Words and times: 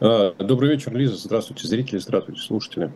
А, 0.00 0.34
добрый 0.38 0.70
вечер, 0.70 0.94
Лиза. 0.96 1.16
Здравствуйте, 1.16 1.66
зрители, 1.66 1.98
здравствуйте, 1.98 2.40
слушатели. 2.40 2.92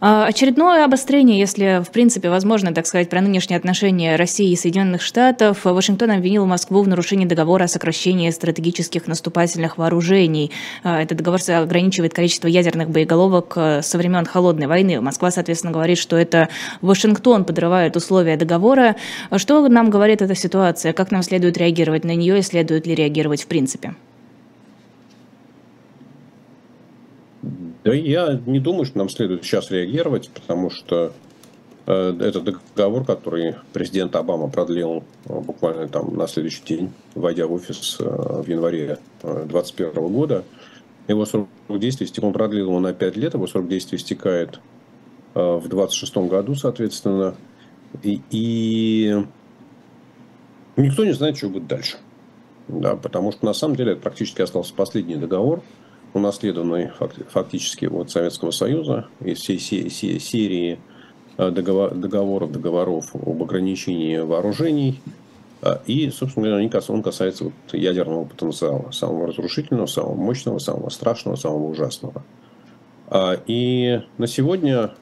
А, 0.00 0.26
очередное 0.26 0.84
обострение, 0.84 1.40
если 1.40 1.82
в 1.84 1.90
принципе 1.90 2.30
возможно, 2.30 2.72
так 2.72 2.86
сказать, 2.86 3.10
про 3.10 3.20
нынешние 3.20 3.56
отношения 3.56 4.14
России 4.14 4.52
и 4.52 4.56
Соединенных 4.56 5.02
Штатов. 5.02 5.64
Вашингтон 5.64 6.12
обвинил 6.12 6.46
Москву 6.46 6.82
в 6.82 6.88
нарушении 6.88 7.24
договора 7.24 7.64
о 7.64 7.68
сокращении 7.68 8.30
стратегических 8.30 9.08
наступательных 9.08 9.76
вооружений. 9.76 10.52
А, 10.84 11.02
этот 11.02 11.18
договор 11.18 11.40
ограничивает 11.48 12.14
количество 12.14 12.46
ядерных 12.46 12.90
боеголовок 12.90 13.52
э, 13.56 13.82
со 13.82 13.98
времен 13.98 14.24
Холодной 14.24 14.68
войны. 14.68 15.00
Москва, 15.00 15.30
соответственно, 15.30 15.72
говорит, 15.72 15.98
что 15.98 16.16
это 16.16 16.48
Вашингтон 16.80 17.44
подрывает 17.44 17.96
условия 17.96 18.36
договора. 18.36 18.96
Что 19.36 19.66
нам 19.68 19.90
говорит 19.90 20.22
эта 20.22 20.34
ситуация? 20.34 20.92
Как 20.92 21.10
нам 21.10 21.22
следует 21.22 21.58
реагировать 21.58 22.04
на 22.04 22.14
нее 22.14 22.38
и 22.38 22.42
следует 22.42 22.86
ли 22.86 22.94
реагировать 22.94 23.42
в 23.42 23.46
принципе? 23.46 23.94
Да 27.84 27.94
я 27.94 28.40
не 28.46 28.58
думаю, 28.58 28.84
что 28.84 28.98
нам 28.98 29.08
следует 29.08 29.44
сейчас 29.44 29.70
реагировать, 29.70 30.30
потому 30.30 30.70
что 30.70 31.12
э, 31.86 32.16
это 32.20 32.40
договор, 32.40 33.04
который 33.04 33.54
президент 33.72 34.16
Обама 34.16 34.48
продлил 34.48 35.04
э, 35.26 35.40
буквально 35.40 35.88
там 35.88 36.16
на 36.16 36.26
следующий 36.26 36.62
день, 36.64 36.92
войдя 37.14 37.46
в 37.46 37.52
офис 37.52 37.96
э, 38.00 38.04
в 38.04 38.48
январе 38.48 38.98
2021 39.22 40.08
года. 40.08 40.44
Его 41.06 41.24
срок 41.24 41.48
действия 41.68 42.06
истек, 42.06 42.24
он 42.24 42.32
продлил 42.32 42.66
его 42.66 42.80
на 42.80 42.92
5 42.92 43.16
лет, 43.16 43.34
его 43.34 43.46
срок 43.46 43.68
действия 43.68 43.96
истекает 43.96 44.60
в 45.34 45.60
2026 45.60 46.16
году, 46.28 46.54
соответственно. 46.54 47.34
И, 48.02 48.20
и 48.30 49.24
никто 50.76 51.04
не 51.04 51.12
знает, 51.12 51.38
что 51.38 51.48
будет 51.48 51.66
дальше. 51.66 51.96
Да, 52.66 52.96
потому 52.96 53.32
что 53.32 53.46
на 53.46 53.54
самом 53.54 53.76
деле 53.76 53.92
это 53.92 54.02
практически 54.02 54.42
остался 54.42 54.74
последний 54.74 55.16
договор– 55.16 55.62
унаследованной 56.14 56.90
фактически 57.28 57.86
от 57.86 58.10
Советского 58.10 58.50
Союза 58.50 59.06
из 59.20 59.38
всей 59.38 59.58
серии 59.60 60.78
э, 61.36 61.50
договоров, 61.50 62.50
договоров 62.50 63.14
об 63.14 63.42
ограничении 63.42 64.16
вооружений. 64.18 65.00
А, 65.60 65.80
и, 65.86 66.10
собственно 66.10 66.46
говоря, 66.46 66.70
он 66.88 67.02
касается 67.02 67.44
вот 67.44 67.52
ядерного 67.72 68.24
потенциала, 68.24 68.90
самого 68.90 69.28
разрушительного, 69.28 69.86
самого 69.86 70.14
мощного, 70.14 70.58
самого 70.58 70.88
страшного, 70.88 71.36
самого 71.36 71.68
ужасного. 71.68 72.22
А, 73.08 73.38
и 73.46 74.00
на 74.18 74.26
сегодня, 74.26 74.92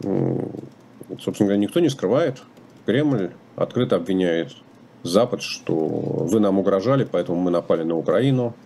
собственно 0.00 1.48
говоря, 1.48 1.56
никто 1.56 1.80
не 1.80 1.88
скрывает, 1.88 2.42
Кремль 2.84 3.30
открыто 3.56 3.96
обвиняет 3.96 4.52
Запад, 5.02 5.42
что 5.42 5.74
вы 5.74 6.40
нам 6.40 6.58
угрожали, 6.58 7.06
поэтому 7.10 7.40
мы 7.40 7.50
напали 7.50 7.82
на 7.82 7.96
Украину– 7.96 8.54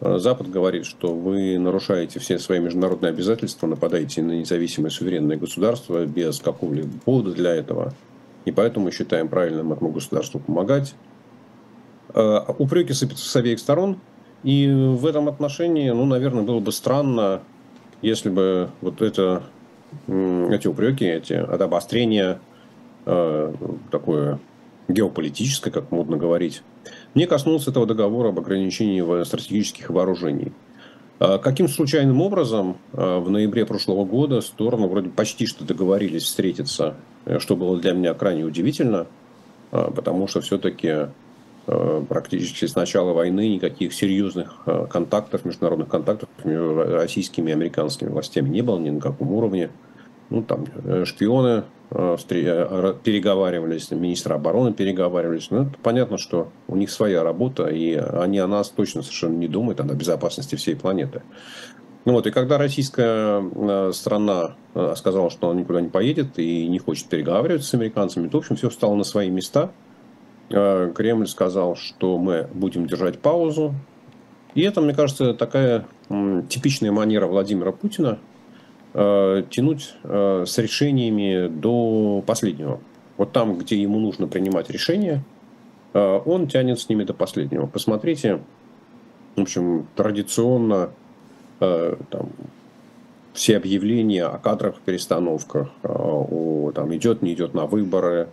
Запад 0.00 0.48
говорит, 0.48 0.86
что 0.86 1.12
вы 1.12 1.58
нарушаете 1.58 2.20
все 2.20 2.38
свои 2.38 2.60
международные 2.60 3.10
обязательства, 3.10 3.66
нападаете 3.66 4.22
на 4.22 4.32
независимое 4.32 4.90
суверенное 4.90 5.36
государство 5.36 6.04
без 6.06 6.38
какого-либо 6.38 6.90
повода 7.04 7.32
для 7.32 7.54
этого. 7.54 7.92
И 8.44 8.52
поэтому 8.52 8.86
мы 8.86 8.92
считаем 8.92 9.28
правильным 9.28 9.72
этому 9.72 9.90
государству 9.90 10.38
помогать. 10.38 10.94
Э, 12.14 12.40
упреки 12.58 12.92
сыпятся 12.92 13.28
с 13.28 13.36
обеих 13.36 13.58
сторон. 13.58 13.98
И 14.44 14.68
в 14.70 15.04
этом 15.04 15.28
отношении, 15.28 15.90
ну, 15.90 16.04
наверное, 16.04 16.44
было 16.44 16.60
бы 16.60 16.70
странно, 16.70 17.42
если 18.02 18.30
бы 18.30 18.70
вот 18.80 19.02
это, 19.02 19.42
эти 20.06 20.68
упреки, 20.68 21.06
эти, 21.06 21.32
это 21.32 21.64
обострение 21.64 22.38
э, 23.04 23.52
такое 23.90 24.38
геополитическое, 24.86 25.72
как 25.72 25.90
модно 25.90 26.16
говорить, 26.16 26.62
не 27.14 27.26
коснулся 27.26 27.70
этого 27.70 27.86
договора 27.86 28.28
об 28.28 28.38
ограничении 28.38 29.24
стратегических 29.24 29.90
вооружений. 29.90 30.52
А 31.20 31.38
каким 31.38 31.68
случайным 31.68 32.20
образом 32.20 32.78
а, 32.92 33.18
в 33.18 33.28
ноябре 33.28 33.66
прошлого 33.66 34.04
года 34.04 34.40
стороны 34.40 34.86
вроде 34.86 35.10
почти 35.10 35.46
что 35.46 35.64
договорились 35.64 36.22
встретиться, 36.22 36.94
э, 37.24 37.40
что 37.40 37.56
было 37.56 37.76
для 37.78 37.92
меня 37.92 38.14
крайне 38.14 38.44
удивительно, 38.44 39.08
а, 39.72 39.90
потому 39.90 40.28
что 40.28 40.40
все-таки 40.40 41.08
практически 42.08 42.64
с 42.64 42.74
начала 42.74 43.12
войны 43.12 43.46
никаких 43.46 43.92
серьезных 43.92 44.60
контактов, 44.88 45.44
международных 45.44 45.88
контактов 45.88 46.30
между 46.42 46.74
российскими 46.74 47.50
и 47.50 47.52
американскими 47.52 48.08
властями 48.08 48.48
не 48.48 48.62
было 48.62 48.78
ни 48.78 48.88
на 48.88 49.02
каком 49.02 49.30
уровне. 49.32 49.68
Ну, 50.30 50.42
там 50.42 50.66
э, 50.84 51.04
шпионы 51.04 51.64
переговаривались, 51.90 53.90
министры 53.90 54.34
обороны 54.34 54.72
переговаривались. 54.72 55.50
Ну, 55.50 55.62
это 55.62 55.72
понятно, 55.82 56.18
что 56.18 56.50
у 56.66 56.76
них 56.76 56.90
своя 56.90 57.22
работа, 57.22 57.68
и 57.68 57.94
они 57.94 58.38
о 58.38 58.46
нас 58.46 58.68
точно 58.68 59.02
совершенно 59.02 59.36
не 59.36 59.48
думают, 59.48 59.80
о 59.80 59.84
безопасности 59.84 60.56
всей 60.56 60.76
планеты. 60.76 61.22
Ну 62.04 62.12
вот, 62.12 62.26
и 62.26 62.30
когда 62.30 62.58
российская 62.58 63.42
э, 63.42 63.92
страна 63.92 64.56
сказала, 64.96 65.30
что 65.30 65.50
она 65.50 65.60
никуда 65.60 65.80
не 65.80 65.88
поедет 65.88 66.38
и 66.38 66.66
не 66.68 66.78
хочет 66.78 67.08
переговариваться 67.08 67.68
с 67.68 67.74
американцами, 67.74 68.28
то, 68.28 68.38
в 68.38 68.40
общем, 68.40 68.56
все 68.56 68.70
встало 68.70 68.94
на 68.94 69.04
свои 69.04 69.30
места. 69.30 69.72
Кремль 70.48 71.26
сказал, 71.26 71.76
что 71.76 72.16
мы 72.16 72.48
будем 72.54 72.86
держать 72.86 73.18
паузу. 73.18 73.74
И 74.54 74.62
это, 74.62 74.80
мне 74.80 74.94
кажется, 74.94 75.34
такая 75.34 75.86
типичная 76.48 76.92
манера 76.92 77.26
Владимира 77.26 77.72
Путина– 77.72 78.18
Э, 79.00 79.44
тянуть 79.48 79.94
э, 80.02 80.44
с 80.44 80.58
решениями 80.58 81.46
до 81.46 82.20
последнего. 82.26 82.80
Вот 83.16 83.30
там, 83.30 83.56
где 83.56 83.80
ему 83.80 84.00
нужно 84.00 84.26
принимать 84.26 84.70
решения, 84.70 85.22
э, 85.92 86.20
он 86.24 86.48
тянет 86.48 86.80
с 86.80 86.88
ними 86.88 87.04
до 87.04 87.14
последнего. 87.14 87.66
Посмотрите, 87.66 88.40
в 89.36 89.42
общем, 89.42 89.86
традиционно 89.94 90.90
там, 91.60 92.30
все 93.34 93.56
объявления 93.56 94.24
о 94.24 94.38
кадровых 94.38 94.80
перестановках, 94.80 95.68
о, 95.84 96.72
там, 96.74 96.94
идет, 96.96 97.22
не 97.22 97.34
идет 97.34 97.54
на 97.54 97.66
выборы, 97.66 98.28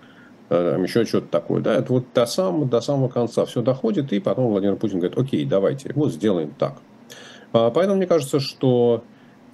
там, 0.50 0.84
еще 0.84 1.06
что-то 1.06 1.28
такое. 1.28 1.62
Да, 1.62 1.76
это 1.76 1.94
вот 1.94 2.06
до 2.14 2.26
самого, 2.26 2.66
до 2.66 2.82
самого 2.82 3.08
конца 3.08 3.46
все 3.46 3.62
доходит, 3.62 4.14
и 4.14 4.20
потом 4.20 4.48
Владимир 4.48 4.78
Путин 4.78 5.00
говорит, 5.00 5.18
окей, 5.18 5.46
давайте, 5.46 5.92
вот 5.96 6.12
сделаем 6.12 6.54
так. 6.58 6.78
Поэтому 7.52 7.98
мне 7.98 8.08
кажется, 8.08 8.40
что 8.40 9.04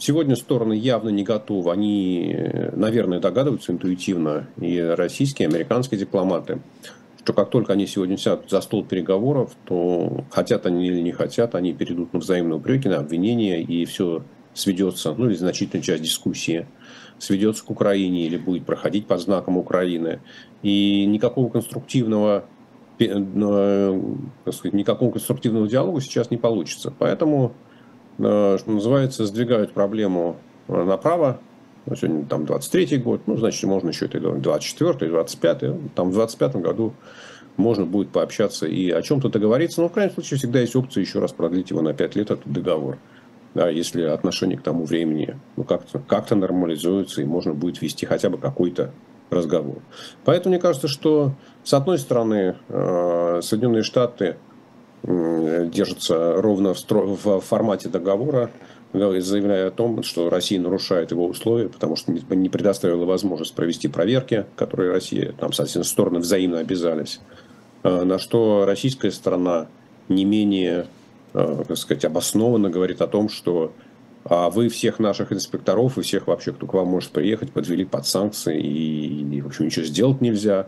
Сегодня 0.02 0.36
стороны 0.36 0.74
явно 0.74 1.10
не 1.10 1.24
готовы. 1.24 1.72
Они, 1.72 2.36
наверное, 2.74 3.20
догадываются 3.20 3.72
интуитивно, 3.72 4.48
и 4.60 4.80
российские, 4.80 5.48
и 5.48 5.52
американские 5.52 6.00
дипломаты, 6.00 6.60
что 7.20 7.34
как 7.34 7.52
только 7.52 7.74
они 7.74 7.86
сегодня 7.86 8.18
сядут 8.18 8.50
за 8.50 8.62
стол 8.62 8.84
переговоров, 8.84 9.52
то 9.64 10.26
хотят 10.32 10.66
они 10.66 10.88
или 10.88 11.02
не 11.02 11.12
хотят, 11.12 11.54
они 11.54 11.72
перейдут 11.74 12.14
на 12.14 12.20
взаимные 12.20 12.58
упреки, 12.58 12.90
на 12.90 12.98
обвинения, 12.98 13.62
и 13.62 13.86
все 13.86 14.24
сведется, 14.56 15.14
ну 15.16 15.28
или 15.28 15.36
значительная 15.36 15.84
часть 15.84 16.02
дискуссии 16.02 16.66
сведется 17.20 17.64
к 17.64 17.70
Украине 17.70 18.26
или 18.26 18.38
будет 18.38 18.66
проходить 18.66 19.06
под 19.06 19.22
знаком 19.22 19.56
Украины. 19.56 20.20
И 20.64 21.06
никакого 21.06 21.48
конструктивного 21.52 22.46
э, 22.98 24.02
сказать, 24.52 24.74
никакого 24.74 25.12
конструктивного 25.12 25.68
диалога 25.68 26.02
сейчас 26.02 26.32
не 26.32 26.38
получится. 26.38 26.92
Поэтому 26.98 27.54
Э, 27.54 27.71
что 28.18 28.64
называется, 28.68 29.26
сдвигают 29.26 29.74
проблему 29.74 30.38
э, 30.68 30.84
направо. 30.84 31.40
Сегодня 31.96 32.26
там 32.26 32.44
23-й 32.44 32.98
год, 32.98 33.22
ну, 33.26 33.38
значит, 33.38 33.64
можно 33.64 33.90
еще 33.90 34.06
это 34.06 34.20
24-й, 34.20 35.10
25-й. 35.10 35.90
Там 35.96 36.12
в 36.12 36.20
25-м 36.20 36.62
году 36.62 36.94
можно 37.58 37.86
будет 37.86 38.10
пообщаться 38.10 38.68
и 38.68 38.92
о 38.92 39.02
чем-то 39.02 39.30
договориться. 39.30 39.82
Но, 39.82 39.90
в 39.90 39.94
крайнем 39.94 40.14
случае, 40.14 40.38
всегда 40.38 40.60
есть 40.60 40.76
опция 40.76 41.02
еще 41.02 41.20
раз 41.20 41.32
продлить 41.32 41.72
его 41.72 41.82
на 41.82 41.94
5 41.94 42.16
лет, 42.16 42.32
этот 42.32 42.52
договор. 42.52 42.98
Да, 43.54 43.70
если 43.70 44.04
отношение 44.04 44.58
к 44.58 44.62
тому 44.62 44.86
времени 44.86 45.38
ну, 45.58 45.66
как-то 45.66 46.00
как 46.00 46.32
нормализуется 46.32 47.22
и 47.22 47.26
можно 47.26 47.54
будет 47.54 47.82
вести 47.82 48.06
хотя 48.06 48.30
бы 48.30 48.38
какой-то 48.38 48.92
разговор. 49.30 49.80
Поэтому 50.24 50.54
мне 50.54 50.62
кажется, 50.62 50.88
что 50.88 51.34
с 51.64 51.74
одной 51.74 51.98
стороны 51.98 52.56
э, 52.70 53.40
Соединенные 53.44 53.84
Штаты 53.84 54.38
держится 55.04 56.42
ровно 56.42 56.74
в 56.74 57.40
формате 57.42 57.90
договора, 57.90 58.52
заявляя 58.94 59.68
о 59.68 59.72
том, 59.72 60.03
что 60.03 60.30
Россия 60.30 60.59
нарушает 60.59 61.12
его 61.12 61.26
условия, 61.26 61.70
потому 61.70 61.96
что 61.96 62.12
не 62.12 62.50
предоставила 62.50 63.06
возможность 63.06 63.56
провести 63.56 63.88
проверки, 63.88 64.46
которые 64.56 64.92
Россия, 64.92 65.34
там, 65.34 65.53
соответственно, 65.53 65.86
стороны 65.86 66.20
взаимно 66.20 66.59
обязались. 66.59 67.20
А, 67.84 68.03
на 68.03 68.20
что 68.20 68.66
российская 68.66 69.12
сторона 69.12 69.68
не 70.09 70.26
менее, 70.26 70.88
так 71.34 71.78
сказать, 71.78 72.06
обоснованно 72.06 72.70
говорит 72.70 73.02
о 73.02 73.08
том, 73.08 73.30
что 73.30 73.72
а 74.24 74.50
вы 74.50 74.70
всех 74.70 75.00
наших 75.00 75.34
инспекторов 75.34 75.97
и 75.97 76.02
всех 76.02 76.28
вообще, 76.28 76.52
кто 76.54 76.68
к 76.68 76.74
вам 76.74 76.88
может 76.88 77.12
приехать, 77.12 77.52
подвели 77.52 77.86
под 77.86 78.06
санкции 78.06 78.62
и 78.62 79.42
в 79.42 79.47
общем, 79.47 79.66
ничего 79.66 79.86
сделать 79.86 80.22
нельзя. 80.22 80.68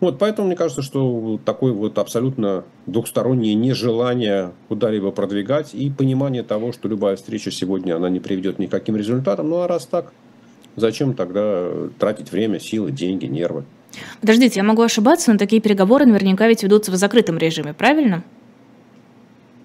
Вот, 0.00 0.18
поэтому 0.18 0.48
мне 0.48 0.56
кажется, 0.56 0.82
что 0.82 1.38
такое 1.44 1.72
вот 1.72 1.98
абсолютно 1.98 2.64
двухстороннее 2.86 3.54
нежелание 3.54 4.52
куда-либо 4.68 5.10
продвигать 5.10 5.74
и 5.74 5.90
понимание 5.90 6.42
того, 6.42 6.72
что 6.72 6.88
любая 6.88 7.16
встреча 7.16 7.50
сегодня, 7.50 7.96
она 7.96 8.08
не 8.08 8.18
приведет 8.18 8.58
ни 8.58 8.66
к 8.66 8.70
каким 8.70 8.96
результатам. 8.96 9.50
Ну 9.50 9.60
а 9.60 9.68
раз 9.68 9.86
так, 9.86 10.12
зачем 10.76 11.14
тогда 11.14 11.68
тратить 11.98 12.32
время, 12.32 12.58
силы, 12.60 12.90
деньги, 12.90 13.26
нервы? 13.26 13.64
Подождите, 14.20 14.60
я 14.60 14.64
могу 14.64 14.82
ошибаться, 14.82 15.32
но 15.32 15.38
такие 15.38 15.60
переговоры 15.60 16.06
наверняка 16.06 16.48
ведь 16.48 16.62
ведутся 16.62 16.92
в 16.92 16.96
закрытом 16.96 17.36
режиме, 17.38 17.74
правильно? 17.74 18.22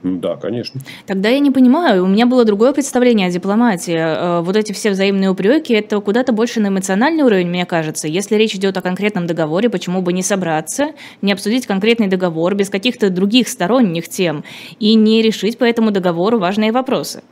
Да, 0.06 0.36
конечно. 0.36 0.82
Тогда 1.08 1.30
я 1.30 1.40
не 1.40 1.50
понимаю, 1.50 2.04
у 2.04 2.08
меня 2.08 2.28
было 2.28 2.46
другое 2.46 2.74
представление 2.74 3.28
о 3.28 3.32
дипломатии. 3.32 3.96
Э, 3.98 4.42
вот 4.42 4.56
эти 4.56 4.72
все 4.72 4.92
взаимные 4.92 5.32
упреки, 5.32 5.74
это 5.74 6.00
куда-то 6.00 6.32
больше 6.32 6.60
на 6.60 6.68
эмоциональный 6.68 7.24
уровень, 7.24 7.48
мне 7.48 7.66
кажется. 7.66 8.08
Если 8.08 8.36
речь 8.36 8.54
идет 8.54 8.78
о 8.78 8.84
конкретном 8.84 9.26
договоре, 9.26 9.68
почему 9.68 10.04
бы 10.04 10.14
не 10.14 10.22
собраться, 10.22 10.90
не 11.24 11.34
обсудить 11.34 11.66
конкретный 11.66 12.06
договор 12.06 12.54
без 12.54 12.70
каких-то 12.70 13.10
других 13.10 13.48
сторонних 13.48 14.08
тем 14.08 14.44
и 14.80 14.94
не 14.94 15.24
решить 15.24 15.58
по 15.58 15.64
этому 15.64 15.90
договору 15.90 16.38
важные 16.38 16.72
вопросы? 16.72 17.24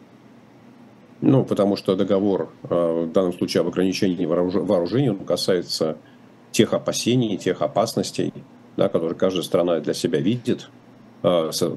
Ну, 1.22 1.46
потому 1.46 1.76
что 1.76 1.96
договор, 1.96 2.50
э, 2.64 3.06
в 3.08 3.12
данном 3.12 3.34
случае 3.34 3.62
об 3.62 3.68
ограничении 3.68 4.26
вооружения, 4.26 5.12
он 5.12 5.20
касается 5.20 5.98
тех 6.52 6.74
опасений, 6.74 7.38
тех 7.38 7.62
опасностей, 7.62 8.34
да, 8.78 8.90
которые 8.90 9.16
каждая 9.16 9.44
страна 9.44 9.80
для 9.80 9.94
себя 9.94 10.20
видит, 10.20 10.70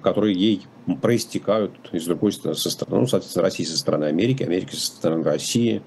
которые 0.02 0.34
ей 0.34 0.66
проистекают 1.00 1.72
из 1.92 2.04
другой 2.04 2.32
стороны, 2.32 2.56
со 2.56 2.68
стороны, 2.68 3.02
ну, 3.02 3.06
соответственно, 3.06 3.44
России 3.44 3.62
со 3.62 3.78
стороны 3.78 4.06
Америки, 4.06 4.42
Америки 4.42 4.74
со 4.74 4.86
стороны 4.86 5.22
России. 5.22 5.82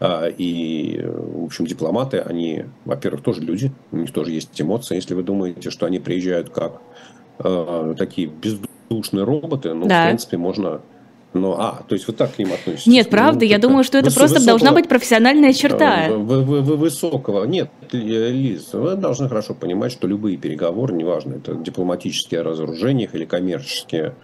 А, 0.00 0.26
и, 0.26 1.00
в 1.04 1.44
общем, 1.44 1.66
дипломаты, 1.66 2.18
они, 2.18 2.64
во-первых, 2.86 3.22
тоже 3.22 3.42
люди, 3.42 3.72
у 3.92 3.98
них 3.98 4.10
тоже 4.10 4.32
есть 4.32 4.60
эмоции. 4.60 4.96
Если 4.96 5.14
вы 5.14 5.22
думаете, 5.22 5.70
что 5.70 5.84
они 5.84 5.98
приезжают 5.98 6.48
как 6.48 6.80
э, 7.38 7.94
такие 7.98 8.28
бездушные 8.28 9.24
роботы, 9.24 9.74
ну, 9.74 9.86
да. 9.86 10.04
в 10.04 10.06
принципе, 10.06 10.38
можно 10.38 10.80
ну, 11.34 11.52
а, 11.52 11.82
то 11.88 11.94
есть 11.94 12.06
вы 12.06 12.12
так 12.12 12.34
к 12.34 12.38
ним 12.38 12.52
относитесь? 12.52 12.86
Нет, 12.86 13.08
правда, 13.08 13.40
ну, 13.40 13.50
я 13.50 13.58
думаю, 13.58 13.84
что 13.84 13.98
это 13.98 14.08
выс- 14.08 14.14
просто 14.14 14.38
высокого, 14.38 14.58
должна 14.58 14.72
быть 14.72 14.88
профессиональная 14.88 15.52
черта. 15.52 16.08
Вы, 16.08 16.42
вы, 16.42 16.60
вы, 16.60 16.76
высокого. 16.76 17.44
Нет, 17.44 17.70
Лиз, 17.92 18.72
вы 18.74 18.96
должны 18.96 19.28
хорошо 19.28 19.54
понимать, 19.54 19.92
что 19.92 20.06
любые 20.06 20.36
переговоры, 20.36 20.94
неважно, 20.94 21.34
это 21.34 21.54
дипломатические 21.54 22.40
о 22.40 22.44
разоружениях 22.44 23.14
или 23.14 23.24
коммерческие 23.24 24.14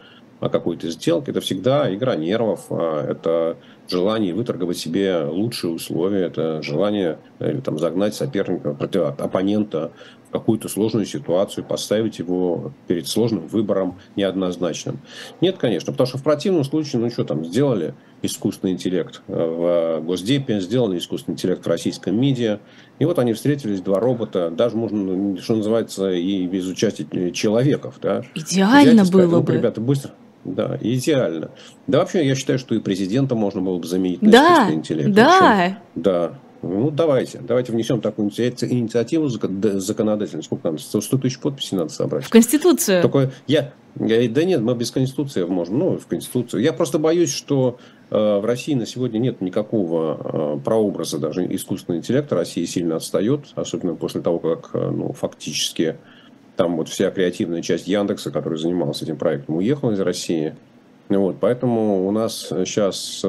о 0.41 0.49
какой-то 0.49 0.89
сделке, 0.91 1.33
это 1.33 1.41
всегда 1.41 1.93
игра 1.93 2.15
нервов, 2.15 2.67
а 2.71 3.05
это 3.11 3.57
желание 3.89 4.35
выторговать 4.35 4.79
себе 4.79 5.25
лучшие 5.25 5.73
условия, 5.73 6.27
это 6.27 6.63
желание 6.63 7.19
или, 7.41 7.61
там, 7.61 7.79
загнать 7.79 8.15
соперника, 8.15 8.75
против, 8.75 9.19
оппонента 9.19 9.91
какую-то 10.31 10.69
сложную 10.69 11.07
ситуацию, 11.07 11.65
поставить 11.65 12.19
его 12.19 12.73
перед 12.87 13.09
сложным 13.09 13.47
выбором 13.47 13.99
неоднозначным. 14.17 14.99
Нет, 15.41 15.57
конечно, 15.59 15.93
потому 15.93 16.07
что 16.07 16.19
в 16.19 16.23
противном 16.23 16.65
случае, 16.65 17.01
ну 17.01 17.11
что 17.11 17.25
там, 17.25 17.45
сделали 17.45 17.95
искусственный 18.23 18.73
интеллект 18.73 19.23
в 19.27 20.01
Госдепе, 20.05 20.61
сделали 20.61 20.99
искусственный 20.99 21.35
интеллект 21.35 21.65
в 21.65 21.69
российском 21.69 22.21
медиа, 22.21 22.61
и 22.99 23.05
вот 23.05 23.19
они 23.19 23.33
встретились, 23.33 23.81
два 23.81 24.01
робота, 24.01 24.51
даже 24.51 24.77
можно, 24.77 24.99
ну, 24.99 25.37
что 25.39 25.57
называется, 25.57 26.11
и 26.11 26.47
без 26.47 26.67
участия 26.67 27.31
человеков. 27.31 27.97
Да? 28.03 28.23
Идеально 28.35 29.03
Взять, 29.03 29.13
было 29.13 29.37
ну, 29.37 29.43
бы. 29.43 29.53
Ребята, 29.55 29.81
быстро, 29.81 30.13
да, 30.45 30.79
идеально. 30.81 31.51
Да, 31.87 31.99
вообще, 32.01 32.27
я 32.27 32.35
считаю, 32.35 32.59
что 32.59 32.75
и 32.75 32.81
президента 32.81 33.35
можно 33.35 33.61
было 33.61 33.79
бы 33.79 33.87
заменить 33.87 34.21
на 34.23 34.31
да, 34.31 34.45
искусственный 34.45 34.77
интеллект. 34.77 35.11
Да, 35.11 35.79
да. 35.95 36.39
Ну, 36.63 36.91
давайте. 36.91 37.39
Давайте 37.39 37.73
внесем 37.73 38.01
такую 38.01 38.31
инициативу 38.31 39.29
законодательную. 39.29 40.43
Сколько 40.43 40.69
нам? 40.69 40.79
100 40.79 41.01
тысяч 41.19 41.39
подписей 41.39 41.77
надо 41.77 41.91
собрать. 41.91 42.25
В 42.25 42.31
Конституцию. 42.31 43.03
Только 43.03 43.31
я, 43.47 43.73
я... 44.01 44.29
Да 44.29 44.45
нет, 44.45 44.61
мы 44.61 44.75
без 44.75 44.91
Конституции 44.91 45.45
можем. 45.45 45.79
Ну, 45.79 45.99
в 45.99 46.07
Конституцию. 46.07 46.63
Я 46.63 46.73
просто 46.73 46.99
боюсь, 46.99 47.33
что 47.33 47.79
э, 48.11 48.17
в 48.17 48.45
России 48.45 48.75
на 48.75 48.87
сегодня 48.87 49.19
нет 49.19 49.41
никакого 49.41 50.57
э, 50.57 50.61
прообраза 50.65 51.19
даже 51.19 51.47
искусственного 51.55 52.01
интеллекта. 52.01 52.35
Россия 52.35 52.67
сильно 52.67 52.97
отстает, 52.97 53.47
особенно 53.55 53.95
после 53.95 54.21
того, 54.21 54.41
как 54.41 54.71
э, 54.75 54.91
ну, 54.91 55.13
фактически 55.13 55.97
там 56.57 56.77
вот 56.77 56.89
вся 56.89 57.13
креативная 57.13 57.63
часть 57.63 57.87
Яндекса, 57.87 58.33
который 58.33 58.59
занимался 58.59 59.05
этим 59.05 59.17
проектом, 59.17 59.59
уехала 59.59 59.93
из 59.93 60.01
России. 60.01 60.57
Вот, 61.09 61.37
поэтому 61.39 62.07
у 62.07 62.11
нас 62.11 62.49
сейчас 62.49 63.25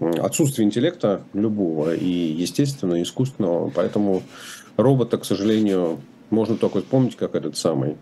отсутствие 0.00 0.66
интеллекта 0.66 1.22
любого 1.32 1.94
и 1.94 2.08
естественного, 2.08 3.02
искусственного. 3.02 3.70
Поэтому 3.70 4.22
робота, 4.76 5.18
к 5.18 5.24
сожалению, 5.24 6.00
можно 6.30 6.56
только 6.56 6.80
вспомнить, 6.80 7.16
как 7.16 7.34
этот 7.34 7.56
самый 7.56 7.96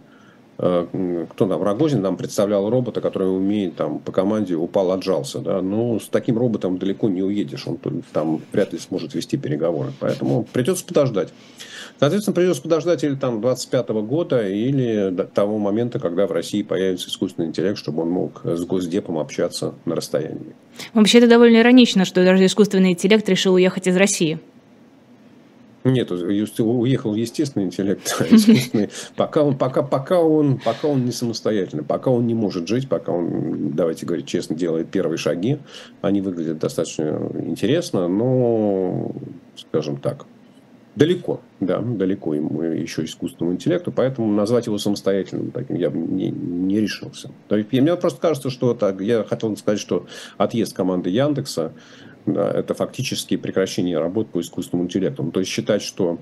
кто 0.59 1.47
там, 1.47 1.63
Рогозин 1.63 2.03
нам 2.03 2.17
представлял 2.17 2.69
робота, 2.69 3.01
который 3.01 3.29
умеет 3.29 3.77
там 3.77 4.01
по 4.01 4.11
команде 4.11 4.57
упал, 4.57 4.91
отжался. 4.91 5.39
Да? 5.39 5.63
Ну, 5.63 6.01
с 6.01 6.09
таким 6.09 6.37
роботом 6.37 6.79
далеко 6.79 7.09
не 7.09 7.23
уедешь, 7.23 7.69
он 7.69 7.79
там 8.13 8.43
вряд 8.53 8.73
ли 8.73 8.79
сможет 8.81 9.15
вести 9.15 9.37
переговоры. 9.37 9.93
Поэтому 10.01 10.45
придется 10.53 10.85
подождать. 10.85 11.29
Соответственно, 12.01 12.35
придется 12.35 12.63
подождать 12.63 13.05
или 13.05 13.15
там 13.15 13.41
25 13.41 13.89
года, 13.89 14.49
или 14.49 15.11
до 15.11 15.25
того 15.25 15.59
момента, 15.59 16.01
когда 16.01 16.27
в 16.27 16.33
России 16.33 16.63
появится 16.63 17.09
искусственный 17.09 17.49
интеллект, 17.49 17.79
чтобы 17.79 18.03
он 18.03 18.11
мог 18.11 18.41
с 18.45 18.65
Госдепом 18.65 19.19
общаться 19.19 19.75
на 19.85 19.95
расстоянии. 19.95 20.55
Вообще, 20.93 21.19
это 21.19 21.29
довольно 21.29 21.59
иронично, 21.59 22.05
что 22.05 22.25
даже 22.25 22.45
искусственный 22.45 22.93
интеллект 22.93 23.29
решил 23.29 23.55
уехать 23.55 23.87
из 23.87 23.97
России. 23.97 24.41
Нет, 25.91 26.11
уехал 26.11 27.15
естественный 27.15 27.67
интеллект, 27.67 28.17
а 28.21 28.25
искусственный. 28.25 28.91
Пока 29.17 29.43
он, 29.43 29.57
пока, 29.57 29.83
пока, 29.83 30.21
он, 30.21 30.59
пока 30.59 30.89
он 30.89 31.05
не 31.05 31.13
самостоятельный, 31.13 31.85
пока 31.85 32.11
он 32.11 32.27
не 32.27 32.35
может 32.35 32.69
жить, 32.69 32.89
пока 32.89 33.13
он, 33.13 33.73
давайте 33.73 34.07
говорить 34.07 34.27
честно, 34.27 34.57
делает 34.57 34.91
первые 34.91 35.19
шаги, 35.19 35.59
они 36.03 36.21
выглядят 36.21 36.59
достаточно 36.59 37.31
интересно, 37.45 38.09
но, 38.09 39.13
скажем 39.57 39.97
так, 39.97 40.27
Далеко, 40.99 41.41
да, 41.61 41.79
далеко 41.79 42.35
ему 42.35 42.61
еще 42.61 43.05
искусственному 43.05 43.55
интеллекту, 43.55 43.93
поэтому 43.93 44.33
назвать 44.33 44.67
его 44.67 44.79
самостоятельным 44.79 45.53
таким 45.53 45.77
я 45.77 45.91
бы 45.91 45.99
не, 45.99 46.29
не 46.31 46.81
решился. 46.81 47.31
Мне 47.49 47.95
просто 47.95 48.21
кажется, 48.21 48.51
что 48.51 48.75
так, 48.75 49.01
я 49.01 49.23
хотел 49.23 49.57
сказать, 49.57 49.79
что 49.79 50.09
отъезд 50.39 50.75
команды 50.75 51.11
Яндекса 51.11 51.73
это 52.37 52.75
фактически 52.75 53.37
прекращение 53.37 53.99
работы 53.99 54.31
по 54.31 54.41
искусственному 54.41 54.87
интеллекту. 54.87 55.23
Ну, 55.23 55.31
то 55.31 55.41
есть 55.41 55.51
считать, 55.51 55.83
что 55.83 56.19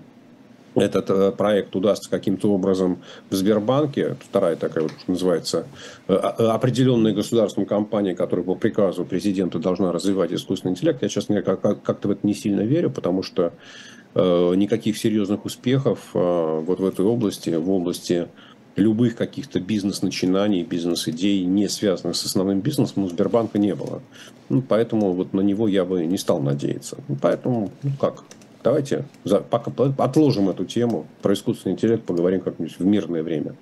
этот 0.74 1.08
э, 1.10 1.32
проект 1.32 1.74
удастся 1.74 2.10
каким-то 2.10 2.52
образом 2.52 2.98
в 3.30 3.34
Сбербанке, 3.34 4.16
вторая 4.20 4.56
такая 4.56 4.84
вот 4.84 4.92
называется 5.06 5.66
э, 6.06 6.14
определенная 6.14 7.14
государственная 7.14 7.66
компания, 7.66 8.14
которая 8.14 8.44
по 8.44 8.54
приказу 8.54 9.04
президента 9.04 9.58
должна 9.58 9.90
развивать 9.92 10.32
искусственный 10.32 10.72
интеллект, 10.72 11.02
я, 11.02 11.08
честно 11.08 11.40
говоря, 11.40 11.56
как-то 11.56 12.08
в 12.08 12.10
это 12.10 12.26
не 12.26 12.34
сильно 12.34 12.60
верю, 12.60 12.90
потому 12.90 13.22
что 13.22 13.52
Э, 14.18 14.54
никаких 14.56 14.96
серьезных 14.96 15.44
успехов 15.44 15.98
э, 16.14 16.18
вот 16.18 16.80
в 16.80 16.86
этой 16.86 17.04
области, 17.04 17.50
в 17.50 17.70
области 17.70 18.28
любых 18.76 19.16
каких-то 19.16 19.58
бизнес-начинаний, 19.58 20.62
бизнес-идей, 20.62 21.44
не 21.44 21.68
связанных 21.68 22.16
с 22.16 22.24
основным 22.24 22.60
бизнесом, 22.60 23.04
у 23.04 23.08
Сбербанка 23.08 23.58
не 23.58 23.74
было. 23.74 24.02
Ну, 24.48 24.62
поэтому 24.62 25.12
вот 25.12 25.32
на 25.32 25.40
него 25.40 25.66
я 25.66 25.84
бы 25.84 26.04
не 26.04 26.18
стал 26.18 26.40
надеяться. 26.40 26.98
Ну, 27.08 27.16
поэтому, 27.20 27.70
ну 27.82 27.90
как, 28.00 28.24
давайте 28.62 29.04
за, 29.24 29.40
пока 29.40 29.72
отложим 29.98 30.48
эту 30.48 30.64
тему 30.64 31.06
про 31.22 31.34
искусственный 31.34 31.72
интеллект, 31.72 32.04
поговорим 32.04 32.40
как-нибудь 32.40 32.78
в 32.78 32.84
мирное 32.84 33.22
время. 33.22 33.54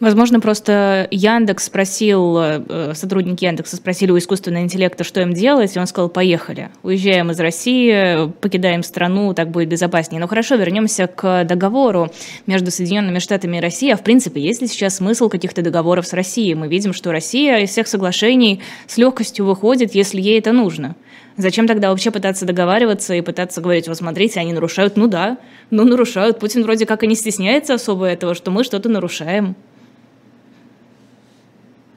Возможно, 0.00 0.40
просто 0.40 1.06
Яндекс 1.10 1.64
спросил, 1.64 2.38
э, 2.38 2.92
сотрудники 2.94 3.44
Яндекса 3.44 3.76
спросили 3.76 4.10
у 4.10 4.18
искусственного 4.18 4.62
интеллекта, 4.62 5.04
что 5.04 5.20
им 5.20 5.32
делать, 5.32 5.76
и 5.76 5.78
он 5.78 5.86
сказал, 5.86 6.08
поехали, 6.08 6.70
уезжаем 6.82 7.30
из 7.30 7.40
России, 7.40 8.30
покидаем 8.40 8.82
страну, 8.82 9.34
так 9.34 9.50
будет 9.50 9.68
безопаснее. 9.68 10.20
Но 10.20 10.28
хорошо, 10.28 10.56
вернемся 10.56 11.06
к 11.06 11.44
договору 11.44 12.10
между 12.46 12.70
Соединенными 12.70 13.18
Штатами 13.18 13.58
и 13.58 13.60
Россией. 13.60 13.92
А 13.92 13.96
в 13.96 14.02
принципе, 14.02 14.40
есть 14.40 14.60
ли 14.62 14.68
сейчас 14.68 14.96
смысл 14.96 15.28
каких-то 15.28 15.62
договоров 15.62 16.06
с 16.06 16.12
Россией? 16.12 16.54
Мы 16.54 16.68
видим, 16.68 16.92
что 16.92 17.12
Россия 17.12 17.58
из 17.58 17.70
всех 17.70 17.86
соглашений 17.86 18.60
с 18.86 18.98
легкостью 18.98 19.46
выходит, 19.46 19.94
если 19.94 20.20
ей 20.20 20.38
это 20.38 20.52
нужно. 20.52 20.96
Зачем 21.40 21.66
тогда 21.66 21.88
вообще 21.88 22.10
пытаться 22.10 22.44
договариваться 22.44 23.14
и 23.14 23.22
пытаться 23.22 23.62
говорить, 23.62 23.88
вот 23.88 23.96
смотрите, 23.96 24.40
они 24.40 24.52
нарушают? 24.52 24.98
Ну 24.98 25.06
да, 25.06 25.38
ну 25.70 25.84
нарушают. 25.84 26.38
Путин 26.38 26.62
вроде 26.64 26.84
как 26.84 27.02
и 27.02 27.06
не 27.06 27.14
стесняется 27.14 27.74
особо 27.74 28.04
этого, 28.04 28.34
что 28.34 28.50
мы 28.50 28.62
что-то 28.62 28.90
нарушаем. 28.90 29.56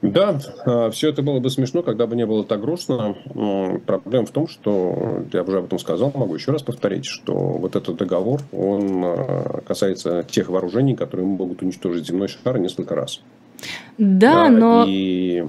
Да, 0.00 0.38
а, 0.64 0.90
все 0.90 1.10
это 1.10 1.22
было 1.22 1.40
бы 1.40 1.50
смешно, 1.50 1.82
когда 1.82 2.06
бы 2.06 2.16
не 2.16 2.24
было 2.24 2.42
так 2.44 2.60
грустно. 2.60 3.16
Проблема 3.86 4.26
в 4.26 4.30
том, 4.30 4.48
что, 4.48 5.24
я 5.32 5.42
уже 5.42 5.58
об 5.58 5.66
этом 5.66 5.78
сказал, 5.78 6.10
могу 6.14 6.34
еще 6.34 6.52
раз 6.52 6.62
повторить, 6.62 7.04
что 7.04 7.34
вот 7.34 7.76
этот 7.76 7.96
договор, 7.96 8.40
он 8.50 9.02
а, 9.04 9.62
касается 9.66 10.22
тех 10.22 10.48
вооружений, 10.48 10.94
которые 10.94 11.26
могут 11.26 11.60
уничтожить 11.60 12.06
земной 12.06 12.28
шар 12.28 12.58
несколько 12.58 12.94
раз. 12.94 13.20
Да, 13.98 14.48
но... 14.48 14.86
И 14.88 15.44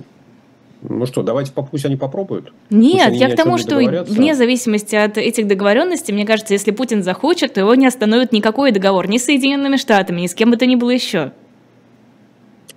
ну 0.89 1.05
что, 1.05 1.23
давайте 1.23 1.51
пусть 1.51 1.85
они 1.85 1.95
попробуют. 1.95 2.51
Нет, 2.69 3.13
я 3.13 3.29
к 3.29 3.35
тому, 3.35 3.57
что 3.57 3.77
вне 3.77 4.35
зависимости 4.35 4.95
от 4.95 5.17
этих 5.17 5.47
договоренностей, 5.47 6.13
мне 6.13 6.25
кажется, 6.25 6.53
если 6.53 6.71
Путин 6.71 7.03
захочет, 7.03 7.53
то 7.53 7.61
его 7.61 7.75
не 7.75 7.87
остановит 7.87 8.31
никакой 8.31 8.71
договор 8.71 9.07
ни 9.07 9.17
с 9.17 9.25
Соединенными 9.25 9.77
Штатами, 9.77 10.21
ни 10.21 10.27
с 10.27 10.33
кем 10.33 10.51
бы 10.51 10.57
то 10.57 10.65
ни 10.65 10.75
было 10.75 10.91
еще. 10.91 11.31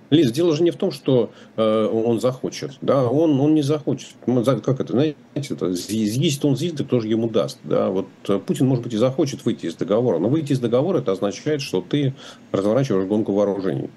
Лиз, 0.09 0.31
дело 0.31 0.55
же 0.55 0.63
не 0.63 0.71
в 0.71 0.75
том, 0.75 0.91
что 0.91 1.29
э, 1.55 1.85
он 1.85 2.19
захочет. 2.19 2.71
Да? 2.81 3.07
Он, 3.07 3.39
он 3.39 3.53
не 3.53 3.61
захочет. 3.61 4.09
Как 4.25 4.79
это, 4.79 4.93
знаете, 4.93 5.15
это, 5.35 5.75
съесть 5.75 6.43
он 6.43 6.57
съест, 6.57 6.83
кто 6.83 6.99
же 6.99 7.07
ему 7.07 7.29
даст. 7.29 7.59
Да? 7.63 7.89
Вот 7.89 8.07
э, 8.27 8.39
Путин, 8.39 8.67
может 8.67 8.83
быть, 8.83 8.93
и 8.93 8.97
захочет 8.97 9.45
выйти 9.45 9.67
из 9.67 9.75
договора. 9.75 10.17
Но 10.17 10.27
выйти 10.27 10.53
из 10.53 10.59
договора, 10.59 10.99
это 10.99 11.11
означает, 11.11 11.61
что 11.61 11.81
ты 11.87 12.15
разворачиваешь 12.51 13.07
гонку 13.07 13.33
вооружений 13.33 13.89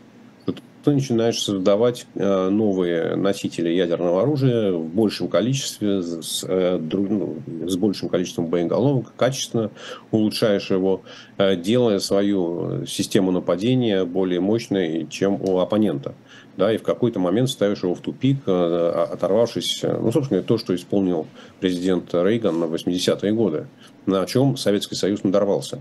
ты 0.82 0.90
начинаешь 0.90 1.40
создавать 1.40 2.06
э, 2.14 2.48
новые 2.48 3.16
носители 3.16 3.68
ядерного 3.68 4.22
оружия 4.22 4.72
в 4.72 4.86
большем 4.86 5.28
количестве, 5.28 6.02
с, 6.02 6.44
э, 6.46 6.78
ну, 6.78 7.36
с 7.66 7.76
большим 7.76 8.08
количеством 8.08 8.48
боеголовок, 8.48 9.12
качественно 9.16 9.70
улучшаешь 10.10 10.70
его, 10.70 11.02
э, 11.38 11.56
делая 11.56 11.98
свою 11.98 12.84
систему 12.86 13.30
нападения 13.30 14.04
более 14.04 14.40
мощной, 14.40 15.06
чем 15.08 15.40
у 15.40 15.58
оппонента. 15.58 16.14
Да, 16.56 16.70
и 16.70 16.76
в 16.76 16.82
какой-то 16.82 17.18
момент 17.18 17.48
ставишь 17.48 17.82
его 17.82 17.94
в 17.94 18.00
тупик, 18.00 18.46
оторвавшись, 18.46 19.82
ну, 19.84 20.12
собственно, 20.12 20.42
то, 20.42 20.58
что 20.58 20.74
исполнил 20.74 21.26
президент 21.60 22.12
Рейган 22.12 22.60
на 22.60 22.64
80-е 22.64 23.32
годы, 23.32 23.68
на 24.04 24.26
чем 24.26 24.58
Советский 24.58 24.94
Союз 24.94 25.24
надорвался. 25.24 25.80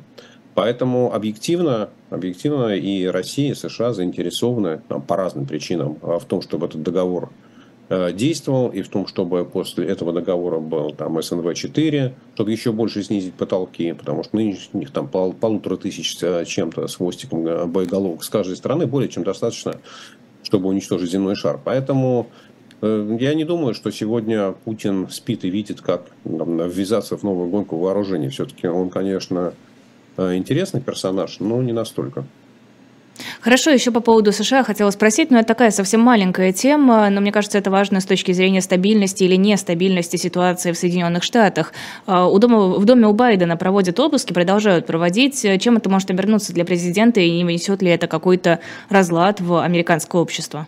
Поэтому 0.54 1.14
объективно, 1.14 1.90
объективно 2.10 2.76
и 2.76 3.06
Россия, 3.06 3.52
и 3.52 3.56
США 3.56 3.94
заинтересованы 3.94 4.82
там, 4.88 5.02
по 5.02 5.16
разным 5.16 5.46
причинам 5.46 5.98
а, 6.02 6.20
в 6.20 6.26
том, 6.26 6.42
чтобы 6.42 6.66
этот 6.66 6.84
договор 6.84 7.30
э, 7.88 8.12
действовал, 8.12 8.68
и 8.68 8.82
в 8.82 8.90
том, 8.90 9.08
чтобы 9.08 9.46
после 9.46 9.88
этого 9.88 10.12
договора 10.12 10.60
был 10.60 10.92
там 10.92 11.18
СНВ-4, 11.18 12.12
чтобы 12.36 12.52
еще 12.52 12.74
больше 12.74 13.02
снизить 13.02 13.34
потолки, 13.34 13.94
потому 13.94 14.24
что 14.24 14.36
нынешних 14.36 14.92
там 14.92 15.08
пол, 15.08 15.32
полутора 15.32 15.78
тысяч 15.78 16.18
э, 16.22 16.44
чем-то 16.46 16.88
с 16.88 16.98
хвостиком 16.98 17.48
э, 17.48 17.66
боеголовок 17.66 18.24
с 18.24 18.30
каждой 18.30 18.58
стороны 18.58 18.88
более 18.88 19.10
чем 19.10 19.24
достаточно, 19.24 19.78
чтобы 20.44 20.68
уничтожить 20.68 21.12
земной 21.12 21.36
шар. 21.36 21.60
Поэтому 21.64 22.28
я 22.82 23.36
не 23.36 23.46
думаю, 23.46 23.76
что 23.76 23.92
сегодня 23.92 24.54
Путин 24.54 25.08
спит 25.08 25.46
и 25.46 25.52
видит, 25.52 25.82
как 25.82 26.08
там, 26.24 26.68
ввязаться 26.68 27.16
в 27.16 27.22
новую 27.22 27.48
гонку 27.48 27.78
вооружений. 27.78 28.30
Все-таки 28.30 28.68
он, 28.68 28.90
конечно, 28.90 29.54
интересный 30.38 30.82
персонаж, 30.82 31.40
но 31.40 31.62
не 31.62 31.74
настолько. 31.74 32.26
Хорошо, 33.42 33.72
еще 33.72 33.92
по 33.92 34.00
поводу 34.00 34.32
США 34.32 34.64
хотела 34.64 34.90
спросить, 34.92 35.32
но 35.32 35.40
это 35.40 35.50
такая 35.50 35.72
совсем 35.72 36.02
маленькая 36.02 36.54
тема, 36.54 37.10
но 37.10 37.22
мне 37.22 37.32
кажется, 37.32 37.58
это 37.58 37.70
важно 37.70 38.00
с 38.00 38.06
точки 38.06 38.32
зрения 38.32 38.62
стабильности 38.62 39.24
или 39.24 39.36
нестабильности 39.36 40.16
ситуации 40.16 40.72
в 40.72 40.78
Соединенных 40.78 41.24
Штатах. 41.24 41.74
Э, 42.08 42.24
у 42.24 42.38
дома, 42.40 42.80
в 42.80 42.86
доме 42.86 43.08
у 43.08 43.14
Байдена 43.14 43.58
проводят 43.58 44.00
обыски, 44.00 44.34
продолжают 44.34 44.86
проводить. 44.86 45.46
Чем 45.60 45.78
это 45.78 45.90
может 45.90 46.10
обернуться 46.10 46.54
для 46.54 46.66
президента 46.66 47.20
и 47.20 47.32
не 47.32 47.44
внесет 47.44 47.82
ли 47.82 47.90
это 47.90 48.08
какой-то 48.08 48.60
разлад 48.90 49.42
в 49.42 49.64
американское 49.64 50.22
общество? 50.22 50.68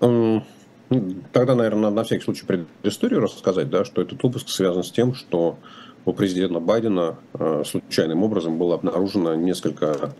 Тогда, 0.00 1.54
наверное, 1.54 1.82
надо 1.82 1.96
на 1.96 2.04
всякий 2.04 2.24
случай 2.24 2.44
предысторию 2.44 3.20
рассказать, 3.20 3.70
да, 3.70 3.84
что 3.84 4.02
этот 4.02 4.24
обыск 4.24 4.48
связан 4.48 4.82
с 4.82 4.90
тем, 4.90 5.14
что 5.14 5.58
у 6.04 6.12
президента 6.12 6.60
Байдена 6.60 7.16
э, 7.34 7.62
случайным 7.66 8.22
образом 8.22 8.58
было 8.58 8.74
обнаружено 8.74 9.34
несколько, 9.34 10.14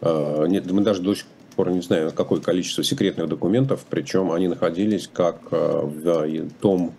э, 0.00 0.46
нет, 0.48 0.70
мы 0.70 0.82
даже 0.82 1.02
до 1.02 1.14
сих 1.14 1.26
пор 1.54 1.70
не 1.70 1.80
знаем, 1.80 2.10
какое 2.10 2.40
количество 2.40 2.82
секретных 2.82 3.28
документов, 3.28 3.84
причем 3.88 4.32
они 4.32 4.48
находились 4.48 5.08
как 5.12 5.38
э, 5.50 5.80
в 5.84 6.50
том 6.60 6.94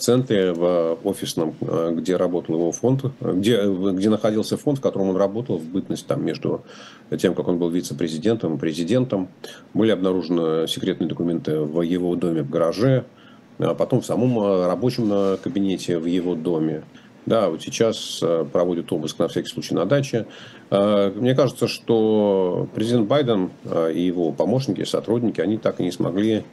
центре, 0.00 0.52
в 0.52 0.98
офисном, 1.04 1.54
где 1.92 2.16
работал 2.16 2.56
его 2.56 2.72
фонд, 2.72 3.04
где, 3.20 3.62
где 3.62 4.10
находился 4.10 4.56
фонд, 4.56 4.78
в 4.78 4.82
котором 4.82 5.10
он 5.10 5.16
работал 5.16 5.58
в 5.58 5.64
бытность 5.64 6.08
там, 6.08 6.26
между 6.26 6.62
тем, 7.16 7.36
как 7.36 7.46
он 7.46 7.58
был 7.58 7.70
вице-президентом 7.70 8.56
и 8.56 8.58
президентом. 8.58 9.28
Были 9.72 9.92
обнаружены 9.92 10.66
секретные 10.66 11.08
документы 11.08 11.60
в 11.60 11.82
его 11.82 12.16
доме 12.16 12.42
в 12.42 12.50
гараже, 12.50 13.04
а 13.60 13.74
потом 13.74 14.00
в 14.00 14.06
самом 14.06 14.66
рабочем 14.66 15.38
кабинете 15.38 15.98
в 15.98 16.06
его 16.06 16.34
доме. 16.34 16.82
Да, 17.26 17.50
вот 17.50 17.62
сейчас 17.62 18.20
э, 18.22 18.46
проводят 18.50 18.90
обыск 18.92 19.18
на 19.18 19.28
всякий 19.28 19.48
случай 19.48 19.74
на 19.74 19.84
даче. 19.84 20.26
Э, 20.70 21.12
мне 21.14 21.34
кажется, 21.34 21.68
что 21.68 22.68
президент 22.74 23.08
Байден 23.08 23.50
э, 23.64 23.92
и 23.94 24.00
его 24.00 24.32
помощники, 24.32 24.84
сотрудники, 24.84 25.40
они 25.40 25.58
так 25.58 25.80
и 25.80 25.84
не 25.84 25.92
смогли 25.92 26.44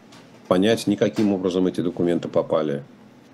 понять, 0.47 0.85
ни 0.87 0.95
каким 0.95 1.33
образом 1.33 1.67
эти 1.67 1.81
документы 1.81 2.27
попали, 2.27 2.83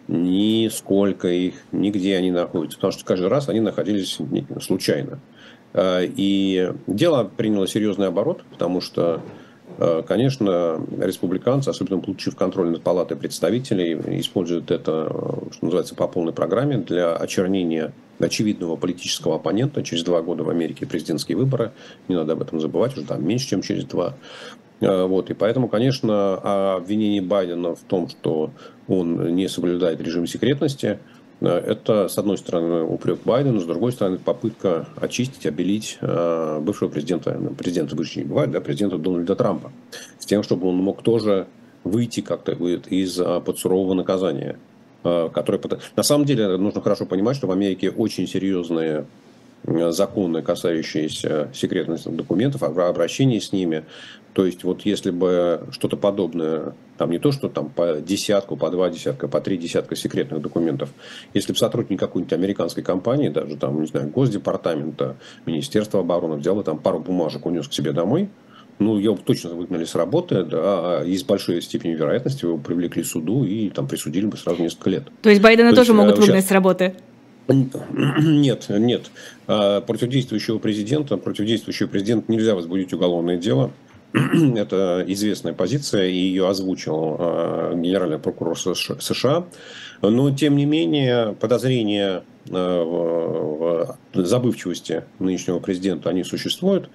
ни 0.08 0.68
сколько 0.70 1.28
их, 1.28 1.56
ни 1.72 1.90
где 1.90 2.18
они 2.18 2.32
находятся. 2.32 2.78
Потому 2.78 2.94
что 2.94 3.06
каждый 3.06 3.30
раз 3.30 3.50
они 3.50 3.60
находились 3.60 4.20
случайно. 4.62 5.20
И 5.76 6.72
дело 6.86 7.24
приняло 7.36 7.68
серьезный 7.68 8.08
оборот, 8.08 8.44
потому 8.52 8.80
что 8.80 9.22
конечно, 10.08 10.82
республиканцы, 11.00 11.70
особенно 11.70 12.00
получив 12.00 12.36
контроль 12.36 12.70
над 12.70 12.82
палатой 12.82 13.18
представителей, 13.18 13.94
используют 14.20 14.72
это, 14.72 15.08
э, 15.10 15.54
что 15.54 15.66
называется, 15.66 15.96
по 15.96 16.08
полной 16.08 16.34
программе 16.34 16.78
для 16.78 17.16
очернения 17.16 17.94
очевидного 18.20 18.76
политического 18.76 19.36
оппонента. 19.36 19.84
Через 19.84 20.04
два 20.04 20.22
года 20.22 20.44
в 20.44 20.50
Америке 20.50 20.86
президентские 20.86 21.38
выборы. 21.38 21.72
Не 22.08 22.16
надо 22.16 22.34
об 22.34 22.42
этом 22.42 22.60
забывать, 22.60 22.98
уже 22.98 23.06
там 23.06 23.26
меньше, 23.26 23.48
чем 23.48 23.62
через 23.62 23.86
два. 23.86 24.16
Э, 24.82 25.06
вот, 25.06 25.30
и 25.30 25.34
поэтому, 25.34 25.68
конечно, 25.68 26.76
обвинение 26.76 27.22
Байдена 27.22 27.76
в 27.76 27.82
том, 27.82 28.10
что 28.10 28.52
он 28.88 29.36
не 29.36 29.48
соблюдает 29.48 30.02
режим 30.02 30.28
секретности– 30.28 31.00
это, 31.42 32.08
с 32.08 32.18
одной 32.18 32.38
стороны, 32.38 32.84
упрек 32.84 33.20
Байдена, 33.26 33.60
с 33.60 33.66
другой 33.66 33.92
стороны, 33.92 34.18
попытка 34.18 34.88
очистить, 34.96 35.46
обелить 35.46 35.98
э, 36.02 36.60
бывшего 36.62 36.90
президента, 36.90 37.38
ну, 37.38 37.50
президента 37.50 37.96
бывшего 37.96 38.24
не 38.24 38.30
бывает, 38.30 38.52
да, 38.52 38.62
президента 38.62 38.98
Дональда 38.98 39.36
Трампа, 39.36 39.72
с 40.20 40.26
тем, 40.26 40.44
чтобы 40.44 40.68
он 40.68 40.78
мог 40.78 41.02
тоже 41.04 41.48
выйти 41.84 42.22
как-то 42.22 42.54
из 42.54 43.20
э, 43.20 43.42
под 43.42 43.60
сурового 43.60 43.94
наказания. 43.94 44.58
Э, 45.04 45.30
которое... 45.34 45.60
На 45.96 46.04
самом 46.04 46.26
деле, 46.26 46.58
нужно 46.58 46.82
хорошо 46.82 47.06
понимать, 47.06 47.36
что 47.36 47.48
в 47.48 47.52
Америке 47.52 47.90
очень 47.90 48.28
серьезные 48.28 49.06
законы, 49.66 50.42
касающиеся 50.42 51.50
секретных 51.54 52.04
документов, 52.16 52.64
обращения 52.64 53.40
с 53.40 53.52
ними. 53.52 53.84
То 54.34 54.46
есть, 54.46 54.64
вот 54.64 54.82
если 54.82 55.12
бы 55.12 55.62
что-то 55.72 55.96
подобное, 55.96 56.74
там 56.98 57.12
не 57.12 57.20
то, 57.20 57.32
что 57.32 57.50
там 57.50 57.70
по 57.70 58.02
десятку, 58.02 58.58
по 58.58 58.72
два 58.72 58.90
десятка, 58.90 59.28
по 59.28 59.40
три 59.40 59.58
десятка 59.58 59.96
секретных 59.96 60.42
документов, 60.42 60.90
если 61.34 61.54
бы 61.54 61.58
сотрудник 61.58 62.00
какой-нибудь 62.00 62.34
американской 62.34 62.84
компании, 62.84 63.30
даже 63.30 63.58
там, 63.58 63.80
не 63.80 63.88
знаю, 63.88 64.10
Госдепартамента, 64.10 65.18
Министерства 65.46 66.00
обороны 66.00 66.36
взял 66.36 66.60
и 66.60 66.64
там 66.64 66.80
пару 66.80 67.00
бумажек 67.00 67.46
унес 67.46 67.68
к 67.68 67.74
себе 67.74 67.92
домой, 67.92 68.30
ну, 68.80 68.98
его 68.98 69.18
точно 69.24 69.52
выгнали 69.52 69.86
с 69.86 69.94
работы, 69.94 70.44
да, 70.44 70.60
а 70.62 71.04
и 71.04 71.16
с 71.16 71.24
большой 71.24 71.62
степенью 71.62 71.98
вероятности 71.98 72.46
его 72.46 72.58
привлекли 72.58 73.04
к 73.04 73.06
суду 73.06 73.44
и 73.44 73.70
там 73.70 73.88
присудили 73.88 74.26
бы 74.26 74.36
сразу 74.36 74.64
несколько 74.64 74.90
лет. 74.90 75.04
То 75.22 75.30
есть 75.30 75.44
Байдена 75.44 75.70
То 75.70 75.78
тоже 75.78 75.92
есть, 75.92 76.00
могут 76.00 76.18
выгнать 76.18 76.38
сейчас... 76.40 76.50
с 76.50 76.52
работы? 76.52 76.96
Нет, 77.48 78.66
нет. 78.70 79.12
А, 79.48 79.82
против 79.82 80.10
действующего 80.10 80.60
президента, 80.60 81.18
против 81.18 81.46
действующего 81.46 81.88
президента 81.88 82.32
нельзя 82.32 82.56
возбудить 82.56 82.94
уголовное 82.94 83.38
дело. 83.38 83.72
Это 84.14 85.04
известная 85.08 85.54
позиция, 85.54 86.08
и 86.08 86.16
ее 86.16 86.48
озвучил 86.48 87.18
а, 87.20 87.76
генеральный 87.76 88.20
прокурор 88.20 88.58
США. 88.58 89.46
Но, 90.02 90.32
тем 90.36 90.56
не 90.56 90.66
менее, 90.66 91.36
подозрения 91.40 92.24
а, 92.50 92.84
в 92.84 93.98
забывчивости 94.14 95.04
нынешнего 95.20 95.60
президента, 95.60 96.10
они 96.10 96.24
существуют. 96.24 96.90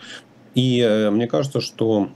И 0.55 0.81
э, 0.81 1.11
мне 1.11 1.27
кажется, 1.27 1.61
что 1.61 2.09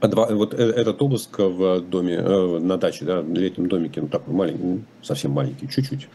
вот 0.00 0.54
э, 0.54 0.56
этот 0.56 1.02
обыск 1.02 1.38
в 1.38 1.80
доме, 1.80 2.14
э, 2.14 2.58
на 2.58 2.76
даче, 2.76 3.04
да, 3.04 3.20
в 3.20 3.32
летнем 3.32 3.68
домике, 3.68 4.00
ну 4.00 4.08
такой 4.08 4.34
маленький, 4.34 4.84
совсем 5.02 5.32
маленький, 5.32 5.68
чуть-чуть, 5.68 6.08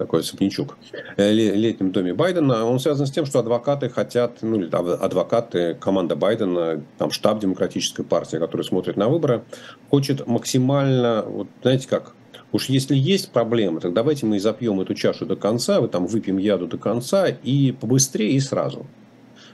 такой 0.00 0.24
сопнячок, 0.24 0.78
э, 1.18 1.30
летнем 1.30 1.92
доме 1.92 2.14
Байдена, 2.14 2.64
он 2.64 2.80
связан 2.80 3.06
с 3.06 3.10
тем, 3.10 3.26
что 3.26 3.38
адвокаты 3.38 3.90
хотят, 3.90 4.38
ну, 4.40 4.56
или 4.56 4.66
адвокаты, 4.74 5.74
команда 5.74 6.16
Байдена, 6.16 6.82
там 6.96 7.10
штаб 7.10 7.38
демократической 7.38 8.02
партии, 8.02 8.38
который 8.38 8.62
смотрит 8.62 8.96
на 8.96 9.08
выборы, 9.08 9.42
хочет 9.90 10.26
максимально, 10.26 11.22
вот 11.26 11.48
знаете 11.62 11.86
как, 11.86 12.14
Уж 12.52 12.68
если 12.68 12.96
есть 12.96 13.30
проблемы, 13.30 13.78
так 13.80 13.92
давайте 13.92 14.26
мы 14.26 14.40
запьем 14.40 14.80
эту 14.80 14.94
чашу 14.94 15.24
до 15.24 15.36
конца, 15.36 15.80
вы 15.80 15.86
там 15.86 16.06
выпьем 16.06 16.36
яду 16.38 16.66
до 16.66 16.78
конца 16.78 17.28
и 17.28 17.70
побыстрее 17.70 18.32
и 18.32 18.40
сразу. 18.40 18.86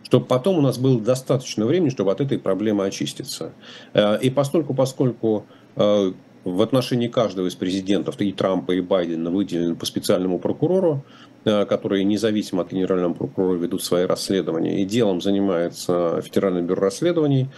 Чтобы 0.03 0.25
потом 0.25 0.57
у 0.57 0.63
нас 0.63 0.79
было 0.79 0.99
достаточно 0.99 1.67
времени, 1.67 1.91
чтобы 1.91 2.13
от 2.13 2.23
этой 2.23 2.39
проблемы 2.39 2.87
очиститься. 2.87 3.53
Э, 3.93 4.19
и 4.23 4.31
постольку, 4.31 4.73
поскольку 4.73 5.45
э, 5.75 6.13
в 6.47 6.63
отношении 6.63 7.09
каждого 7.09 7.49
из 7.49 7.57
президентов, 7.57 8.21
и 8.21 8.33
Трампа, 8.33 8.71
и 8.71 8.81
Байдена, 8.81 9.31
выделен 9.31 9.75
по 9.75 9.85
специальному 9.85 10.39
прокурору, 10.39 11.05
э, 11.45 11.65
которые 11.65 12.05
независимо 12.05 12.63
от 12.63 12.71
генерального 12.71 13.15
прокурора 13.15 13.57
ведут 13.57 13.83
свои 13.83 14.07
расследования, 14.07 14.81
и 14.81 14.85
делом 14.85 15.21
занимается 15.21 16.23
Федеральное 16.23 16.63
бюро 16.63 16.83
расследований, 16.83 17.49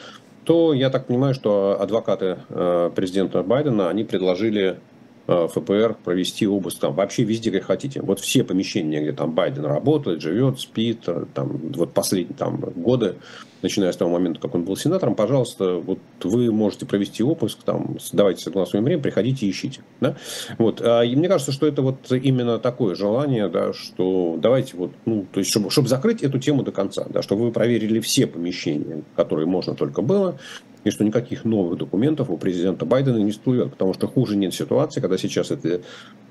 то 0.45 0.73
я 0.73 0.89
так 0.89 1.07
понимаю, 1.07 1.35
что 1.35 1.77
адвокаты 1.79 2.39
э, 2.49 2.91
президента 2.97 3.43
Байдена, 3.43 3.91
они 3.91 4.05
предложили 4.05 4.79
э, 5.27 5.49
ФПР 5.49 5.97
провести 6.03 6.47
обыск 6.47 6.79
там 6.79 6.95
вообще 6.95 7.25
везде, 7.25 7.51
как 7.51 7.65
хотите. 7.65 8.01
Вот 8.01 8.21
все 8.21 8.43
помещения, 8.43 9.03
где 9.03 9.13
там 9.13 9.33
Байден 9.33 9.67
работает, 9.67 10.23
живет, 10.23 10.61
спит, 10.61 11.07
там, 11.35 11.61
вот 11.75 11.93
последние 11.93 12.39
там, 12.39 12.57
годы, 12.57 13.17
начиная 13.63 13.93
с 13.93 13.97
того 13.97 14.11
момента, 14.11 14.41
как 14.41 14.55
он 14.55 14.65
был 14.65 14.77
сенатором, 14.77 15.15
пожалуйста, 15.15 15.75
вот 15.75 15.99
вы 16.23 16.53
можете 16.53 16.87
провести 16.87 17.23
опуск, 17.23 17.63
там, 17.63 17.97
давайте 18.13 18.43
согласуем 18.43 18.85
время, 18.85 19.03
приходите 19.03 19.49
ищите. 19.49 19.81
Да? 20.01 20.17
Вот. 20.59 20.81
А, 20.81 21.03
и 21.03 21.15
мне 21.17 21.29
кажется, 21.29 21.53
что 21.53 21.67
это 21.67 21.83
вот 21.83 22.11
именно 22.11 22.59
такое 22.59 22.95
желание, 22.95 23.49
да, 23.49 23.73
что 23.73 24.37
давайте 24.39 24.77
вот, 24.77 24.93
ну, 25.05 25.27
то 25.31 25.41
есть, 25.41 25.51
чтобы, 25.51 25.71
чтобы 25.71 25.89
закрыть 25.89 26.23
эту 26.23 26.39
тему 26.39 26.63
до 26.63 26.73
конца, 26.73 27.07
да, 27.09 27.23
чтобы 27.23 27.45
вы 27.45 27.53
проверили 27.53 28.01
все 28.01 28.27
помещения, 28.27 29.03
которые 29.17 29.47
можно 29.47 29.75
только 29.75 30.03
было, 30.03 30.39
и 30.85 30.91
что 30.91 31.05
никаких 31.05 31.45
новых 31.45 31.79
документов 31.79 32.31
у 32.31 32.37
президента 32.37 32.85
Байдена 32.85 33.19
не 33.19 33.31
всплывет, 33.31 33.73
потому 33.73 33.95
что 33.95 34.07
хуже 34.07 34.37
нет 34.37 34.55
ситуации, 34.55 35.01
когда 35.01 35.19
сейчас 35.19 35.51
это 35.51 35.83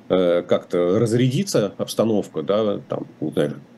э, 0.10 0.42
как-то 0.44 1.00
разрядится 1.00 1.74
обстановка, 1.78 2.42
да, 2.42 2.80
там, 2.90 3.08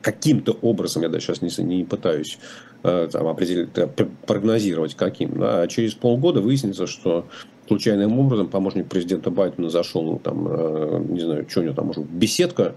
каким-то 0.02 0.52
образом, 0.62 1.02
я 1.02 1.08
даже 1.08 1.26
сейчас 1.26 1.42
не, 1.42 1.64
не 1.64 1.84
пытаюсь 1.84 2.38
э, 2.82 3.08
там, 3.10 3.28
определить, 3.40 3.70
прогнозировать 4.26 4.94
каким, 4.94 5.38
да, 5.38 5.62
а 5.62 5.66
через 5.66 5.94
полгода 5.94 6.40
выяснится, 6.40 6.86
что 6.86 7.26
случайным 7.68 8.18
образом 8.18 8.48
помощник 8.48 8.88
президента 8.88 9.30
Байдена 9.30 9.70
зашел, 9.70 10.02
ну, 10.04 10.18
там, 10.18 10.46
э, 10.48 11.04
не 11.08 11.20
знаю, 11.20 11.46
что 11.48 11.60
у 11.60 11.62
него 11.64 11.74
там, 11.74 11.86
может, 11.86 12.04
беседка, 12.04 12.74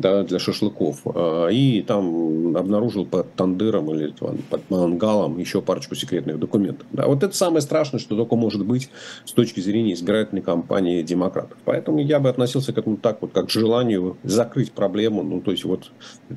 да, 0.00 0.24
для 0.24 0.38
шашлыков. 0.38 1.00
А, 1.04 1.48
и 1.48 1.82
там 1.82 2.56
обнаружил 2.56 3.06
под 3.06 3.32
тандыром 3.34 3.92
или 3.94 4.12
под 4.50 4.70
мангалом 4.70 5.38
еще 5.38 5.60
парочку 5.60 5.94
секретных 5.94 6.38
документов. 6.38 6.86
Да, 6.92 7.06
вот 7.06 7.22
это 7.22 7.36
самое 7.36 7.60
страшное, 7.60 8.00
что 8.00 8.16
только 8.16 8.36
может 8.36 8.64
быть 8.64 8.90
с 9.24 9.32
точки 9.32 9.60
зрения 9.60 9.92
избирательной 9.94 10.42
кампании 10.42 11.02
демократов. 11.02 11.58
Поэтому 11.64 12.00
я 12.00 12.20
бы 12.20 12.28
относился 12.28 12.72
к 12.72 12.78
этому 12.78 12.96
так 12.96 13.22
вот, 13.22 13.32
как 13.32 13.46
к 13.46 13.50
желанию 13.50 14.16
закрыть 14.22 14.72
проблему, 14.72 15.22
ну, 15.22 15.40
то 15.40 15.50
есть 15.50 15.64
вот 15.64 15.90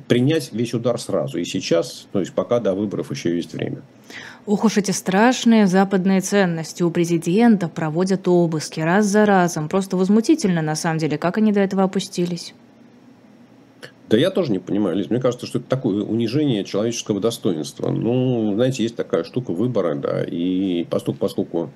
принять 0.08 0.52
весь 0.52 0.74
удар 0.74 1.00
сразу. 1.00 1.38
И 1.38 1.44
сейчас, 1.44 2.06
то 2.12 2.20
есть 2.20 2.32
пока 2.32 2.60
до 2.60 2.74
выборов 2.74 3.10
еще 3.10 3.34
есть 3.34 3.52
время. 3.54 3.82
Ох 4.46 4.64
уж 4.64 4.76
эти 4.76 4.90
страшные 4.90 5.66
западные 5.66 6.20
ценности. 6.20 6.82
У 6.82 6.90
президента 6.90 7.68
проводят 7.68 8.28
обыски 8.28 8.80
раз 8.80 9.06
за 9.06 9.24
разом. 9.24 9.70
Просто 9.70 9.96
возмутительно, 9.96 10.60
на 10.60 10.76
самом 10.76 10.98
деле, 10.98 11.16
как 11.16 11.38
они 11.38 11.50
до 11.50 11.60
этого 11.60 11.84
опустились. 11.84 12.54
Да 14.08 14.18
я 14.18 14.30
тоже 14.30 14.52
не 14.52 14.58
понимаю, 14.58 14.96
Лиз. 14.96 15.08
Мне 15.10 15.20
кажется, 15.20 15.46
что 15.46 15.58
это 15.58 15.68
такое 15.68 16.02
унижение 16.02 16.64
человеческого 16.64 17.20
достоинства. 17.20 17.90
Ну, 17.90 18.52
знаете, 18.54 18.82
есть 18.82 18.96
такая 18.96 19.24
штука 19.24 19.52
выбора, 19.52 19.94
да, 19.94 20.22
и 20.22 20.84
поскольку, 20.84 21.20
поскольку 21.20 21.70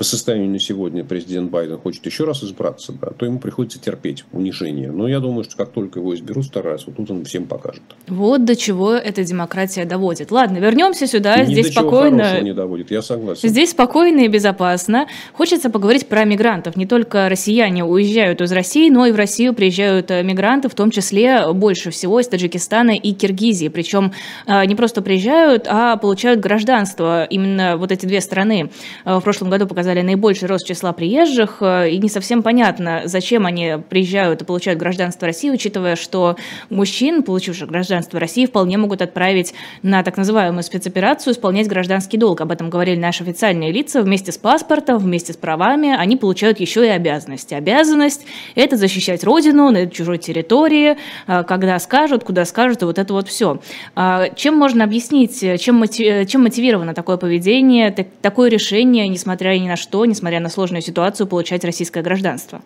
по 0.00 0.04
состоянию 0.04 0.48
на 0.48 0.58
сегодня 0.58 1.04
президент 1.04 1.50
Байден 1.50 1.76
хочет 1.76 2.06
еще 2.06 2.24
раз 2.24 2.42
избраться, 2.42 2.94
да, 2.98 3.08
то 3.08 3.26
ему 3.26 3.38
приходится 3.38 3.78
терпеть 3.78 4.24
унижение. 4.32 4.90
Но 4.90 5.06
я 5.06 5.20
думаю, 5.20 5.44
что 5.44 5.58
как 5.58 5.72
только 5.72 5.98
его 5.98 6.14
изберут 6.14 6.46
второй 6.46 6.72
раз, 6.72 6.86
вот 6.86 6.96
тут 6.96 7.10
он 7.10 7.22
всем 7.26 7.44
покажет. 7.44 7.82
Вот 8.06 8.46
до 8.46 8.56
чего 8.56 8.94
эта 8.94 9.22
демократия 9.24 9.84
доводит. 9.84 10.30
Ладно, 10.30 10.56
вернемся 10.56 11.06
сюда. 11.06 11.44
Ни 11.44 11.52
Здесь 11.52 11.66
до 11.66 11.72
спокойно. 11.72 12.30
Чего 12.30 12.40
не 12.40 12.54
доводит, 12.54 12.90
я 12.90 13.02
согласен. 13.02 13.46
Здесь 13.46 13.72
спокойно 13.72 14.20
и 14.20 14.28
безопасно. 14.28 15.06
Хочется 15.34 15.68
поговорить 15.68 16.06
про 16.06 16.24
мигрантов. 16.24 16.76
Не 16.76 16.86
только 16.86 17.28
россияне 17.28 17.84
уезжают 17.84 18.40
из 18.40 18.52
России, 18.52 18.88
но 18.88 19.04
и 19.04 19.12
в 19.12 19.16
Россию 19.16 19.52
приезжают 19.52 20.10
э, 20.10 20.22
мигранты, 20.22 20.70
в 20.70 20.74
том 20.74 20.90
числе 20.90 21.52
больше 21.52 21.90
всего 21.90 22.20
из 22.20 22.28
Таджикистана 22.28 22.96
и 22.96 23.12
Киргизии. 23.12 23.68
Причем 23.68 24.14
э, 24.46 24.64
не 24.64 24.74
просто 24.74 25.02
приезжают, 25.02 25.66
а 25.68 25.98
получают 25.98 26.40
гражданство. 26.40 27.24
Именно 27.24 27.76
вот 27.76 27.92
эти 27.92 28.06
две 28.06 28.22
страны 28.22 28.70
э, 29.04 29.14
в 29.18 29.20
прошлом 29.20 29.50
году 29.50 29.66
показали 29.66 29.89
сказали, 29.90 30.06
наибольший 30.06 30.46
рост 30.46 30.66
числа 30.66 30.92
приезжих, 30.92 31.56
э, 31.62 31.90
и 31.90 31.98
не 31.98 32.08
совсем 32.08 32.44
понятно, 32.44 33.02
зачем 33.06 33.44
они 33.44 33.74
приезжают 33.88 34.40
и 34.40 34.44
получают 34.44 34.78
гражданство 34.78 35.26
России, 35.26 35.50
учитывая, 35.50 35.96
что 35.96 36.36
мужчин, 36.68 37.24
получивших 37.24 37.68
гражданство 37.68 38.20
России, 38.20 38.46
вполне 38.46 38.78
могут 38.78 39.02
отправить 39.02 39.52
на 39.82 40.04
так 40.04 40.16
называемую 40.16 40.62
спецоперацию 40.62 41.34
исполнять 41.34 41.66
гражданский 41.66 42.18
долг. 42.18 42.40
Об 42.40 42.52
этом 42.52 42.70
говорили 42.70 43.00
наши 43.00 43.24
официальные 43.24 43.72
лица. 43.72 44.02
Вместе 44.02 44.30
с 44.30 44.38
паспортом, 44.38 44.98
вместе 44.98 45.32
с 45.32 45.36
правами 45.36 45.92
они 45.92 46.16
получают 46.16 46.60
еще 46.60 46.86
и 46.86 46.88
обязанности. 46.88 47.54
Обязанность– 47.54 48.24
это 48.54 48.76
защищать 48.76 49.24
родину 49.24 49.70
на 49.70 49.88
чужой 49.88 50.18
территории, 50.18 50.96
э, 51.26 51.42
когда 51.42 51.76
скажут, 51.80 52.22
куда 52.22 52.44
скажут, 52.44 52.82
и 52.82 52.84
вот 52.84 53.00
это 53.00 53.12
вот 53.12 53.26
все. 53.26 53.60
А 53.96 54.28
чем 54.36 54.56
можно 54.56 54.84
объяснить, 54.84 55.40
чем, 55.60 55.82
чем 55.88 56.42
мотивировано 56.42 56.94
такое 56.94 57.16
поведение, 57.16 57.90
такое 58.22 58.50
решение, 58.50 59.08
несмотря 59.08 59.58
ни 59.58 59.66
на 59.66 59.79
что, 59.80 60.04
несмотря 60.04 60.40
на 60.40 60.48
сложную 60.48 60.82
ситуацию, 60.82 61.26
получать 61.26 61.64
российское 61.64 62.02
гражданство? 62.02 62.62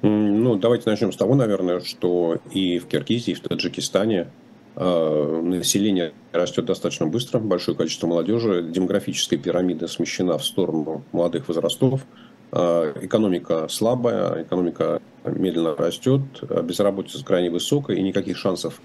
Ну, 0.00 0.54
давайте 0.54 0.88
начнем 0.88 1.12
с 1.12 1.16
того, 1.16 1.34
наверное, 1.34 1.80
что 1.80 2.38
и 2.52 2.78
в 2.78 2.86
Киргизии, 2.86 3.32
и 3.32 3.34
в 3.34 3.40
Таджикистане 3.40 4.28
э, 4.76 5.40
население 5.42 6.12
растет 6.32 6.66
достаточно 6.66 7.06
быстро, 7.06 7.40
большое 7.40 7.76
количество 7.76 8.06
молодежи, 8.06 8.62
демографическая 8.62 9.38
пирамида 9.38 9.88
смещена 9.88 10.38
в 10.38 10.44
сторону 10.44 11.02
молодых 11.10 11.48
возрастов, 11.48 12.02
э, 12.52 12.92
экономика 13.02 13.66
слабая, 13.68 14.44
экономика 14.44 15.02
медленно 15.24 15.74
растет, 15.74 16.22
безработица 16.62 17.24
крайне 17.24 17.50
высокая, 17.50 17.96
и 17.96 18.02
никаких 18.02 18.36
шансов 18.36 18.80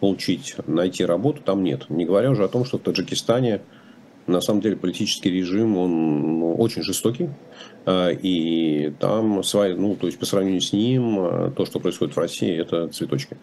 получить, 0.00 0.54
найти 0.66 1.04
работу 1.04 1.40
там 1.42 1.64
нет. 1.64 1.88
Не 1.88 2.04
говоря 2.04 2.30
уже 2.30 2.44
о 2.44 2.48
том, 2.48 2.64
что 2.64 2.78
в 2.78 2.82
Таджикистане 2.82 3.62
на 4.28 4.40
самом 4.40 4.60
деле 4.60 4.76
политический 4.76 5.30
режим, 5.30 5.76
он 5.76 6.38
ну, 6.40 6.54
очень 6.54 6.82
жестокий. 6.82 7.30
А, 7.86 8.10
и 8.10 8.92
там, 9.00 9.42
свои, 9.42 9.74
ну, 9.74 9.96
то 9.96 10.06
есть 10.06 10.18
по 10.18 10.26
сравнению 10.26 10.60
с 10.60 10.72
ним, 10.72 11.18
а, 11.20 11.50
то, 11.56 11.64
что 11.64 11.80
происходит 11.80 12.14
в 12.14 12.18
России, 12.18 12.54
это 12.54 12.88
цветочки. 12.88 13.36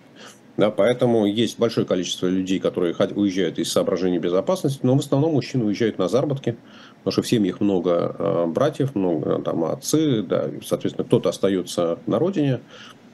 Да, 0.57 0.71
поэтому 0.71 1.25
есть 1.25 1.59
большое 1.59 1.85
количество 1.85 2.27
людей, 2.27 2.59
которые 2.59 2.95
уезжают 2.95 3.59
из 3.59 3.71
соображений 3.71 4.19
безопасности, 4.19 4.79
но 4.83 4.95
в 4.95 4.99
основном 4.99 5.33
мужчины 5.33 5.65
уезжают 5.65 5.97
на 5.97 6.07
заработки, 6.07 6.55
потому 6.99 7.11
что 7.11 7.21
в 7.23 7.27
семьях 7.27 7.59
много 7.59 8.15
а, 8.17 8.45
братьев, 8.45 8.95
много 8.95 9.41
там 9.41 9.63
отцы, 9.65 10.21
да, 10.21 10.49
соответственно, 10.63 11.05
кто-то 11.05 11.29
остается 11.29 11.99
на 12.05 12.19
родине, 12.19 12.61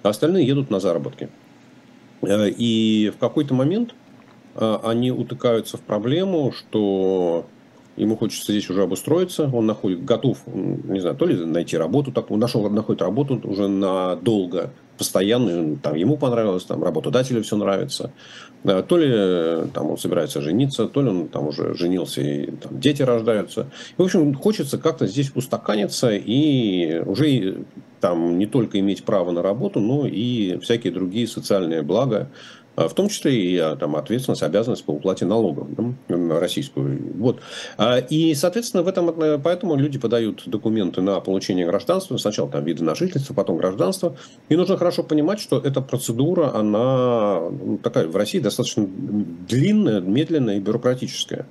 а 0.03 0.09
остальные 0.09 0.45
едут 0.45 0.69
на 0.69 0.79
заработки. 0.79 1.29
И 2.23 3.11
в 3.15 3.19
какой-то 3.19 3.55
момент 3.55 3.95
они 4.55 5.11
утыкаются 5.11 5.77
в 5.77 5.81
проблему, 5.81 6.51
что 6.51 7.47
ему 8.01 8.17
хочется 8.17 8.51
здесь 8.51 8.67
уже 8.69 8.81
обустроиться, 8.81 9.47
он 9.53 9.67
находит, 9.67 10.03
готов, 10.03 10.39
не 10.47 10.99
знаю, 10.99 11.15
то 11.15 11.27
ли 11.27 11.35
найти 11.45 11.77
работу, 11.77 12.11
так, 12.11 12.31
он 12.31 12.39
нашел, 12.39 12.67
находит 12.67 13.03
работу 13.03 13.39
уже 13.43 13.67
надолго, 13.67 14.71
постоянную, 14.97 15.77
там 15.77 15.95
ему 15.95 16.17
понравилось, 16.17 16.63
там 16.63 16.83
работодателю 16.83 17.43
все 17.43 17.57
нравится, 17.57 18.11
то 18.63 18.97
ли 18.97 19.69
там 19.73 19.91
он 19.91 19.97
собирается 19.99 20.41
жениться, 20.41 20.87
то 20.87 21.01
ли 21.03 21.09
он 21.09 21.27
там 21.27 21.47
уже 21.47 21.75
женился 21.75 22.21
и 22.21 22.51
там 22.51 22.79
дети 22.79 23.03
рождаются. 23.03 23.69
И, 23.97 24.01
в 24.01 24.05
общем, 24.05 24.33
хочется 24.33 24.79
как-то 24.79 25.05
здесь 25.05 25.31
устаканиться 25.35 26.09
и 26.11 27.03
уже 27.05 27.65
там 27.99 28.39
не 28.39 28.47
только 28.47 28.79
иметь 28.79 29.03
право 29.03 29.29
на 29.29 29.43
работу, 29.43 29.79
но 29.79 30.07
и 30.07 30.57
всякие 30.57 30.91
другие 30.91 31.27
социальные 31.27 31.83
блага, 31.83 32.31
в 32.87 32.93
том 32.93 33.09
числе 33.09 33.35
и 33.35 33.57
а, 33.57 33.75
там, 33.75 33.95
ответственность, 33.95 34.43
обязанность 34.43 34.83
по 34.83 34.91
уплате 34.91 35.25
налогов 35.25 35.67
да, 35.75 36.39
российскую. 36.39 36.99
Вот. 37.17 37.39
А, 37.77 37.97
и, 37.97 38.33
соответственно, 38.35 38.83
в 38.83 38.87
этом, 38.87 39.09
э, 39.21 39.39
поэтому 39.43 39.75
люди 39.75 39.99
подают 39.99 40.43
документы 40.45 41.01
на 41.01 41.19
получение 41.19 41.65
гражданства. 41.65 42.17
Сначала 42.17 42.49
там 42.49 42.63
виды 42.63 42.83
на 42.83 42.95
жительство, 42.95 43.33
потом 43.33 43.57
гражданство. 43.57 44.15
И 44.49 44.55
нужно 44.55 44.77
хорошо 44.77 45.03
понимать, 45.03 45.39
что 45.39 45.59
эта 45.59 45.81
процедура, 45.81 46.55
она 46.55 47.39
ну, 47.49 47.77
такая 47.77 48.07
в 48.07 48.15
России 48.15 48.39
достаточно 48.39 48.87
длинная, 48.87 50.01
медленная 50.01 50.57
и 50.57 50.59
бюрократическая. 50.59 51.45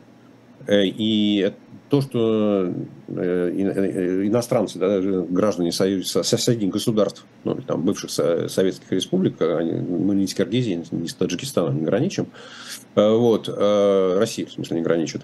Э, 0.67 0.85
и 0.85 1.53
то, 1.91 2.01
что 2.01 2.73
э, 3.09 3.13
э, 3.17 4.27
иностранцы, 4.27 4.79
да, 4.79 5.01
граждане 5.01 5.73
союза, 5.73 6.23
соседних 6.23 6.71
государств, 6.71 7.25
ну, 7.45 7.57
там, 7.57 7.83
бывших 7.83 8.11
советских 8.11 8.91
республик, 8.93 9.43
они, 9.43 9.73
мы 9.73 10.15
не 10.15 10.27
с 10.27 10.35
Киргизией, 10.35 10.85
не 10.93 11.09
с 11.09 11.15
Таджикистаном 11.15 11.79
не 11.79 11.85
граничим, 11.85 12.29
вот, 12.95 13.49
Россия, 13.49 14.47
в 14.47 14.53
смысле, 14.53 14.79
не 14.79 14.83
граничит. 14.83 15.23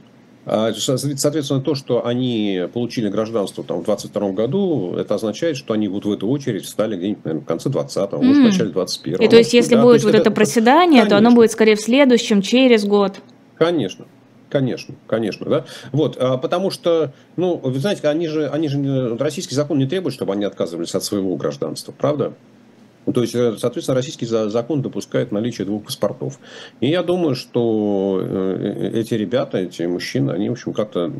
А, 0.49 0.73
соответственно, 0.73 1.61
то, 1.61 1.75
что 1.75 2.07
они 2.07 2.69
получили 2.73 3.09
гражданство 3.09 3.65
там, 3.65 3.81
в 3.81 3.85
22 3.85 4.31
году, 4.31 4.95
это 4.97 5.17
означает, 5.17 5.57
что 5.57 5.75
они 5.75 5.89
вот 5.89 6.05
в 6.05 6.13
эту 6.13 6.29
очередь 6.29 6.65
встали 6.65 6.97
где-нибудь, 6.97 7.25
наверное, 7.25 7.45
в 7.45 7.47
конце 7.47 7.69
20-го, 7.69 8.17
mm. 8.17 8.23
может, 8.23 8.43
в 8.43 8.45
начале 8.45 8.71
21-го. 8.71 9.25
И 9.25 9.29
то 9.29 9.37
есть, 9.37 9.53
если 9.53 9.75
да, 9.75 9.83
будет 9.83 10.05
вот 10.05 10.11
это, 10.11 10.19
это 10.19 10.31
проседание, 10.31 11.01
конечно. 11.03 11.11
то 11.11 11.17
оно 11.17 11.35
будет 11.35 11.51
скорее 11.51 11.75
в 11.75 11.81
следующем, 11.81 12.43
через 12.43 12.85
год. 12.85 13.17
Конечно. 13.57 14.07
Конечно, 14.57 14.95
конечно, 15.07 15.45
да. 15.51 15.65
Вот, 15.93 16.17
а, 16.19 16.39
потому 16.39 16.71
что, 16.71 17.13
ну, 17.37 17.57
вы 17.57 17.79
знаете, 17.79 18.09
они 18.09 18.27
же, 18.27 18.49
они 18.49 18.69
же, 18.69 19.15
российский 19.19 19.55
закон 19.55 19.77
не 19.77 19.85
требует, 19.85 20.15
чтобы 20.15 20.33
они 20.33 20.47
отказывались 20.47 20.95
от 20.95 21.05
своего 21.05 21.37
гражданства, 21.37 21.93
правда? 21.93 22.33
То 23.13 23.21
есть, 23.21 23.35
э, 23.35 23.55
соответственно, 23.59 23.97
российский 23.97 24.25
закон 24.25 24.81
допускает 24.81 25.31
наличие 25.31 25.67
двух 25.67 25.85
паспортов. 25.85 26.41
И 26.81 26.89
я 26.89 27.03
думаю, 27.03 27.35
что 27.35 28.19
э, 28.23 28.93
эти 28.95 29.13
ребята, 29.13 29.59
эти 29.59 29.83
мужчины, 29.83 30.31
они, 30.31 30.49
в 30.49 30.53
общем, 30.53 30.73
как-то 30.73 31.13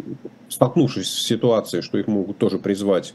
столкнувшись 0.49 1.11
с 1.11 1.27
ситуацией, 1.27 1.83
что 1.83 1.99
их 1.99 2.07
могут 2.07 2.39
тоже 2.39 2.59
призвать 2.59 3.13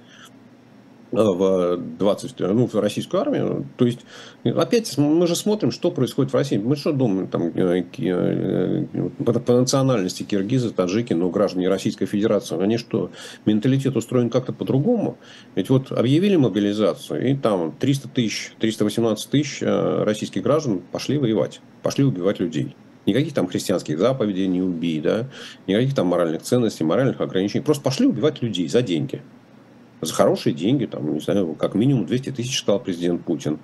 в 1.12 1.78
20, 1.78 2.40
ну, 2.40 2.68
в 2.68 2.76
российскую 2.76 3.22
армию. 3.22 3.68
То 3.78 3.86
есть, 3.86 4.00
опять 4.44 4.98
мы 4.98 5.28
же 5.28 5.36
смотрим, 5.36 5.72
что 5.72 5.92
происходит 5.92 6.32
в 6.32 6.36
России. 6.36 6.58
Мы 6.58 6.76
что 6.76 6.94
думаем, 6.94 7.28
там, 7.28 7.52
э, 7.54 7.84
э, 7.98 8.86
по, 9.24 9.54
национальности 9.54 10.24
киргизы, 10.24 10.72
таджики, 10.72 11.14
но 11.14 11.30
граждане 11.30 11.68
Российской 11.70 12.06
Федерации, 12.06 12.62
они 12.62 12.78
что, 12.78 13.12
менталитет 13.46 13.96
устроен 13.96 14.30
как-то 14.30 14.54
по-другому? 14.54 15.18
Ведь 15.56 15.70
вот 15.70 15.92
объявили 15.92 16.38
мобилизацию, 16.38 17.32
и 17.32 17.36
там 17.36 17.74
300 17.78 18.10
тысяч, 18.10 18.54
318 18.60 19.30
тысяч 19.30 19.62
э, 19.62 20.04
российских 20.04 20.44
граждан 20.44 20.82
пошли 20.92 21.18
воевать, 21.18 21.62
пошли 21.84 22.06
убивать 22.06 22.40
людей. 22.40 22.76
Никаких 23.08 23.34
там 23.34 23.48
христианских 23.48 23.98
заповедей 23.98 24.46
не 24.48 24.62
убей, 24.62 25.02
да, 25.02 25.28
никаких 25.66 25.96
там 25.96 26.08
моральных 26.08 26.44
ценностей, 26.44 26.84
моральных 26.84 27.20
ограничений. 27.20 27.64
Просто 27.64 27.84
пошли 27.84 28.06
убивать 28.06 28.44
людей 28.44 28.68
за 28.70 28.84
деньги 28.84 29.24
за 30.02 30.14
хорошие 30.14 30.54
деньги, 30.54 30.86
там, 30.86 31.14
не 31.14 31.20
знаю, 31.20 31.56
как 31.56 31.76
минимум 31.76 32.06
200 32.06 32.32
тысяч, 32.32 32.58
сказал 32.58 32.80
президент 32.80 33.24
Путин. 33.24 33.60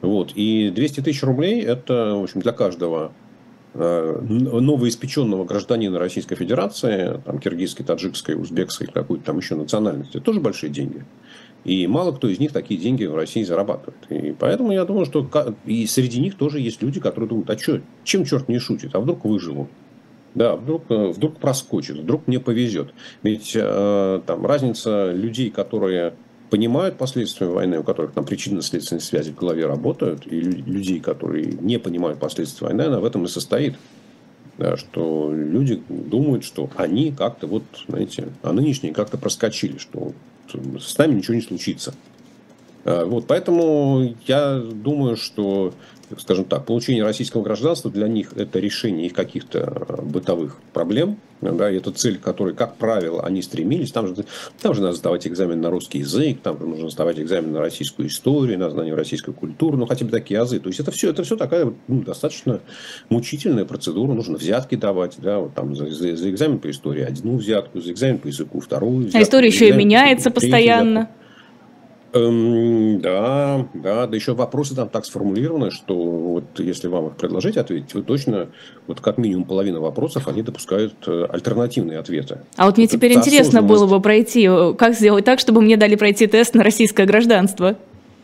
Вот. 0.00 0.32
И 0.34 0.70
200 0.70 1.00
тысяч 1.00 1.22
рублей– 1.22 1.60
это, 1.62 2.14
в 2.16 2.22
общем, 2.22 2.40
для 2.40 2.52
каждого 2.52 3.12
э, 3.74 4.20
новоиспеченного 4.22 5.44
гражданина 5.44 5.98
Российской 5.98 6.34
Федерации, 6.34 7.20
там, 7.24 7.38
киргизской, 7.38 7.84
таджикской, 7.86 8.34
узбекской, 8.34 8.86
какой-то 8.86 9.24
там 9.24 9.38
еще 9.38 9.54
национальности, 9.54 10.20
тоже 10.20 10.40
большие 10.40 10.70
деньги. 10.70 11.04
И 11.64 11.86
мало 11.86 12.12
кто 12.12 12.28
из 12.28 12.40
них 12.40 12.52
такие 12.52 12.80
деньги 12.80 13.04
в 13.04 13.14
России 13.14 13.44
зарабатывает. 13.44 13.96
И 14.10 14.34
поэтому 14.36 14.72
я 14.72 14.84
думаю, 14.84 15.06
что 15.06 15.28
и 15.64 15.86
среди 15.86 16.20
них 16.20 16.34
тоже 16.36 16.58
есть 16.58 16.82
люди, 16.82 16.98
которые 16.98 17.28
думают, 17.28 17.50
а 17.50 17.58
что, 17.58 17.80
чем 18.02 18.24
черт 18.24 18.48
не 18.48 18.58
шутит, 18.58 18.94
а 18.94 19.00
вдруг 19.00 19.24
выживу? 19.24 19.68
Да, 20.34 20.56
вдруг, 20.56 20.84
э, 20.88 21.08
вдруг 21.08 21.38
проскочит, 21.38 21.98
вдруг 21.98 22.26
мне 22.26 22.40
повезет. 22.40 22.92
Ведь 23.22 23.52
э, 23.54 24.20
там 24.26 24.46
разница 24.46 25.12
людей, 25.12 25.50
которые 25.50 26.14
понимают 26.48 26.96
последствия 26.96 27.46
войны, 27.46 27.80
у 27.80 27.82
которых 27.82 28.12
там 28.12 28.24
причинно-следственные 28.24 29.00
связи 29.00 29.30
в 29.32 29.36
голове 29.36 29.66
работают, 29.66 30.26
и 30.26 30.40
людей, 30.40 31.00
которые 31.00 31.46
не 31.46 31.78
понимают 31.78 32.18
последствия 32.18 32.68
войны, 32.68 32.82
она 32.82 33.00
в 33.00 33.04
этом 33.04 33.24
и 33.24 33.28
состоит. 33.28 33.76
Да, 34.58 34.76
что 34.76 35.32
люди 35.34 35.82
думают, 35.88 36.44
что 36.44 36.68
они 36.76 37.10
как-то 37.10 37.46
вот, 37.46 37.64
знаете, 37.88 38.28
а 38.42 38.52
нынешние 38.52 38.92
как-то 38.92 39.16
проскочили, 39.16 39.78
что 39.78 40.12
с 40.78 40.98
нами 40.98 41.14
ничего 41.14 41.34
не 41.34 41.40
случится. 41.40 41.94
А, 42.84 43.04
вот, 43.04 43.26
поэтому 43.26 44.14
я 44.26 44.58
думаю, 44.58 45.16
что 45.16 45.72
скажем 46.18 46.44
так, 46.44 46.64
получение 46.64 47.04
российского 47.04 47.42
гражданства 47.42 47.90
для 47.90 48.08
них 48.08 48.32
это 48.36 48.58
решение 48.58 49.06
их 49.06 49.14
каких-то 49.14 49.86
э, 49.88 50.02
бытовых 50.02 50.58
проблем, 50.72 51.18
да, 51.40 51.70
и 51.70 51.76
это 51.76 51.90
цель, 51.90 52.18
к 52.18 52.20
которой, 52.20 52.54
как 52.54 52.76
правило, 52.76 53.24
они 53.24 53.42
стремились. 53.42 53.90
Там 53.92 54.08
же, 54.08 54.24
там 54.60 54.74
же 54.74 54.82
надо 54.82 54.94
сдавать 54.96 55.26
экзамен 55.26 55.60
на 55.60 55.70
русский 55.70 55.98
язык, 55.98 56.40
там 56.42 56.58
же 56.58 56.66
нужно 56.66 56.90
сдавать 56.90 57.18
экзамен 57.18 57.52
на 57.52 57.60
российскую 57.60 58.08
историю, 58.08 58.58
на 58.58 58.70
знание 58.70 58.94
российской 58.94 59.32
культуры, 59.32 59.76
ну, 59.76 59.86
хотя 59.86 60.04
бы 60.04 60.10
такие 60.10 60.40
азы. 60.40 60.60
То 60.60 60.68
есть, 60.68 60.80
это 60.80 60.90
все, 60.92 61.10
это 61.10 61.24
все 61.24 61.36
такая 61.36 61.72
ну, 61.88 62.02
достаточно 62.02 62.60
мучительная 63.08 63.64
процедура. 63.64 64.12
Нужно 64.12 64.36
взятки 64.36 64.76
давать, 64.76 65.16
да, 65.18 65.40
вот 65.40 65.54
там 65.54 65.74
за, 65.74 65.90
за, 65.90 66.16
за 66.16 66.30
экзамен 66.30 66.58
по 66.58 66.70
истории 66.70 67.02
одну 67.02 67.36
взятку, 67.36 67.80
за 67.80 67.90
экзамен 67.90 68.18
по 68.18 68.28
языку 68.28 68.60
вторую 68.60 68.98
взятку. 68.98 69.18
А 69.18 69.22
история 69.22 69.48
еще 69.48 69.68
и 69.68 69.72
меняется 69.72 70.30
постоянно. 70.30 71.00
Взятку. 71.00 71.21
Эм, 72.14 73.00
да, 73.00 73.66
да, 73.72 74.06
да 74.06 74.16
еще 74.16 74.34
вопросы 74.34 74.74
там 74.74 74.90
так 74.90 75.06
сформулированы, 75.06 75.70
что 75.70 75.94
вот 75.96 76.44
если 76.58 76.88
вам 76.88 77.08
их 77.08 77.16
предложить 77.16 77.56
ответить, 77.56 77.94
вы 77.94 78.02
точно, 78.02 78.48
вот 78.86 79.00
как 79.00 79.16
минимум 79.16 79.44
половина 79.44 79.80
вопросов, 79.80 80.28
они 80.28 80.42
допускают 80.42 80.94
э, 81.06 81.26
альтернативные 81.30 81.98
ответы. 81.98 82.40
А 82.56 82.66
вот 82.66 82.76
мне 82.76 82.86
вот 82.86 82.92
теперь 82.92 83.14
интересно 83.14 83.62
было 83.62 83.86
бы 83.86 84.00
пройти, 84.00 84.46
э, 84.46 84.74
как 84.74 84.94
сделать 84.94 85.24
так, 85.24 85.38
чтобы 85.38 85.62
мне 85.62 85.78
дали 85.78 85.94
пройти 85.94 86.26
тест 86.26 86.54
на 86.54 86.62
российское 86.62 87.06
гражданство? 87.06 87.76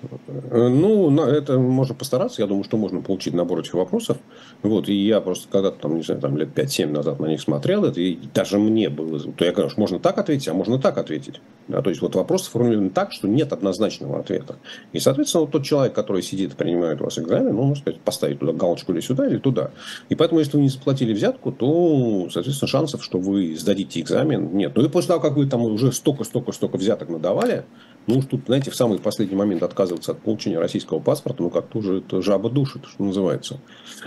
Э, 0.02 0.68
ну, 0.68 1.10
на 1.10 1.22
это 1.22 1.58
можно 1.58 1.94
постараться. 1.94 2.42
Я 2.42 2.48
думаю, 2.48 2.64
что 2.64 2.76
можно 2.76 3.00
получить 3.00 3.34
набор 3.34 3.60
этих 3.60 3.74
вопросов. 3.74 4.18
Вот, 4.62 4.88
и 4.88 4.94
я 4.94 5.20
просто 5.20 5.48
когда-то, 5.50 5.80
там, 5.80 5.96
не 5.96 6.02
знаю, 6.02 6.20
там, 6.20 6.36
лет 6.36 6.50
5-7 6.54 6.86
назад 6.86 7.20
на 7.20 7.26
них 7.26 7.40
смотрел, 7.40 7.84
это, 7.84 8.00
и 8.00 8.18
даже 8.34 8.58
мне 8.58 8.88
было... 8.88 9.18
То 9.20 9.44
я 9.44 9.52
говорю, 9.52 9.70
можно 9.76 9.98
так 9.98 10.18
ответить, 10.18 10.48
а 10.48 10.54
можно 10.54 10.78
так 10.78 10.98
ответить. 10.98 11.40
Да, 11.66 11.82
то 11.82 11.90
есть, 11.90 12.00
вот 12.00 12.14
вопрос 12.14 12.44
сформулирован 12.44 12.90
так, 12.90 13.12
что 13.12 13.28
нет 13.28 13.52
однозначного 13.52 14.20
ответа. 14.20 14.56
И, 14.92 15.00
соответственно, 15.00 15.42
вот 15.42 15.50
тот 15.50 15.64
человек, 15.64 15.94
который 15.94 16.22
сидит 16.22 16.56
принимает 16.56 17.00
у 17.00 17.04
вас 17.04 17.18
экзамен, 17.18 17.54
ну, 17.54 17.62
можно 17.62 17.82
сказать, 17.82 18.00
поставить 18.00 18.38
туда 18.38 18.52
галочку 18.52 18.92
или 18.92 19.00
сюда, 19.00 19.26
или 19.26 19.38
туда. 19.38 19.70
И 20.08 20.14
поэтому, 20.14 20.40
если 20.40 20.56
вы 20.56 20.62
не 20.62 20.68
заплатили 20.68 21.12
взятку, 21.12 21.52
то, 21.52 22.28
соответственно, 22.30 22.68
шансов, 22.68 23.04
что 23.04 23.18
вы 23.18 23.54
сдадите 23.56 24.00
экзамен, 24.00 24.56
нет. 24.56 24.72
Ну, 24.76 24.84
и 24.84 24.88
после 24.88 25.08
того, 25.08 25.20
как 25.20 25.36
вы 25.36 25.46
там 25.46 25.62
уже 25.62 25.92
столько-столько-столько 25.92 26.76
взяток 26.76 27.10
надавали, 27.10 27.64
ну 28.08 28.18
уж 28.18 28.24
тут, 28.24 28.40
знаете, 28.46 28.70
в 28.70 28.74
самый 28.74 28.98
последний 28.98 29.36
момент 29.36 29.62
отказываться 29.62 30.12
от 30.12 30.20
получения 30.20 30.58
российского 30.58 30.98
паспорта, 30.98 31.42
ну 31.42 31.50
как-то 31.50 31.78
уже 31.78 31.98
это 31.98 32.22
жаба 32.22 32.48
душит, 32.48 32.86
что 32.86 33.04
называется. 33.04 33.60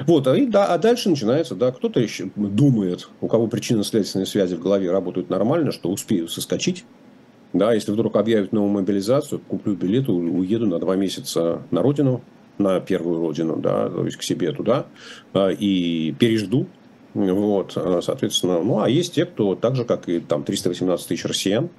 Вот, 0.08 0.28
а, 0.28 0.36
и, 0.36 0.48
да, 0.48 0.66
а 0.66 0.80
дальше 0.80 1.10
начинается, 1.10 1.54
да, 1.56 1.72
кто-то 1.72 2.00
еще 2.00 2.32
думает, 2.36 3.08
у 3.22 3.28
кого 3.28 3.46
причинно-следственные 3.46 4.26
связи 4.26 4.56
в 4.56 4.60
голове 4.60 4.92
работают 4.92 5.30
нормально, 5.30 5.72
что 5.72 5.90
успею 5.90 6.28
соскочить, 6.28 6.84
да, 7.54 7.74
если 7.74 7.92
вдруг 7.92 8.16
объявят 8.16 8.54
новую 8.54 8.72
мобилизацию, 8.72 9.40
куплю 9.40 9.76
билет, 9.76 10.10
уеду 10.10 10.66
на 10.66 10.80
два 10.80 10.96
месяца 10.96 11.62
на 11.70 11.84
родину, 11.84 12.24
на 12.58 12.80
первую 12.80 13.20
родину, 13.20 13.58
да, 13.58 13.88
то 13.88 14.04
есть 14.04 14.18
к 14.18 14.24
себе 14.24 14.52
туда, 14.52 14.88
а, 15.34 15.50
и 15.50 16.14
пережду, 16.14 16.66
вот, 17.14 17.74
а, 17.76 18.02
соответственно, 18.02 18.64
ну, 18.64 18.80
а 18.82 18.90
есть 18.90 19.14
те, 19.14 19.28
кто 19.28 19.54
так 19.54 19.76
же, 19.76 19.86
как 19.86 20.10
и 20.10 20.20
там 20.20 20.44
318 20.44 21.08
тысяч 21.08 21.24
россиян, 21.26 21.70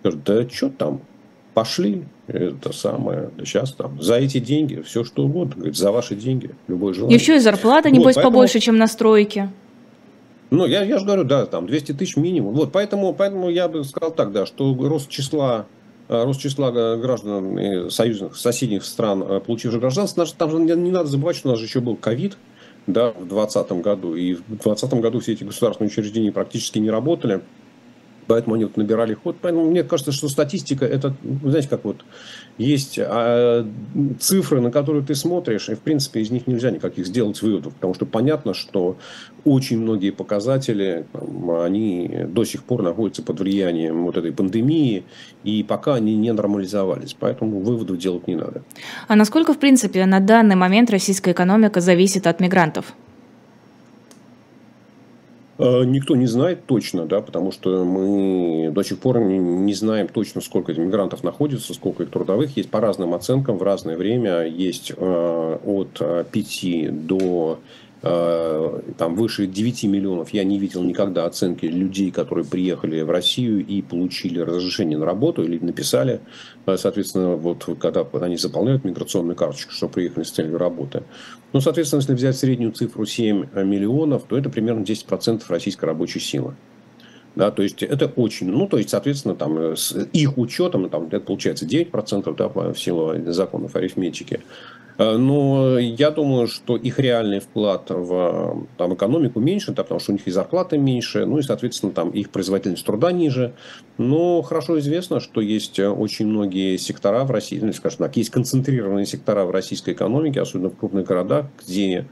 скажут, 0.00 0.24
да 0.24 0.48
что 0.48 0.70
там, 0.70 1.02
пошли, 1.60 2.04
это 2.26 2.72
самое, 2.72 3.28
сейчас 3.40 3.72
там, 3.72 4.00
за 4.00 4.14
эти 4.14 4.38
деньги, 4.38 4.80
все 4.80 5.04
что 5.04 5.24
угодно, 5.24 5.56
говорит, 5.56 5.76
за 5.76 5.92
ваши 5.92 6.14
деньги, 6.14 6.52
любой 6.68 6.94
желание. 6.94 7.18
Еще 7.18 7.36
и 7.36 7.38
зарплата, 7.38 7.90
небось, 7.90 8.06
вот, 8.06 8.14
поэтому... 8.14 8.32
побольше, 8.32 8.60
чем 8.60 8.78
на 8.78 8.86
стройке. 8.86 9.50
Ну, 10.50 10.64
я, 10.64 10.82
я 10.82 10.98
же 10.98 11.04
говорю, 11.04 11.24
да, 11.24 11.44
там 11.44 11.66
200 11.66 11.92
тысяч 11.92 12.16
минимум. 12.16 12.54
Вот, 12.54 12.72
поэтому, 12.72 13.12
поэтому 13.12 13.50
я 13.50 13.68
бы 13.68 13.84
сказал 13.84 14.10
так, 14.10 14.32
да, 14.32 14.46
что 14.46 14.74
рост 14.74 15.10
числа 15.10 15.66
э, 16.08 16.24
рост 16.24 16.40
числа 16.40 16.70
граждан 16.96 17.90
союзных, 17.90 18.36
соседних 18.36 18.86
стран, 18.86 19.22
э, 19.22 19.40
получивших 19.40 19.80
гражданство, 19.80 20.24
там 20.26 20.50
же 20.50 20.56
не 20.60 20.90
надо 20.90 21.10
забывать, 21.10 21.36
что 21.36 21.48
у 21.48 21.50
нас 21.50 21.60
же 21.60 21.66
еще 21.66 21.80
был 21.80 21.94
ковид, 21.94 22.38
да, 22.86 23.10
в 23.10 23.28
2020 23.28 23.72
году. 23.82 24.14
И 24.14 24.32
в 24.32 24.46
2020 24.46 24.94
году 24.94 25.20
все 25.20 25.34
эти 25.34 25.44
государственные 25.44 25.90
учреждения 25.90 26.32
практически 26.32 26.78
не 26.78 26.88
работали 26.88 27.42
поэтому 28.30 28.54
они 28.54 28.64
вот 28.64 28.76
набирали 28.76 29.14
ход. 29.14 29.36
Поэтому 29.42 29.68
мне 29.68 29.82
кажется, 29.82 30.12
что 30.12 30.28
статистика, 30.28 30.86
это, 30.86 31.16
знаете, 31.42 31.68
как 31.68 31.84
вот 31.84 32.04
есть 32.58 32.96
а, 32.96 33.66
цифры, 34.20 34.60
на 34.60 34.70
которые 34.70 35.04
ты 35.04 35.16
смотришь, 35.16 35.68
и, 35.68 35.74
в 35.74 35.80
принципе, 35.80 36.20
из 36.20 36.30
них 36.30 36.46
нельзя 36.46 36.70
никаких 36.70 37.08
сделать 37.08 37.42
выводов, 37.42 37.74
потому 37.74 37.92
что 37.94 38.06
понятно, 38.06 38.54
что 38.54 38.96
очень 39.44 39.80
многие 39.80 40.10
показатели, 40.12 41.06
там, 41.12 41.50
они 41.50 42.24
до 42.28 42.44
сих 42.44 42.62
пор 42.62 42.82
находятся 42.82 43.24
под 43.24 43.40
влиянием 43.40 44.04
вот 44.04 44.16
этой 44.16 44.30
пандемии, 44.30 45.02
и 45.42 45.64
пока 45.64 45.94
они 45.96 46.14
не 46.14 46.32
нормализовались, 46.32 47.16
поэтому 47.18 47.58
выводов 47.58 47.98
делать 47.98 48.28
не 48.28 48.36
надо. 48.36 48.62
А 49.08 49.16
насколько, 49.16 49.54
в 49.54 49.58
принципе, 49.58 50.06
на 50.06 50.20
данный 50.20 50.54
момент 50.54 50.88
российская 50.90 51.32
экономика 51.32 51.80
зависит 51.80 52.28
от 52.28 52.38
мигрантов? 52.38 52.94
Э, 55.60 55.84
никто 55.84 56.16
не 56.16 56.26
знает 56.26 56.64
точно, 56.64 57.06
да, 57.06 57.20
потому 57.20 57.52
что 57.52 57.84
мы 57.84 58.70
до 58.72 58.82
сих 58.82 58.98
пор 58.98 59.20
не 59.20 59.74
знаем 59.74 60.08
точно, 60.08 60.40
сколько 60.40 60.72
мигрантов 60.72 61.22
находится, 61.22 61.74
сколько 61.74 62.02
их 62.02 62.10
трудовых. 62.10 62.56
Есть 62.56 62.70
по 62.70 62.80
разным 62.80 63.12
оценкам 63.12 63.58
в 63.58 63.62
разное 63.62 63.96
время. 63.96 64.46
Есть 64.46 64.92
э, 64.96 65.58
от 65.64 66.30
5 66.30 67.06
до 67.06 67.58
Э, 68.02 68.80
там 68.96 69.14
выше 69.14 69.46
9 69.46 69.84
миллионов. 69.84 70.30
Я 70.30 70.44
не 70.44 70.58
видел 70.58 70.82
никогда 70.82 71.26
оценки 71.26 71.66
людей, 71.66 72.10
которые 72.10 72.46
приехали 72.46 73.02
в 73.02 73.10
Россию 73.10 73.64
и 73.66 73.82
получили 73.82 74.40
разрешение 74.40 74.96
на 74.96 75.04
работу 75.04 75.42
или 75.42 75.58
написали, 75.58 76.20
соответственно, 76.64 77.36
вот 77.36 77.68
когда 77.78 78.06
они 78.20 78.38
заполняют 78.38 78.84
миграционную 78.84 79.36
карточку, 79.36 79.72
что 79.72 79.88
приехали 79.88 80.24
с 80.24 80.30
целью 80.30 80.56
работы. 80.56 81.02
Ну, 81.52 81.60
соответственно, 81.60 82.00
если 82.00 82.14
взять 82.14 82.36
среднюю 82.36 82.72
цифру 82.72 83.04
7 83.04 83.64
миллионов, 83.64 84.24
то 84.28 84.38
это 84.38 84.50
примерно 84.50 84.82
10% 84.82 85.42
российской 85.48 85.84
рабочей 85.86 86.20
силы. 86.20 86.54
Да, 87.36 87.50
то 87.50 87.62
есть 87.62 87.82
это 87.82 88.06
очень, 88.06 88.48
ну, 88.48 88.66
то 88.66 88.76
есть, 88.76 88.90
соответственно, 88.90 89.36
там, 89.36 89.56
э, 89.56 89.76
с 89.76 89.94
их 90.12 90.36
учетом, 90.36 90.88
там, 90.90 91.06
это 91.06 91.20
получается 91.20 91.64
9% 91.64 92.34
да, 92.34 92.48
в 92.48 92.76
силу 92.76 93.14
законов 93.32 93.76
арифметики. 93.76 94.40
Э, 95.00 95.16
но 95.16 95.78
я 95.78 96.10
думаю, 96.10 96.46
что 96.46 96.76
их 96.76 96.98
реальный 96.98 97.40
вклад 97.40 97.88
в 97.88 98.66
там, 98.76 98.94
экономику 98.94 99.40
меньше, 99.40 99.72
да, 99.72 99.82
потому 99.82 99.98
что 99.98 100.12
у 100.12 100.14
них 100.14 100.26
и 100.26 100.30
зарплата 100.30 100.76
меньше, 100.76 101.24
ну 101.24 101.38
и, 101.38 101.42
соответственно, 101.42 101.92
там 101.92 102.10
их 102.10 102.28
производительность 102.28 102.84
труда 102.84 103.10
ниже. 103.10 103.54
Но 103.96 104.42
хорошо 104.42 104.78
известно, 104.78 105.20
что 105.20 105.40
есть 105.40 105.80
очень 105.80 106.26
многие 106.26 106.76
сектора 106.76 107.24
в 107.24 107.30
России, 107.30 107.58
ну, 107.60 107.72
скажем 107.72 107.98
так, 108.00 108.16
есть 108.18 108.28
концентрированные 108.28 109.06
сектора 109.06 109.46
в 109.46 109.50
российской 109.50 109.94
экономике, 109.94 110.42
особенно 110.42 110.68
в 110.68 110.76
крупных 110.76 111.06
городах, 111.06 111.46
где 111.64 112.06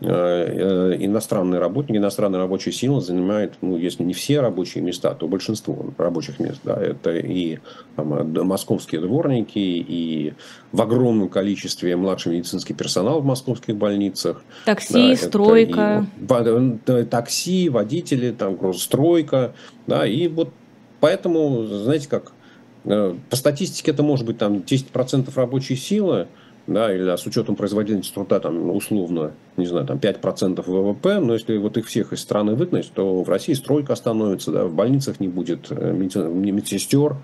иностранные 0.00 1.60
работники, 1.60 1.98
иностранная 1.98 2.40
рабочая 2.40 2.72
сила 2.72 3.00
занимает, 3.00 3.54
ну, 3.60 3.76
если 3.76 4.02
не 4.02 4.14
все 4.14 4.40
рабочие 4.40 4.82
места, 4.82 5.14
то 5.14 5.28
большинство 5.28 5.92
рабочих 5.98 6.40
мест. 6.40 6.60
Да, 6.64 6.80
это 6.80 7.16
и 7.16 7.58
там, 7.96 8.14
э, 8.14 8.42
московские 8.42 9.02
дворники, 9.02 9.58
и 9.58 10.32
в 10.72 10.80
огромном 10.80 11.28
количестве 11.28 11.96
младший 11.96 12.32
медицинский 12.32 12.72
персонал 12.72 13.20
в 13.20 13.24
московских 13.24 13.76
больницах. 13.76 14.42
Такси, 14.64 15.10
да, 15.10 15.16
стройка. 15.16 16.06
И, 16.18 17.04
такси, 17.04 17.68
водители, 17.68 18.30
там, 18.30 18.72
стройка. 18.72 19.52
Да, 19.86 20.06
и 20.06 20.28
вот 20.28 20.50
поэтому, 21.00 21.64
знаете 21.64 22.08
как, 22.08 22.32
по 22.84 23.36
статистике 23.36 23.90
это 23.90 24.02
может 24.02 24.24
быть 24.24 24.38
там 24.38 24.58
10% 24.58 25.30
рабочей 25.34 25.76
силы, 25.76 26.28
да, 26.66 26.94
или 26.94 27.16
с 27.16 27.26
учетом 27.26 27.56
производительности 27.56 28.14
труда, 28.14 28.40
там, 28.40 28.70
условно, 28.70 29.32
не 29.56 29.66
знаю, 29.66 29.86
там 29.86 29.98
5% 29.98 30.62
ВВП, 30.64 31.20
но 31.20 31.34
если 31.34 31.56
вот 31.56 31.76
их 31.76 31.86
всех 31.86 32.12
из 32.12 32.20
страны 32.20 32.54
выгнать, 32.54 32.90
то 32.94 33.22
в 33.22 33.28
России 33.28 33.54
стройка 33.54 33.92
остановится, 33.92 34.52
да, 34.52 34.64
в 34.64 34.74
больницах 34.74 35.20
не 35.20 35.28
будет 35.28 35.66
э, 35.70 35.92
медсестер, 35.92 37.16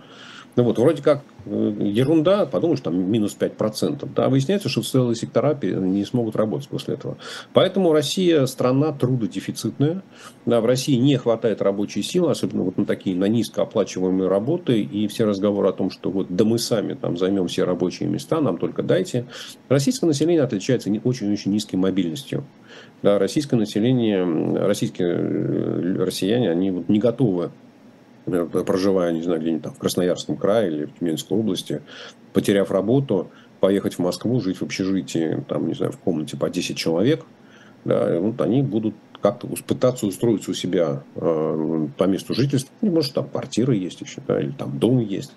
ну 0.56 0.62
вот, 0.62 0.78
вроде 0.78 1.02
как 1.02 1.22
э, 1.44 1.76
ерунда, 1.80 2.46
подумаешь, 2.46 2.80
там 2.80 2.98
минус 3.10 3.36
5%. 3.38 4.08
Да, 4.14 4.30
выясняется, 4.30 4.70
что 4.70 4.82
целые 4.82 5.14
сектора 5.14 5.54
не 5.62 6.02
смогут 6.06 6.34
работать 6.34 6.68
после 6.68 6.94
этого. 6.94 7.18
Поэтому 7.52 7.92
Россия 7.92 8.46
страна 8.46 8.92
трудодефицитная. 8.92 10.02
Да, 10.46 10.62
в 10.62 10.66
России 10.66 10.94
не 10.96 11.18
хватает 11.18 11.60
рабочей 11.60 12.02
силы, 12.02 12.30
особенно 12.30 12.62
вот 12.62 12.78
на 12.78 12.86
такие, 12.86 13.14
на 13.14 13.26
низкооплачиваемые 13.26 14.28
работы. 14.28 14.80
И 14.80 15.06
все 15.08 15.26
разговоры 15.26 15.68
о 15.68 15.72
том, 15.72 15.90
что 15.90 16.10
вот 16.10 16.28
да 16.30 16.46
мы 16.46 16.58
сами 16.58 16.94
там 16.94 17.18
займем 17.18 17.48
все 17.48 17.64
рабочие 17.64 18.08
места, 18.08 18.40
нам 18.40 18.56
только 18.56 18.82
дайте. 18.82 19.26
Российское 19.68 20.06
население 20.06 20.42
отличается 20.42 20.90
очень-очень 21.04 21.52
низкой 21.52 21.76
мобильностью. 21.76 22.44
Да, 23.02 23.18
российское 23.18 23.56
население, 23.56 24.24
российские 24.66 25.08
э, 25.08 25.96
россияне, 26.02 26.50
они 26.50 26.70
вот 26.70 26.88
не 26.88 26.98
готовы 26.98 27.50
проживая, 28.26 29.12
не 29.12 29.22
знаю, 29.22 29.40
где-нибудь 29.40 29.64
там 29.64 29.72
в 29.74 29.78
Красноярском 29.78 30.36
крае 30.36 30.70
или 30.70 30.84
в 30.86 30.98
Тюменской 30.98 31.36
области, 31.36 31.82
потеряв 32.32 32.70
работу, 32.70 33.30
поехать 33.60 33.94
в 33.94 33.98
Москву, 34.00 34.40
жить 34.40 34.58
в 34.58 34.62
общежитии, 34.62 35.42
там, 35.48 35.68
не 35.68 35.74
знаю, 35.74 35.92
в 35.92 35.98
комнате 35.98 36.36
по 36.36 36.50
10 36.50 36.76
человек, 36.76 37.24
да, 37.84 38.18
вот 38.18 38.40
они 38.40 38.62
будут 38.62 38.94
как-то 39.22 39.48
пытаться 39.66 40.06
устроиться 40.06 40.50
у 40.50 40.54
себя 40.54 41.02
э, 41.14 41.88
по 41.96 42.04
месту 42.04 42.34
жительства. 42.34 42.72
Может, 42.80 43.14
там 43.14 43.28
квартира 43.28 43.74
есть 43.74 44.00
еще, 44.00 44.20
да, 44.26 44.40
или 44.40 44.50
там 44.50 44.78
дом 44.78 44.98
есть. 44.98 45.32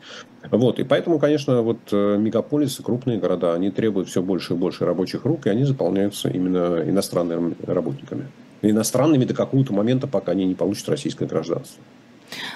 Вот, 0.51 0.79
и 0.79 0.83
поэтому, 0.83 1.19
конечно, 1.19 1.61
вот 1.61 1.79
э, 1.91 2.17
мегаполисы, 2.17 2.83
крупные 2.83 3.17
города, 3.17 3.53
они 3.53 3.71
требуют 3.71 4.09
все 4.09 4.21
больше 4.21 4.53
и 4.53 4.57
больше 4.57 4.85
рабочих 4.85 5.25
рук, 5.25 5.47
и 5.47 5.49
они 5.49 5.63
заполняются 5.63 6.29
именно 6.29 6.83
иностранными 6.85 7.55
работниками. 7.65 8.27
Иностранными 8.61 9.25
до 9.25 9.33
какого-то 9.33 9.73
момента, 9.73 10.07
пока 10.07 10.33
они 10.33 10.45
не 10.45 10.55
получат 10.55 10.89
российское 10.89 11.25
гражданство. 11.25 11.81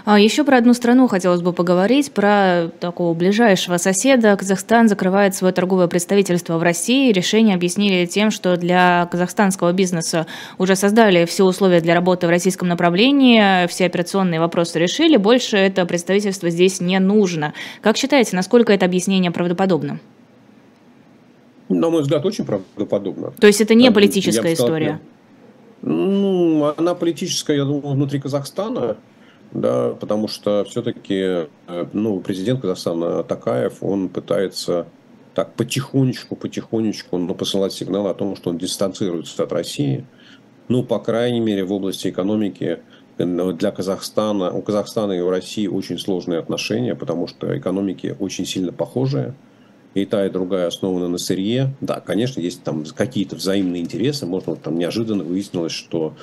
А 0.05 0.19
еще 0.19 0.43
про 0.43 0.57
одну 0.57 0.73
страну 0.73 1.07
хотелось 1.07 1.41
бы 1.41 1.53
поговорить, 1.53 2.12
про 2.12 2.69
такого 2.79 3.13
ближайшего 3.13 3.77
соседа. 3.77 4.36
Казахстан 4.36 4.88
закрывает 4.88 5.36
свое 5.36 5.53
торговое 5.53 5.88
представительство 5.88 6.57
в 6.57 6.63
России. 6.63 7.12
Решение 7.12 7.55
объяснили 7.55 8.05
тем, 8.05 8.31
что 8.31 8.57
для 8.57 9.07
казахстанского 9.12 9.71
бизнеса 9.71 10.27
уже 10.57 10.75
создали 10.75 11.25
все 11.25 11.45
условия 11.45 11.81
для 11.81 11.93
работы 11.93 12.27
в 12.27 12.29
российском 12.29 12.67
направлении, 12.67 13.67
все 13.67 13.86
операционные 13.86 14.39
вопросы 14.39 14.79
решили, 14.79 15.17
больше 15.17 15.57
это 15.57 15.86
представительство 15.86 16.49
здесь 16.49 16.81
не 16.81 16.99
нужно. 16.99 17.53
Как 17.81 17.97
считаете, 17.97 18.36
насколько 18.36 18.73
это 18.73 18.86
объяснение 18.86 19.31
правдоподобно? 19.31 19.99
На 21.69 21.89
мой 21.89 22.01
взгляд, 22.01 22.25
очень 22.25 22.45
правдоподобно. 22.45 23.31
То 23.39 23.47
есть 23.47 23.62
это 23.62 23.73
не 23.73 23.91
политическая 23.91 24.53
история? 24.53 24.99
Ну, 25.81 26.73
она 26.77 26.95
политическая, 26.95 27.57
я 27.57 27.65
думаю, 27.65 27.95
внутри 27.95 28.19
Казахстана 28.19 28.97
да, 29.54 29.89
потому 29.89 30.28
что 30.28 30.66
все-таки 30.68 31.48
э, 31.68 31.86
ну, 31.94 32.20
президент 32.20 32.62
Казахстана 32.62 33.24
Такаев, 33.24 33.84
он 33.84 34.10
пытается 34.10 34.88
так 35.36 35.54
потихонечку, 35.54 36.36
потихонечку 36.36 37.18
ну, 37.18 37.36
посылать 37.36 37.72
сигналы 37.72 38.10
о 38.10 38.13
том, 38.13 38.36
что 38.36 38.50
он 38.50 38.58
дистанцируется 38.58 39.44
от 39.44 39.52
России. 39.52 40.06
Ну, 40.70 40.84
по 40.84 41.00
крайней 41.00 41.39
мере, 41.39 41.63
в 41.66 41.72
области 41.72 42.08
экономики 42.08 42.80
э, 43.18 43.54
для 43.54 43.72
Казахстана, 43.72 44.52
у 44.52 44.63
Казахстана 44.63 45.12
и 45.12 45.22
у 45.22 45.30
России 45.30 45.68
очень 45.68 46.00
сложные 46.00 46.39
отношения, 46.39 46.96
потому 46.96 47.28
что 47.28 47.56
экономики 47.56 48.16
очень 48.20 48.46
сильно 48.46 48.72
похожие. 48.72 49.36
И 49.94 50.06
та, 50.06 50.26
и 50.26 50.30
другая 50.32 50.66
основана 50.66 51.08
на 51.08 51.20
сырье. 51.20 51.76
Да, 51.80 52.00
конечно, 52.00 52.42
есть 52.42 52.63
там 52.63 52.84
какие-то 52.84 53.36
взаимные 53.36 53.84
интересы. 53.84 54.26
Можно 54.26 54.56
там 54.56 54.80
неожиданно 54.80 55.24
выяснилось, 55.24 55.72
что 55.72 56.16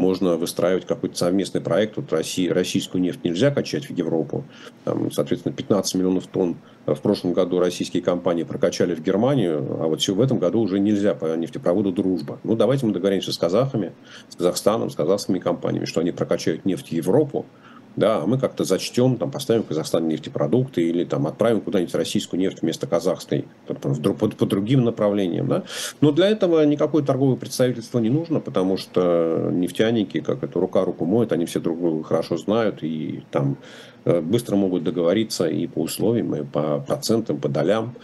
можно 0.00 0.36
выстраивать 0.36 0.86
какой-то 0.86 1.16
совместный 1.16 1.60
проект. 1.60 1.96
Вот 1.96 2.10
России, 2.12 2.48
российскую 2.48 3.02
нефть 3.02 3.22
нельзя 3.22 3.50
качать 3.50 3.84
в 3.84 3.90
Европу. 3.90 4.44
Там, 4.84 5.12
соответственно, 5.12 5.54
15 5.54 5.94
миллионов 5.94 6.26
тонн 6.26 6.56
в 6.86 7.00
прошлом 7.00 7.34
году 7.34 7.60
российские 7.60 8.02
компании 8.02 8.42
прокачали 8.42 8.94
в 8.94 9.02
Германию, 9.02 9.58
а 9.78 9.86
вот 9.86 10.00
все 10.00 10.14
в 10.14 10.20
этом 10.20 10.38
году 10.38 10.60
уже 10.60 10.80
нельзя 10.80 11.14
по 11.14 11.36
нефтепроводу 11.36 11.92
«Дружба». 11.92 12.40
Ну, 12.42 12.56
давайте 12.56 12.86
мы 12.86 12.92
договоримся 12.92 13.32
с 13.32 13.38
казахами, 13.38 13.92
с 14.30 14.36
Казахстаном, 14.36 14.90
с 14.90 14.96
казахскими 14.96 15.38
компаниями, 15.38 15.84
что 15.84 16.00
они 16.00 16.12
прокачают 16.12 16.64
нефть 16.64 16.88
в 16.88 16.92
Европу, 16.92 17.44
да, 17.96 18.24
мы 18.26 18.38
как-то 18.38 18.64
зачтем, 18.64 19.16
там, 19.16 19.30
поставим 19.30 19.62
в 19.62 19.66
Казахстан 19.66 20.08
нефтепродукты 20.08 20.82
или 20.82 21.04
там, 21.04 21.26
отправим 21.26 21.60
куда-нибудь 21.60 21.94
российскую 21.94 22.40
нефть 22.40 22.62
вместо 22.62 22.86
казахской 22.86 23.46
по, 23.66 23.74
по, 23.74 24.28
по 24.28 24.46
другим 24.46 24.84
направлениям. 24.84 25.48
Да? 25.48 25.64
Но 26.00 26.12
для 26.12 26.28
этого 26.28 26.64
никакое 26.64 27.02
торговое 27.02 27.36
представительство 27.36 27.98
не 27.98 28.10
нужно, 28.10 28.40
потому 28.40 28.76
что 28.76 29.50
нефтяники, 29.52 30.20
как 30.20 30.42
это 30.42 30.58
рука 30.60 30.84
руку 30.84 31.04
моет, 31.04 31.32
они 31.32 31.46
все 31.46 31.60
друг 31.60 31.80
друга 31.80 32.04
хорошо 32.04 32.36
знают 32.36 32.82
и 32.82 33.22
там 33.30 33.56
э, 34.04 34.20
быстро 34.20 34.56
могут 34.56 34.84
договориться 34.84 35.48
и 35.48 35.66
по 35.66 35.80
условиям, 35.80 36.34
и 36.34 36.44
по 36.44 36.80
процентам, 36.80 37.38
по 37.38 37.48
долям. 37.48 37.94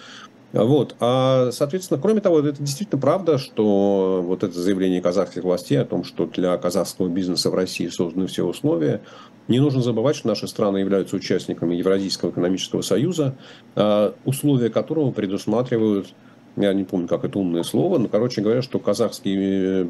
Вот. 0.52 0.96
А, 1.00 1.50
соответственно, 1.52 2.00
кроме 2.00 2.20
того, 2.20 2.40
это 2.40 2.62
действительно 2.62 3.00
правда, 3.00 3.38
что 3.38 4.22
вот 4.24 4.42
это 4.42 4.58
заявление 4.58 5.02
казахских 5.02 5.44
властей 5.44 5.80
о 5.80 5.84
том, 5.84 6.04
что 6.04 6.26
для 6.26 6.56
казахского 6.56 7.08
бизнеса 7.08 7.50
в 7.50 7.54
России 7.54 7.88
созданы 7.88 8.26
все 8.26 8.44
условия, 8.44 9.02
не 9.48 9.60
нужно 9.60 9.82
забывать, 9.82 10.16
что 10.16 10.28
наши 10.28 10.48
страны 10.48 10.78
являются 10.78 11.16
участниками 11.16 11.74
Евразийского 11.74 12.30
экономического 12.30 12.82
союза, 12.82 13.36
а, 13.74 14.14
условия 14.24 14.70
которого 14.70 15.10
предусматривают 15.10 16.08
я 16.56 16.72
не 16.72 16.84
помню, 16.84 17.06
как 17.06 17.24
это 17.24 17.38
умное 17.38 17.62
слово, 17.62 17.98
но, 17.98 18.08
короче 18.08 18.40
говоря, 18.40 18.62
что 18.62 18.78
казахский, 18.78 19.88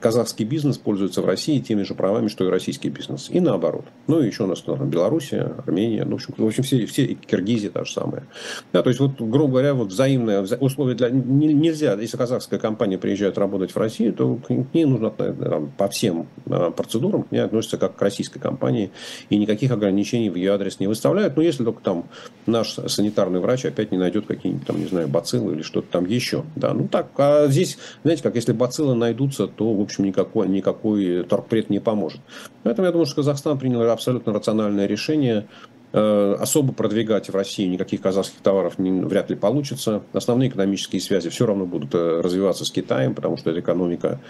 казахский 0.00 0.44
бизнес 0.44 0.76
пользуется 0.76 1.22
в 1.22 1.26
России 1.26 1.58
теми 1.60 1.82
же 1.82 1.94
правами, 1.94 2.28
что 2.28 2.44
и 2.44 2.50
российский 2.50 2.90
бизнес. 2.90 3.30
И 3.30 3.40
наоборот. 3.40 3.86
Ну, 4.06 4.20
и 4.20 4.26
еще 4.26 4.44
у 4.44 4.46
нас 4.46 4.60
там, 4.60 4.88
Белоруссия, 4.90 5.54
Армения, 5.66 6.04
ну, 6.04 6.12
в 6.12 6.14
общем, 6.14 6.34
в 6.36 6.46
общем 6.46 6.62
все, 6.62 6.84
все 6.86 7.14
Киргизия 7.14 7.70
та 7.70 7.84
же 7.84 7.92
самая. 7.92 8.26
Да, 8.72 8.82
то 8.82 8.90
есть, 8.90 9.00
вот, 9.00 9.18
грубо 9.18 9.52
говоря, 9.52 9.74
вот 9.74 9.88
взаимные 9.88 10.42
условия 10.60 10.94
для... 10.94 11.08
Нельзя, 11.08 11.94
если 11.94 12.16
казахская 12.16 12.58
компания 12.58 12.98
приезжает 12.98 13.38
работать 13.38 13.70
в 13.70 13.76
Россию, 13.76 14.12
то 14.12 14.36
к 14.36 14.50
ней 14.74 14.84
нужно 14.84 15.10
там, 15.10 15.72
по 15.76 15.88
всем 15.88 16.26
а, 16.50 16.70
процедурам 16.70 17.22
к 17.22 17.32
ней 17.32 17.38
относятся 17.38 17.78
как 17.78 17.96
к 17.96 18.02
российской 18.02 18.40
компании, 18.40 18.90
и 19.30 19.38
никаких 19.38 19.70
ограничений 19.70 20.28
в 20.28 20.36
ее 20.36 20.52
адрес 20.52 20.80
не 20.80 20.86
выставляют. 20.86 21.36
Но 21.36 21.42
если 21.42 21.64
только 21.64 21.82
там 21.82 22.04
наш 22.46 22.74
санитарный 22.74 23.40
врач 23.40 23.64
опять 23.64 23.90
не 23.90 23.98
найдет 23.98 24.26
какие-нибудь 24.26 24.66
там, 24.66 24.78
не 24.78 24.86
знаю, 24.86 25.08
бациллы 25.08 25.54
или 25.54 25.62
что-то 25.62 25.93
там 25.94 26.06
еще. 26.06 26.42
Да, 26.56 26.74
ну 26.74 26.88
так, 26.88 27.10
а 27.18 27.46
здесь, 27.46 27.78
знаете, 28.02 28.24
как 28.24 28.34
если 28.34 28.50
бациллы 28.50 28.96
найдутся, 28.96 29.46
то, 29.46 29.72
в 29.72 29.80
общем, 29.80 30.04
никакой, 30.04 30.48
никакой 30.48 31.22
торгпред 31.22 31.70
не 31.70 31.78
поможет. 31.78 32.20
Поэтому 32.64 32.86
я 32.86 32.90
думаю, 32.90 33.06
что 33.06 33.14
Казахстан 33.14 33.60
принял 33.60 33.80
абсолютно 33.88 34.32
рациональное 34.32 34.86
решение 34.86 35.46
э, 35.92 36.36
особо 36.40 36.72
продвигать 36.72 37.28
в 37.28 37.34
России 37.36 37.68
никаких 37.68 38.00
казахских 38.00 38.40
товаров 38.40 38.76
не, 38.80 38.90
вряд 38.90 39.30
ли 39.30 39.36
получится. 39.36 40.02
Основные 40.12 40.48
экономические 40.48 41.00
связи 41.00 41.28
все 41.30 41.46
равно 41.46 41.64
будут 41.64 41.94
э, 41.94 42.20
развиваться 42.20 42.64
с 42.64 42.72
Китаем, 42.72 43.14
потому 43.14 43.36
что 43.36 43.50
эта 43.50 43.60
экономика, 43.60 44.20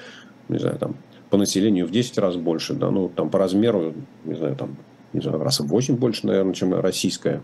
не 0.51 0.59
знаю, 0.59 0.77
там, 0.77 0.97
по 1.31 1.39
населению 1.39 1.87
в 1.87 1.91
10 1.91 2.19
раз 2.19 2.37
больше, 2.37 2.75
да, 2.75 2.91
ну, 2.91 3.09
там, 3.09 3.31
по 3.31 3.39
размеру, 3.39 3.95
не 4.25 4.35
знаю, 4.35 4.55
там, 4.55 4.77
не 5.15 5.23
знаю, 5.23 5.43
раз 5.43 5.61
в 5.61 5.67
8 5.67 5.97
больше, 5.97 6.27
наверное, 6.27 6.53
чем 6.53 6.79
российская. 6.79 7.41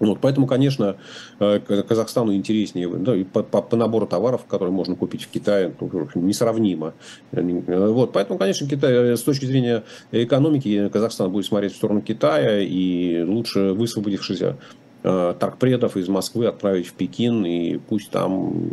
Вот, 0.00 0.18
поэтому, 0.22 0.46
конечно, 0.46 0.96
э, 1.38 1.60
Казахстану 1.60 2.34
интереснее 2.34 2.88
да, 2.88 3.14
и 3.14 3.22
по, 3.22 3.42
по, 3.42 3.60
по 3.60 3.76
набору 3.76 4.06
товаров, 4.06 4.46
которые 4.46 4.72
можно 4.72 4.96
купить 4.96 5.24
в 5.24 5.28
Китае, 5.28 5.74
ну, 5.78 6.08
несравнимо. 6.14 6.94
Э, 7.32 7.88
вот, 7.88 8.12
поэтому, 8.12 8.38
конечно, 8.38 8.66
Китай, 8.66 8.92
э, 8.92 9.16
с 9.16 9.22
точки 9.22 9.44
зрения 9.44 9.84
экономики 10.10 10.88
Казахстан 10.88 11.30
будет 11.30 11.44
смотреть 11.44 11.74
в 11.74 11.76
сторону 11.76 12.00
Китая 12.00 12.60
и 12.62 13.22
лучше 13.22 13.72
высвободившихся 13.72 14.56
торгпредов 15.02 15.96
из 15.96 16.08
Москвы 16.08 16.46
отправить 16.46 16.86
в 16.86 16.92
Пекин 16.92 17.46
и 17.46 17.78
пусть 17.78 18.10
там 18.10 18.70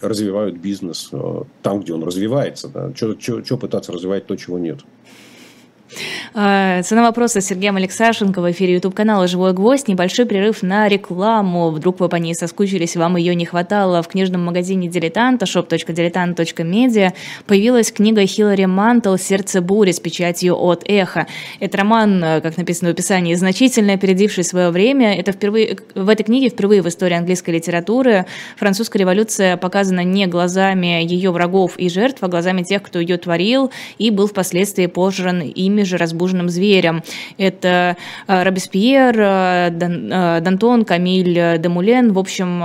развивают 0.00 0.56
бизнес 0.56 1.10
там, 1.62 1.80
где 1.80 1.92
он 1.92 2.02
развивается. 2.04 2.68
Да. 2.68 2.90
Что 2.94 3.58
пытаться 3.58 3.92
развивать 3.92 4.26
то, 4.26 4.34
чего 4.36 4.58
нет? 4.58 4.80
А, 6.34 6.82
цена 6.82 7.02
вопроса 7.02 7.40
с 7.40 7.46
Сергеем 7.46 7.76
Алексашенко 7.76 8.40
в 8.40 8.50
эфире 8.50 8.74
YouTube-канала 8.74 9.26
«Живой 9.26 9.52
гвоздь». 9.52 9.88
Небольшой 9.88 10.26
перерыв 10.26 10.62
на 10.62 10.88
рекламу. 10.88 11.70
Вдруг 11.70 12.00
вы 12.00 12.08
по 12.08 12.16
ней 12.16 12.34
соскучились, 12.34 12.96
вам 12.96 13.16
ее 13.16 13.34
не 13.34 13.46
хватало. 13.46 14.02
В 14.02 14.08
книжном 14.08 14.44
магазине 14.44 14.88
«Дилетанта» 14.88 15.46
shop.diletant.media 15.46 17.12
появилась 17.46 17.92
книга 17.92 18.26
Хиллари 18.26 18.64
Мантл 18.64 19.16
«Сердце 19.16 19.60
бури» 19.60 19.92
с 19.92 20.00
печатью 20.00 20.56
от 20.56 20.82
«Эхо». 20.86 21.26
Это 21.60 21.78
роман, 21.78 22.20
как 22.42 22.56
написано 22.56 22.90
в 22.90 22.92
описании, 22.92 23.34
значительно 23.34 23.94
опередивший 23.94 24.44
свое 24.44 24.70
время. 24.70 25.14
Это 25.14 25.32
впервые, 25.32 25.78
в 25.94 26.08
этой 26.08 26.24
книге 26.24 26.48
впервые 26.48 26.82
в 26.82 26.88
истории 26.88 27.14
английской 27.14 27.52
литературы 27.52 28.26
французская 28.56 28.98
революция 28.98 29.56
показана 29.56 30.04
не 30.04 30.26
глазами 30.26 31.04
ее 31.04 31.30
врагов 31.30 31.78
и 31.78 31.88
жертв, 31.88 32.18
а 32.22 32.28
глазами 32.28 32.62
тех, 32.62 32.82
кто 32.82 32.98
ее 32.98 33.16
творил 33.16 33.70
и 33.98 34.10
был 34.10 34.26
впоследствии 34.26 34.86
пожран 34.86 35.40
ими 35.40 35.75
же 35.84 35.96
разбужен 35.96 36.16
разбуженным 36.26 36.48
зверем. 36.48 37.02
Это 37.38 37.96
э, 38.26 38.42
Робеспьер, 38.42 39.14
э, 39.18 39.70
э, 39.70 40.40
Дантон, 40.40 40.84
Камиль 40.84 41.58
Демулен, 41.58 42.12
в 42.12 42.18
общем, 42.18 42.62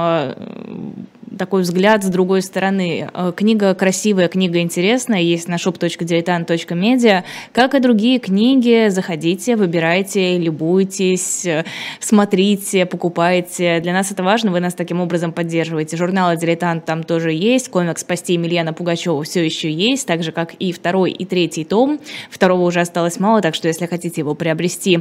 такой 1.38 1.62
взгляд 1.62 2.04
с 2.04 2.08
другой 2.08 2.42
стороны. 2.42 3.10
Э, 3.14 3.32
книга 3.36 3.74
красивая, 3.74 4.28
книга 4.28 4.60
интересная, 4.60 5.22
есть 5.22 5.48
на 5.48 5.56
shop.diletant.media. 5.56 7.24
Как 7.54 7.76
и 7.76 7.80
другие 7.80 8.20
книги, 8.20 8.90
заходите, 8.90 9.56
выбирайте, 9.56 10.38
любуйтесь, 10.38 11.46
э, 11.46 11.66
смотрите, 12.00 12.86
покупайте. 12.86 13.80
Для 13.80 13.94
нас 13.94 14.12
это 14.12 14.24
важно, 14.24 14.52
вы 14.52 14.60
нас 14.60 14.74
таким 14.74 15.00
образом 15.00 15.32
поддерживаете. 15.32 15.98
Журнал 15.98 16.36
«Дилетант» 16.36 16.86
там 16.86 17.04
тоже 17.04 17.32
есть, 17.32 17.70
комикс 17.70 18.02
«Спасти 18.02 18.34
Емельяна 18.34 18.74
Пугачева» 18.74 19.24
все 19.24 19.44
еще 19.46 19.72
есть, 19.72 20.08
так 20.08 20.24
же, 20.24 20.32
как 20.32 20.54
и 20.56 20.72
второй 20.72 21.12
и 21.12 21.26
третий 21.26 21.64
том. 21.64 22.00
Второго 22.30 22.62
уже 22.62 22.82
осталось 22.82 23.20
мало, 23.20 23.42
так 23.42 23.56
что 23.56 23.68
если 23.68 23.86
хотите 23.86 24.22
его 24.22 24.36
приобрести, 24.36 25.00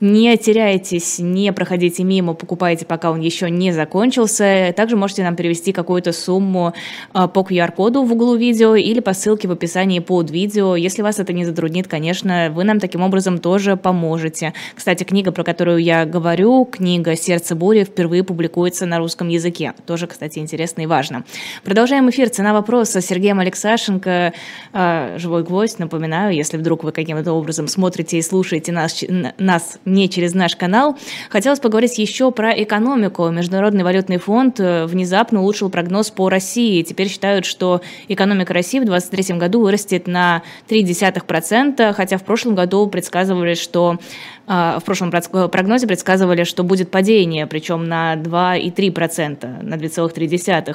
не 0.00 0.36
теряйтесь, 0.36 1.18
не 1.18 1.52
проходите 1.52 2.04
мимо, 2.04 2.34
покупайте, 2.34 2.86
пока 2.86 3.10
он 3.10 3.20
еще 3.20 3.50
не 3.50 3.72
закончился. 3.72 4.72
Также 4.76 4.96
можете 4.96 5.22
нам 5.22 5.36
перевести 5.36 5.71
какую-то 5.72 6.12
сумму 6.12 6.74
а, 7.12 7.28
по 7.28 7.40
QR-коду 7.40 8.02
в 8.02 8.12
углу 8.12 8.36
видео 8.36 8.74
или 8.74 9.00
по 9.00 9.12
ссылке 9.12 9.48
в 9.48 9.52
описании 9.52 9.98
под 9.98 10.30
видео. 10.30 10.76
Если 10.76 11.02
вас 11.02 11.18
это 11.18 11.32
не 11.32 11.44
затруднит, 11.44 11.88
конечно, 11.88 12.50
вы 12.54 12.64
нам 12.64 12.80
таким 12.80 13.02
образом 13.02 13.38
тоже 13.38 13.76
поможете. 13.76 14.54
Кстати, 14.74 15.04
книга, 15.04 15.32
про 15.32 15.44
которую 15.44 15.78
я 15.78 16.04
говорю, 16.04 16.64
книга 16.64 17.16
«Сердце 17.16 17.54
бури» 17.54 17.84
впервые 17.84 18.24
публикуется 18.24 18.86
на 18.86 18.98
русском 18.98 19.28
языке. 19.28 19.74
Тоже, 19.86 20.06
кстати, 20.06 20.38
интересно 20.38 20.82
и 20.82 20.86
важно. 20.86 21.24
Продолжаем 21.64 22.08
эфир. 22.10 22.28
Цена 22.28 22.52
вопроса 22.52 23.00
с 23.00 23.06
Сергеем 23.06 23.40
Алексашенко. 23.40 24.32
А, 24.72 25.18
Живой 25.18 25.42
гвоздь, 25.42 25.78
напоминаю, 25.78 26.34
если 26.34 26.56
вдруг 26.56 26.84
вы 26.84 26.92
каким-то 26.92 27.32
образом 27.32 27.68
смотрите 27.68 28.18
и 28.18 28.22
слушаете 28.22 28.72
нас, 28.72 29.04
нас 29.38 29.78
не 29.84 30.08
через 30.08 30.34
наш 30.34 30.56
канал. 30.56 30.96
Хотелось 31.30 31.60
поговорить 31.60 31.98
еще 31.98 32.30
про 32.30 32.52
экономику. 32.62 33.28
Международный 33.30 33.84
валютный 33.84 34.18
фонд 34.18 34.60
э, 34.60 34.86
внезапно 34.86 35.42
улучшил 35.42 35.61
улучшил 35.62 35.70
прогноз 35.70 36.10
по 36.10 36.28
России. 36.28 36.82
Теперь 36.82 37.08
считают, 37.08 37.44
что 37.44 37.80
экономика 38.08 38.52
России 38.52 38.80
в 38.80 38.84
2023 38.84 39.38
году 39.38 39.60
вырастет 39.60 40.06
на 40.06 40.42
0,3%, 40.68 41.92
хотя 41.92 42.16
в 42.18 42.24
прошлом 42.24 42.54
году 42.54 42.86
предсказывали, 42.88 43.54
что 43.54 43.98
а, 44.46 44.78
в 44.80 44.84
прошлом 44.84 45.10
прогнозе 45.10 45.86
предсказывали, 45.86 46.44
что 46.44 46.64
будет 46.64 46.90
падение, 46.90 47.46
причем 47.46 47.84
на 47.84 48.16
2,3%, 48.16 49.62
на 49.62 49.74
2,3%. 49.74 50.74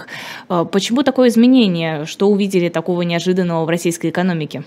А, 0.50 0.66
почему 0.66 1.04
такое 1.04 1.30
изменение? 1.30 2.06
Что 2.06 2.28
увидели 2.28 2.70
такого 2.70 3.02
неожиданного 3.04 3.66
в 3.66 3.70
российской 3.70 4.10
экономике? 4.10 4.64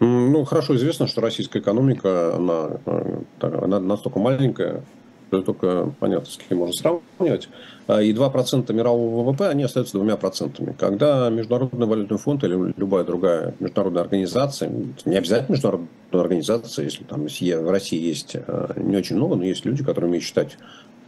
Ну, 0.00 0.44
хорошо 0.44 0.76
известно, 0.76 1.08
что 1.08 1.20
российская 1.20 1.58
экономика, 1.58 2.36
она, 2.36 2.78
э, 2.86 3.64
она 3.64 3.80
настолько 3.80 4.20
маленькая, 4.20 4.84
только 5.30 5.92
понятно, 6.00 6.30
с 6.30 6.38
кем 6.38 6.58
можно 6.58 6.72
сравнивать. 6.72 7.48
А, 7.86 8.00
и 8.02 8.12
2% 8.12 8.72
мирового 8.72 9.22
ВВП, 9.22 9.48
они 9.48 9.62
остаются 9.62 9.96
двумя 9.96 10.16
процентами. 10.16 10.74
Когда 10.78 11.28
Международный 11.28 11.86
валютный 11.86 12.18
фонд 12.18 12.44
или 12.44 12.74
любая 12.76 13.04
другая 13.04 13.54
международная 13.60 14.02
организация, 14.02 14.70
не 15.04 15.16
обязательно 15.16 15.52
международная 15.54 15.88
организация, 16.12 16.84
если 16.84 17.04
там 17.04 17.26
в 17.26 17.70
России 17.70 18.00
есть 18.00 18.36
а, 18.36 18.72
не 18.76 18.96
очень 18.96 19.16
много, 19.16 19.36
но 19.36 19.44
есть 19.44 19.64
люди, 19.64 19.84
которые 19.84 20.08
умеют 20.08 20.24
считать 20.24 20.58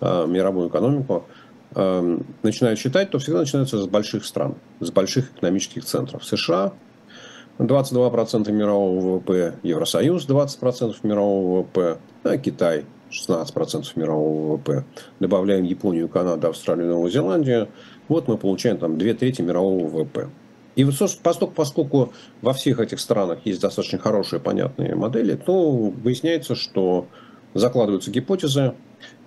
а, 0.01 0.27
мировую 0.27 0.69
экономику, 0.69 1.25
начинают 2.43 2.81
считать, 2.81 3.11
то 3.11 3.21
всегда 3.21 3.39
начинается 3.39 3.79
с 3.79 3.87
больших 3.87 4.25
стран, 4.25 4.57
с 4.81 4.91
больших 4.91 5.31
экономических 5.31 5.85
центров. 5.85 6.25
США 6.25 6.73
22% 7.61 8.51
мирового 8.51 9.19
ВВП, 9.19 9.55
Евросоюз 9.63 10.27
20% 10.27 10.97
мирового 11.03 11.61
ВВП, 11.61 11.99
а 12.25 12.39
Китай 12.39 12.87
16% 13.11 13.85
мирового 13.97 14.57
ВВП, 14.57 14.85
добавляем 15.19 15.65
Японию, 15.65 16.09
Канаду, 16.09 16.49
Австралию, 16.49 16.89
Новую 16.89 17.11
Зеландию, 17.11 17.69
вот 18.09 18.29
мы 18.29 18.37
получаем 18.37 18.79
там 18.79 18.99
две 18.99 19.15
трети 19.15 19.43
мирового 19.43 19.87
ВВП. 19.87 20.31
И 20.77 20.85
поскольку, 21.23 21.55
поскольку 21.55 22.13
во 22.43 22.53
всех 22.53 22.81
этих 22.81 23.01
странах 23.01 23.41
есть 23.45 23.61
достаточно 23.61 23.99
хорошие, 23.99 24.41
понятные 24.41 24.95
модели, 24.95 25.35
то 25.35 25.71
выясняется, 25.71 26.55
что 26.55 27.07
закладываются 27.55 28.11
гипотезы, 28.11 28.75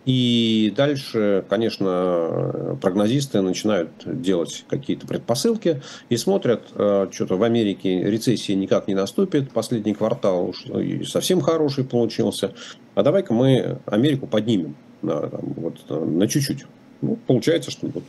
и 0.05 0.73
дальше, 0.75 1.45
конечно, 1.49 2.77
прогнозисты 2.81 3.41
начинают 3.41 3.89
делать 4.05 4.65
какие-то 4.67 5.07
предпосылки 5.07 5.81
и 6.09 6.17
смотрят, 6.17 6.63
э, 6.75 7.07
что-то 7.11 7.37
в 7.37 7.43
Америке 7.43 8.03
рецессия 8.03 8.55
никак 8.55 8.87
не 8.87 8.95
наступит, 8.95 9.51
последний 9.51 9.93
квартал 9.93 10.49
уж 10.49 10.65
совсем 11.07 11.39
хороший 11.39 11.85
получился, 11.85 12.53
а 12.95 13.03
давай-ка 13.03 13.33
мы 13.33 13.79
Америку 13.85 14.27
поднимем 14.27 14.75
на, 15.01 15.29
там, 15.29 15.53
вот, 15.55 15.89
на 15.89 16.27
чуть-чуть. 16.27 16.65
Ну, 17.01 17.17
получается, 17.27 17.71
что 17.71 17.87
вот, 17.87 18.03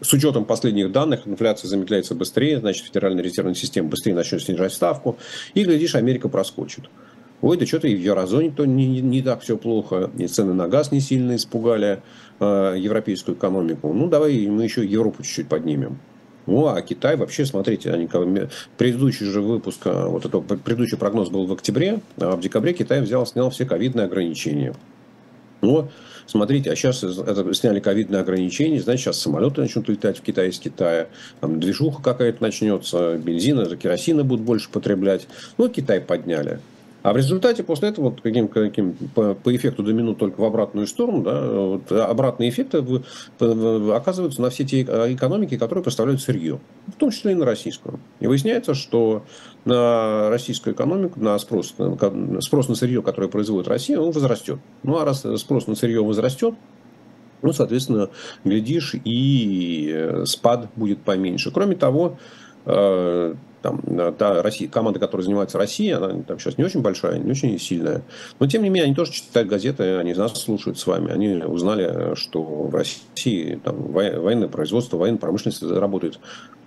с 0.00 0.12
учетом 0.12 0.44
последних 0.44 0.92
данных 0.92 1.26
инфляция 1.26 1.68
замедляется 1.68 2.14
быстрее, 2.14 2.60
значит, 2.60 2.84
Федеральная 2.84 3.22
резервная 3.22 3.54
система 3.54 3.88
быстрее 3.88 4.14
начнет 4.14 4.42
снижать 4.42 4.72
ставку, 4.72 5.18
и, 5.54 5.64
глядишь, 5.64 5.94
Америка 5.94 6.28
проскочит. 6.28 6.84
Ой, 7.40 7.56
да 7.56 7.66
что-то 7.66 7.86
и 7.86 7.94
в 7.94 8.00
еврозоне 8.00 8.50
то 8.50 8.64
не, 8.64 9.00
не, 9.00 9.22
так 9.22 9.42
все 9.42 9.56
плохо, 9.56 10.10
и 10.18 10.26
цены 10.26 10.54
на 10.54 10.66
газ 10.66 10.90
не 10.90 11.00
сильно 11.00 11.36
испугали 11.36 12.02
э, 12.40 12.74
европейскую 12.76 13.36
экономику. 13.36 13.92
Ну, 13.92 14.08
давай 14.08 14.46
мы 14.48 14.64
еще 14.64 14.84
Европу 14.84 15.22
чуть-чуть 15.22 15.48
поднимем. 15.48 15.98
Ну, 16.46 16.66
а 16.66 16.80
Китай 16.80 17.16
вообще, 17.16 17.44
смотрите, 17.44 17.92
они, 17.92 18.08
предыдущий 18.78 19.26
же 19.26 19.42
выпуск, 19.42 19.82
а, 19.84 20.08
вот 20.08 20.24
это, 20.24 20.40
предыдущий 20.40 20.96
прогноз 20.96 21.28
был 21.28 21.46
в 21.46 21.52
октябре, 21.52 22.00
а 22.16 22.36
в 22.36 22.40
декабре 22.40 22.72
Китай 22.72 23.02
взял, 23.02 23.26
снял 23.26 23.50
все 23.50 23.66
ковидные 23.66 24.06
ограничения. 24.06 24.74
Ну, 25.60 25.88
смотрите, 26.24 26.72
а 26.72 26.76
сейчас 26.76 27.04
это, 27.04 27.52
сняли 27.52 27.80
ковидные 27.80 28.22
ограничения, 28.22 28.80
значит, 28.80 29.04
сейчас 29.04 29.20
самолеты 29.20 29.60
начнут 29.60 29.90
летать 29.90 30.18
в 30.18 30.22
Китай 30.22 30.48
из 30.48 30.58
Китая, 30.58 31.08
там 31.40 31.60
движуха 31.60 32.02
какая-то 32.02 32.42
начнется, 32.42 33.18
бензина, 33.18 33.76
керосина 33.76 34.24
будут 34.24 34.44
больше 34.44 34.70
потреблять. 34.70 35.28
Ну, 35.58 35.68
Китай 35.68 36.00
подняли. 36.00 36.60
А 37.08 37.12
в 37.14 37.16
результате 37.16 37.62
после 37.62 37.88
этого 37.88 38.10
вот 38.10 38.20
каким, 38.20 38.48
каким 38.48 38.92
по, 38.92 39.32
по 39.32 39.56
эффекту 39.56 39.82
домино 39.82 40.12
только 40.12 40.42
в 40.42 40.44
обратную 40.44 40.86
сторону, 40.86 41.22
да, 41.22 41.40
вот 41.50 41.90
обратные 41.90 42.50
эффекты 42.50 42.82
в, 42.82 43.02
в, 43.38 43.96
оказываются 43.96 44.42
на 44.42 44.50
все 44.50 44.64
те 44.64 44.82
экономики, 44.82 45.56
которые 45.56 45.82
поставляют 45.82 46.20
сырье, 46.20 46.60
в 46.86 46.96
том 46.96 47.10
числе 47.10 47.32
и 47.32 47.34
на 47.34 47.46
российскую. 47.46 47.98
И 48.20 48.26
выясняется, 48.26 48.74
что 48.74 49.24
на 49.64 50.28
российскую 50.28 50.74
экономику, 50.74 51.18
на 51.18 51.38
спрос, 51.38 51.76
на, 51.78 52.42
спрос 52.42 52.68
на 52.68 52.74
сырье, 52.74 53.00
которое 53.00 53.28
производит 53.28 53.68
Россия, 53.68 53.98
он 53.98 54.10
возрастет. 54.10 54.58
Ну 54.82 54.98
а 54.98 55.06
раз 55.06 55.24
спрос 55.36 55.66
на 55.66 55.76
сырье 55.76 56.04
возрастет, 56.04 56.56
ну, 57.40 57.52
соответственно, 57.52 58.10
глядишь, 58.44 58.94
и 59.04 59.90
э, 59.94 60.24
спад 60.26 60.68
будет 60.76 60.98
поменьше. 61.00 61.52
Кроме 61.52 61.76
того, 61.76 62.18
э, 62.18 62.47
там, 63.62 63.80
та 64.18 64.42
Россия, 64.42 64.68
команда, 64.68 65.00
которая 65.00 65.24
занимается 65.24 65.58
Россией, 65.58 65.92
она 65.92 66.22
там 66.22 66.38
сейчас 66.38 66.58
не 66.58 66.64
очень 66.64 66.80
большая, 66.80 67.18
не 67.18 67.30
очень 67.30 67.58
сильная. 67.58 68.02
Но, 68.38 68.46
тем 68.46 68.62
не 68.62 68.68
менее, 68.68 68.84
они 68.84 68.94
тоже 68.94 69.12
читают 69.12 69.48
газеты, 69.48 69.96
они 69.96 70.14
нас 70.14 70.40
слушают 70.40 70.78
с 70.78 70.86
вами. 70.86 71.10
Они 71.10 71.28
узнали, 71.44 72.14
что 72.14 72.42
в 72.42 72.74
России 72.74 73.60
там, 73.64 73.92
военное 73.92 74.48
производство, 74.48 74.96
военная 74.96 75.18
промышленность 75.18 75.62
работает 75.62 76.20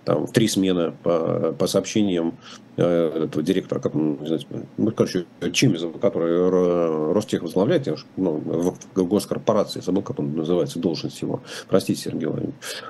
там, 0.06 0.28
три 0.28 0.48
смены 0.48 0.94
по, 1.04 1.56
по 1.58 1.68
сообщениям 1.68 2.38
э, 2.78 3.26
этого 3.26 3.44
директора, 3.44 3.80
как 3.80 3.94
не 3.94 4.26
знаю, 4.26 4.42
ну, 4.78 4.92
короче, 4.92 5.26
Чимизова, 5.54 5.98
который 5.98 7.14
Ростех 7.14 7.44
возглавляет, 7.44 7.88
я, 7.88 7.96
ну, 8.18 8.38
в, 8.38 8.78
госкорпорации, 8.96 9.82
забыл, 9.82 10.02
как 10.02 10.20
он 10.20 10.36
называется, 10.36 10.80
должность 10.80 11.22
его. 11.22 11.42
Простите, 11.68 12.02
Сергей 12.02 12.30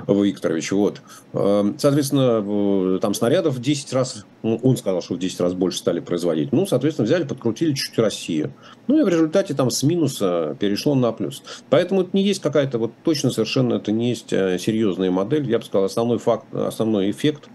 Викторович. 0.07 0.71
Вот. 0.71 1.01
Э, 1.33 1.73
соответственно, 1.77 2.99
там 2.99 3.13
снарядов 3.13 3.55
в 3.55 3.61
10 3.61 3.93
раз, 3.93 4.25
ну, 4.43 4.59
он 4.63 4.77
сказал, 4.77 5.01
что 5.01 5.15
в 5.15 5.19
10 5.19 5.39
раз 5.41 5.53
больше 5.53 5.79
стали 5.79 5.99
производить. 5.99 6.51
Ну, 6.51 6.65
соответственно, 6.65 7.05
взяли, 7.05 7.23
подкрутили 7.23 7.73
чуть-чуть 7.73 7.99
Россию. 7.99 8.53
Ну, 8.87 8.99
и 8.99 9.03
в 9.03 9.09
результате 9.09 9.53
там 9.53 9.69
с 9.69 9.83
минуса 9.83 10.55
перешло 10.59 10.95
на 10.95 11.11
плюс. 11.11 11.43
Поэтому 11.69 12.01
это 12.01 12.11
не 12.13 12.23
есть 12.23 12.41
какая-то, 12.41 12.77
вот 12.77 12.93
точно 13.03 13.31
совершенно 13.31 13.75
это 13.75 13.91
не 13.91 14.09
есть 14.09 14.31
э, 14.31 14.57
серьезная 14.59 15.11
модель. 15.11 15.49
Я 15.49 15.59
бы 15.59 15.65
сказал, 15.65 15.85
основной 15.85 16.17
факт, 16.17 16.45
основной 16.53 17.00
основной 17.01 17.11
эффект 17.11 17.49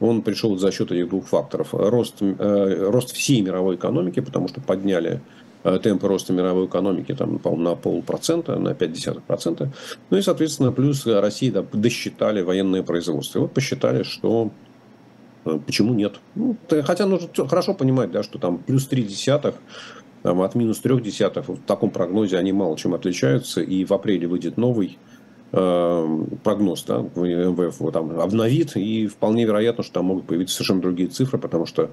он 0.00 0.22
пришел 0.22 0.56
за 0.56 0.72
счет 0.72 0.92
этих 0.92 1.08
двух 1.08 1.26
факторов. 1.26 1.68
Рост, 1.72 2.22
э, 2.22 2.90
рост 2.90 3.12
всей 3.12 3.42
мировой 3.42 3.76
экономики, 3.76 4.20
потому 4.20 4.48
что 4.48 4.60
подняли 4.60 5.20
э, 5.64 5.78
темпы 5.82 6.08
роста 6.08 6.32
мировой 6.32 6.66
экономики 6.66 7.14
там, 7.14 7.38
на 7.62 7.74
полпроцента, 7.74 8.58
на 8.58 8.70
0,5%. 8.70 9.68
Ну 10.10 10.16
и, 10.16 10.22
соответственно, 10.22 10.72
плюс 10.72 11.06
России 11.06 11.50
да, 11.50 11.62
досчитали 11.72 12.42
военное 12.42 12.82
производство. 12.82 13.38
И 13.38 13.42
вот 13.42 13.52
посчитали, 13.52 14.02
что 14.02 14.50
э, 15.44 15.58
почему 15.66 15.92
нет. 15.92 16.20
Ну, 16.34 16.56
хотя 16.84 17.06
нужно 17.06 17.28
хорошо 17.46 17.74
понимать, 17.74 18.10
да, 18.10 18.22
что 18.22 18.38
там 18.38 18.58
плюс 18.58 18.86
3 18.86 19.02
десятых 19.02 19.54
там, 20.22 20.40
от 20.40 20.54
минус 20.54 20.78
3 20.80 21.00
десятых 21.00 21.48
в 21.48 21.60
таком 21.66 21.90
прогнозе 21.90 22.38
они 22.38 22.52
мало 22.52 22.76
чем 22.78 22.94
отличаются. 22.94 23.60
И 23.60 23.84
в 23.84 23.92
апреле 23.92 24.26
выйдет 24.26 24.56
новый 24.56 24.98
прогноз, 25.50 26.84
да, 26.84 26.98
МВФ 26.98 27.80
его 27.80 27.90
там 27.90 28.20
обновит, 28.20 28.76
и 28.76 29.06
вполне 29.08 29.44
вероятно, 29.44 29.82
что 29.82 29.94
там 29.94 30.06
могут 30.06 30.26
появиться 30.26 30.54
совершенно 30.54 30.80
другие 30.80 31.08
цифры, 31.08 31.38
потому 31.38 31.66
что 31.66 31.90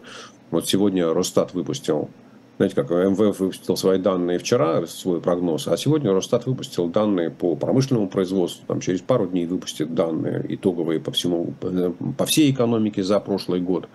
вот 0.51 0.67
сегодня 0.67 1.11
Росстат 1.13 1.53
выпустил, 1.53 2.09
знаете, 2.57 2.75
как 2.75 2.89
МВФ 2.89 3.39
выпустил 3.39 3.77
свои 3.77 3.99
данные 3.99 4.39
вчера, 4.39 4.85
свой 4.87 5.21
прогноз, 5.21 5.67
а 5.67 5.77
сегодня 5.77 6.11
Росстат 6.11 6.45
выпустил 6.45 6.87
данные 6.87 7.29
по 7.29 7.55
промышленному 7.55 8.09
производству, 8.09 8.65
там 8.67 8.81
через 8.81 9.01
пару 9.01 9.27
дней 9.27 9.45
выпустит 9.45 9.93
данные 9.93 10.43
итоговые 10.49 10.99
по 10.99 11.11
всему, 11.11 11.53
по 12.17 12.25
всей 12.25 12.51
экономике 12.51 13.03
за 13.03 13.19
прошлый 13.19 13.61
год. 13.61 13.87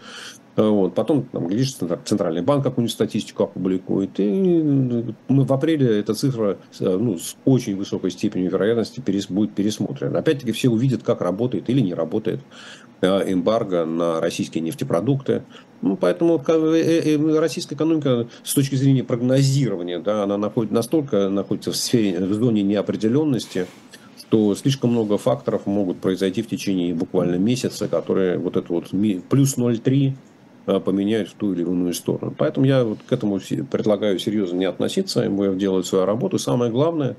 Вот. 0.55 0.95
Потом, 0.95 1.23
там, 1.25 1.47
глядишь, 1.47 1.75
Центральный 2.05 2.43
банк 2.43 2.63
какую-нибудь 2.63 2.93
статистику 2.93 3.45
опубликует. 3.45 4.21
И 4.21 4.63
мы 5.29 5.45
в 5.45 5.53
апреле 5.53 5.99
эта 5.99 6.15
цифра 6.15 6.59
ну, 6.79 7.19
с 7.19 7.37
очень 7.45 7.77
высокой 7.77 8.11
степенью 8.11 8.51
вероятности 8.51 9.01
перес, 9.01 9.29
будет 9.29 9.55
пересмотрена. 9.55 10.19
Опять-таки 10.19 10.53
все 10.53 10.69
увидят, 10.69 11.03
как 11.03 11.23
работает 11.23 11.71
или 11.71 11.81
не 11.81 11.95
работает 11.95 12.41
э, 13.01 13.33
эмбарго 13.33 13.87
на 13.87 14.21
российские 14.21 14.63
нефтепродукты. 14.63 15.43
Ну, 15.83 15.97
поэтому 15.97 16.43
э, 16.47 17.15
э, 17.17 17.39
российская 17.39 17.75
экономика 17.75 18.29
с 18.43 18.55
точки 18.55 18.77
зрения 18.77 19.05
прогнозирования, 19.05 19.99
да, 19.99 20.23
она 20.23 20.39
находит, 20.39 20.73
настолько 20.73 21.29
находится 21.29 21.73
в 21.73 21.77
сфере, 21.77 22.19
в 22.21 22.33
зоне 22.33 22.63
неопределенности, 22.63 23.67
что 24.19 24.55
слишком 24.55 24.91
много 24.91 25.19
факторов 25.19 25.67
могут 25.67 25.99
произойти 25.99 26.43
в 26.43 26.49
течение 26.49 26.95
буквально 26.95 27.37
месяца, 27.37 27.89
которые 27.89 28.39
вот 28.39 28.57
это 28.57 28.73
вот 28.73 28.91
плюс 29.29 29.59
0,3 29.59 30.15
Э, 30.65 30.79
поменяют 30.79 31.29
в 31.29 31.35
ту 31.35 31.53
или 31.53 31.63
иную 31.63 31.93
сторону. 31.93 32.33
Поэтому 32.39 32.67
я 32.67 32.85
вот 32.85 32.99
к 33.05 33.13
этому 33.13 33.41
предлагаю 33.69 34.21
серьезно 34.21 34.59
не 34.59 34.65
относиться. 34.65 35.29
МВФ 35.29 35.57
делает 35.57 35.87
свою 35.87 36.05
работу. 36.05 36.39
Самое 36.39 36.71
главное, 36.71 37.17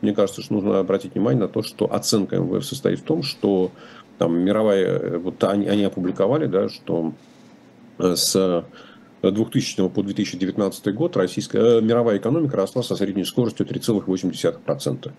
мне 0.00 0.14
кажется, 0.14 0.40
что 0.40 0.54
нужно 0.54 0.78
обратить 0.78 1.14
внимание 1.14 1.42
на 1.42 1.48
то, 1.48 1.62
что 1.62 1.92
оценка 1.92 2.36
МВФ 2.36 2.64
состоит 2.64 3.00
в 3.00 3.02
том, 3.02 3.22
что 3.22 3.70
там 4.16 4.38
мировая, 4.38 4.86
э, 4.86 5.18
вот 5.18 5.44
они, 5.44 5.66
они 5.66 5.84
опубликовали, 5.84 6.46
да, 6.46 6.70
что 6.70 7.12
э, 7.12 7.35
с 7.98 8.64
2000 9.22 9.88
по 9.88 10.02
2019 10.02 10.94
год 10.94 11.16
российская 11.16 11.80
мировая 11.80 12.18
экономика 12.18 12.56
росла 12.56 12.82
со 12.82 12.96
средней 12.96 13.24
скоростью 13.24 13.66
3,8%. 13.66 15.12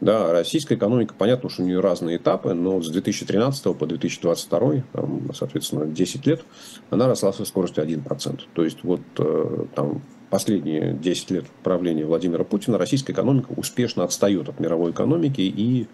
Да, 0.00 0.32
российская 0.32 0.76
экономика, 0.76 1.14
понятно, 1.16 1.50
что 1.50 1.62
у 1.62 1.66
нее 1.66 1.80
разные 1.80 2.16
этапы, 2.16 2.54
но 2.54 2.80
с 2.80 2.88
2013 2.88 3.76
по 3.76 3.86
2022, 3.86 4.84
там, 4.92 5.30
соответственно, 5.34 5.86
10 5.86 6.26
лет, 6.26 6.42
она 6.88 7.06
росла 7.06 7.34
со 7.34 7.44
скоростью 7.44 7.84
1%. 7.84 8.40
То 8.54 8.64
есть 8.64 8.78
вот 8.82 9.02
э, 9.18 9.64
там 9.74 10.02
последние 10.30 10.94
10 10.94 11.30
лет 11.32 11.44
правления 11.62 12.06
Владимира 12.06 12.44
Путина 12.44 12.78
российская 12.78 13.12
экономика 13.12 13.48
успешно 13.56 14.04
отстает 14.04 14.48
от 14.48 14.58
мировой 14.58 14.92
экономики. 14.92 15.42
И 15.42 15.86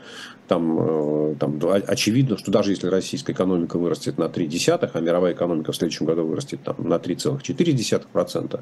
там, 0.47 0.79
э, 0.79 1.35
там 1.39 1.61
очевидно, 1.87 2.39
что 2.39 2.51
даже 2.51 2.73
если 2.73 2.89
российская 2.89 3.33
экономика 3.33 3.79
вырастет 3.79 4.19
на 4.19 4.29
3 4.29 4.47
десятых, 4.47 4.95
а 4.95 5.01
мировая 5.01 5.33
экономика 5.33 5.73
в 5.73 5.77
следующем 5.77 6.07
году 6.07 6.25
вырастет 6.25 6.61
там, 6.63 6.77
на 6.79 6.99
3,4%, 6.99 8.61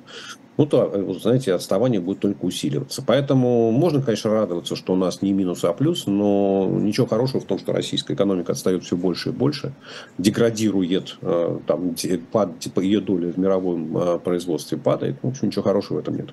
ну, 0.57 0.67
то, 0.67 0.91
э, 0.93 1.15
знаете, 1.21 1.55
отставание 1.55 2.01
будет 2.01 2.21
только 2.21 2.45
усиливаться. 2.45 3.03
Поэтому 3.07 3.71
можно, 3.71 4.03
конечно, 4.03 4.31
радоваться, 4.31 4.77
что 4.77 4.93
у 4.93 4.97
нас 4.97 5.23
не 5.23 5.33
минус, 5.33 5.65
а 5.65 5.73
плюс, 5.73 6.07
но 6.07 6.69
ничего 6.71 7.07
хорошего 7.07 7.41
в 7.41 7.45
том, 7.45 7.59
что 7.59 7.73
российская 7.73 8.15
экономика 8.15 8.53
отстает 8.53 8.85
все 8.85 8.97
больше 8.97 9.31
и 9.31 9.33
больше, 9.33 9.73
деградирует, 10.19 11.19
э, 11.23 11.59
там, 11.67 11.95
пад, 12.33 12.59
типа, 12.59 12.81
ее 12.81 13.01
доля 13.01 13.33
в 13.33 13.37
мировом 13.37 14.21
производстве 14.21 14.79
падает. 14.79 15.17
В 15.23 15.29
общем, 15.29 15.49
ничего 15.49 15.63
хорошего 15.63 15.99
в 15.99 16.01
этом 16.01 16.17
нет. 16.17 16.31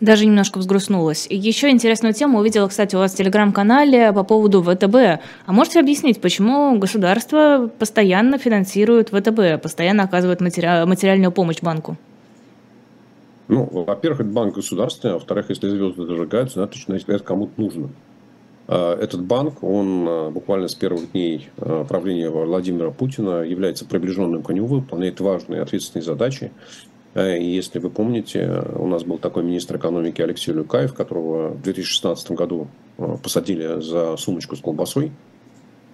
Даже 0.00 0.26
немножко 0.26 0.58
взгрустнулась. 0.58 1.26
Еще 1.30 1.70
интересную 1.70 2.14
тему 2.14 2.38
увидела, 2.38 2.68
кстати, 2.68 2.96
у 2.96 2.98
вас 2.98 3.12
в 3.12 3.16
телеграм-канале 3.16 4.12
по 4.12 4.24
поводу 4.24 4.62
ВТБ. 4.62 4.94
А 5.46 5.52
можете 5.52 5.80
объяснить, 5.80 6.20
почему 6.20 6.78
государство 6.78 7.70
постоянно 7.78 8.38
финансирует 8.38 9.10
ВТБ, 9.10 9.62
постоянно 9.62 10.04
оказывает 10.04 10.40
матери... 10.40 10.86
материальную 10.86 11.32
помощь 11.32 11.60
банку? 11.60 11.96
Ну, 13.48 13.68
во-первых, 13.72 14.20
это 14.20 14.30
банк 14.30 14.54
государственный, 14.54 15.14
а 15.14 15.14
во-вторых, 15.14 15.46
если 15.48 15.68
звезды 15.68 16.06
зажигаются, 16.06 16.68
значит, 16.86 17.08
это 17.08 17.24
кому-то 17.24 17.52
нужно. 17.56 17.90
А, 18.72 18.96
этот 18.96 19.24
банк, 19.24 19.64
он 19.64 20.06
а, 20.08 20.30
буквально 20.30 20.68
с 20.68 20.76
первых 20.76 21.10
дней 21.10 21.48
а, 21.58 21.84
правления 21.84 22.30
Владимира 22.30 22.92
Путина 22.92 23.42
является 23.42 23.84
приближенным 23.84 24.44
к 24.44 24.52
нему, 24.52 24.68
выполняет 24.68 25.18
важные 25.18 25.62
ответственные 25.62 26.04
задачи. 26.04 26.52
Э, 27.14 27.38
если 27.40 27.78
вы 27.78 27.90
помните, 27.90 28.64
у 28.76 28.86
нас 28.86 29.04
был 29.04 29.18
такой 29.18 29.42
министр 29.42 29.76
экономики 29.76 30.22
Алексей 30.22 30.52
Люкаев, 30.52 30.94
которого 30.94 31.50
в 31.50 31.62
2016 31.62 32.30
году 32.32 32.68
э, 32.98 33.16
посадили 33.22 33.80
за 33.80 34.16
сумочку 34.16 34.56
с 34.56 34.60
колбасой. 34.60 35.12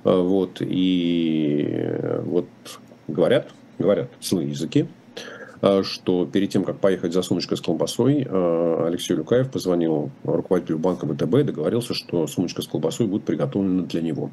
Э, 0.04 0.20
вот, 0.20 0.58
и 0.60 1.90
вот 2.24 2.46
говорят, 3.08 3.50
говорят 3.78 4.10
злые 4.20 4.50
языки, 4.50 4.86
что 5.82 6.26
перед 6.26 6.50
тем, 6.50 6.64
как 6.64 6.78
поехать 6.78 7.12
за 7.12 7.22
сумочкой 7.22 7.56
с 7.56 7.60
колбасой, 7.60 8.26
а, 8.28 8.84
Алексей 8.86 9.14
Люкаев 9.14 9.50
позвонил 9.50 10.10
руководителю 10.24 10.78
банка 10.78 11.06
ВТБ 11.06 11.34
и 11.36 11.42
договорился, 11.42 11.94
что 11.94 12.26
сумочка 12.26 12.62
с 12.62 12.66
колбасой 12.66 13.06
будет 13.06 13.24
приготовлена 13.24 13.82
для 13.84 14.02
него. 14.02 14.30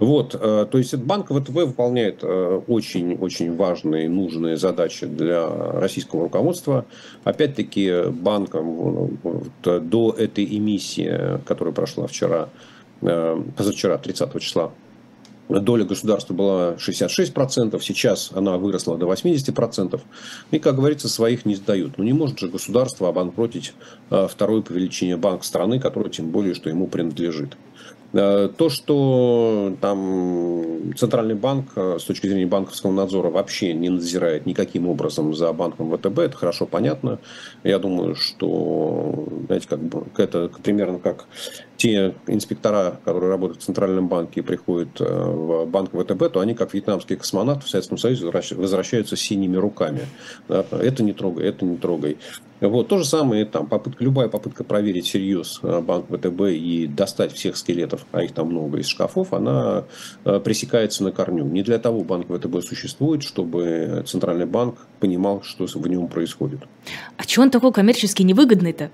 Вот, 0.00 0.34
а, 0.38 0.66
то 0.66 0.78
есть 0.78 0.94
банк 0.96 1.28
ВТБ 1.28 1.50
выполняет 1.50 2.24
очень-очень 2.24 3.56
важные, 3.56 4.08
нужные 4.08 4.56
задачи 4.56 5.06
для 5.06 5.48
российского 5.48 6.24
руководства. 6.24 6.84
Опять-таки, 7.24 8.10
банком 8.10 9.18
до 9.62 10.14
этой 10.16 10.44
эмиссии, 10.44 11.40
которая 11.46 11.74
прошла 11.74 12.06
вчера, 12.06 12.48
позавчера, 13.00 13.98
30 13.98 14.40
числа, 14.40 14.72
доля 15.48 15.84
государства 15.84 16.34
была 16.34 16.74
66%, 16.74 17.80
сейчас 17.80 18.30
она 18.34 18.56
выросла 18.56 18.96
до 18.96 19.06
80%. 19.06 20.00
И, 20.50 20.58
как 20.58 20.76
говорится, 20.76 21.08
своих 21.08 21.44
не 21.44 21.54
сдают. 21.54 21.98
Но 21.98 22.04
не 22.04 22.12
может 22.12 22.38
же 22.38 22.48
государство 22.48 23.08
обанкротить 23.08 23.74
а, 24.10 24.28
второй 24.28 24.62
по 24.62 24.72
величине 24.72 25.16
банк 25.16 25.44
страны, 25.44 25.80
который 25.80 26.10
тем 26.10 26.30
более, 26.30 26.54
что 26.54 26.70
ему 26.70 26.86
принадлежит. 26.86 27.56
Э, 28.14 28.48
то, 28.56 28.68
что 28.68 29.76
там 29.80 30.94
Центральный 30.96 31.34
банк 31.34 31.72
э, 31.74 31.98
с 31.98 32.04
точки 32.04 32.28
зрения 32.28 32.46
банковского 32.46 32.92
надзора 32.92 33.28
вообще 33.28 33.74
не 33.74 33.88
надзирает 33.88 34.46
никаким 34.46 34.88
образом 34.88 35.34
за 35.34 35.52
банком 35.52 35.90
ВТБ, 35.90 36.20
это 36.20 36.36
хорошо 36.36 36.66
понятно. 36.66 37.18
Я 37.64 37.80
думаю, 37.80 38.14
что 38.14 39.26
знаете, 39.46 39.66
как 39.68 39.80
бы, 39.80 40.04
это 40.16 40.48
примерно 40.62 41.00
как 41.00 41.26
те 41.76 42.14
инспектора, 42.26 43.00
которые 43.04 43.30
работают 43.30 43.62
в 43.62 43.64
Центральном 43.64 44.08
банке 44.08 44.40
и 44.40 44.42
приходят 44.42 45.00
э, 45.00 45.04
в 45.04 45.66
банк 45.66 45.90
ВТБ, 45.90 46.32
то 46.32 46.40
они, 46.40 46.54
как 46.54 46.72
вьетнамские 46.74 47.18
космонавты 47.18 47.66
в 47.66 47.68
Советском 47.68 47.98
Союзе, 47.98 48.26
возвращаются 48.26 49.16
синими 49.16 49.56
руками. 49.56 50.02
Это 50.48 51.02
не 51.02 51.12
трогай, 51.12 51.46
это 51.48 51.64
не 51.64 51.76
трогай. 51.76 52.16
Вот, 52.60 52.88
то 52.88 52.98
же 52.98 53.04
самое, 53.04 53.44
там, 53.44 53.66
попытка, 53.66 54.02
любая 54.02 54.28
попытка 54.28 54.64
проверить 54.64 55.06
серьез 55.06 55.60
э, 55.62 55.80
банк 55.80 56.06
ВТБ 56.06 56.40
и 56.50 56.86
достать 56.86 57.32
всех 57.32 57.56
скелетов, 57.56 58.06
а 58.12 58.22
их 58.22 58.32
там 58.32 58.48
много 58.48 58.78
из 58.78 58.86
шкафов, 58.86 59.32
она 59.32 59.84
э, 60.24 60.40
пресекается 60.40 61.02
на 61.02 61.12
корню. 61.12 61.44
Не 61.44 61.62
для 61.62 61.78
того 61.78 62.02
банк 62.02 62.28
ВТБ 62.28 62.64
существует, 62.64 63.22
чтобы 63.22 64.04
Центральный 64.06 64.46
банк 64.46 64.86
понимал, 65.00 65.42
что 65.42 65.66
в 65.66 65.88
нем 65.88 66.08
происходит. 66.08 66.60
А 67.16 67.24
чего 67.26 67.42
он 67.42 67.50
такой 67.50 67.72
коммерчески 67.72 68.22
невыгодный-то? 68.22 68.90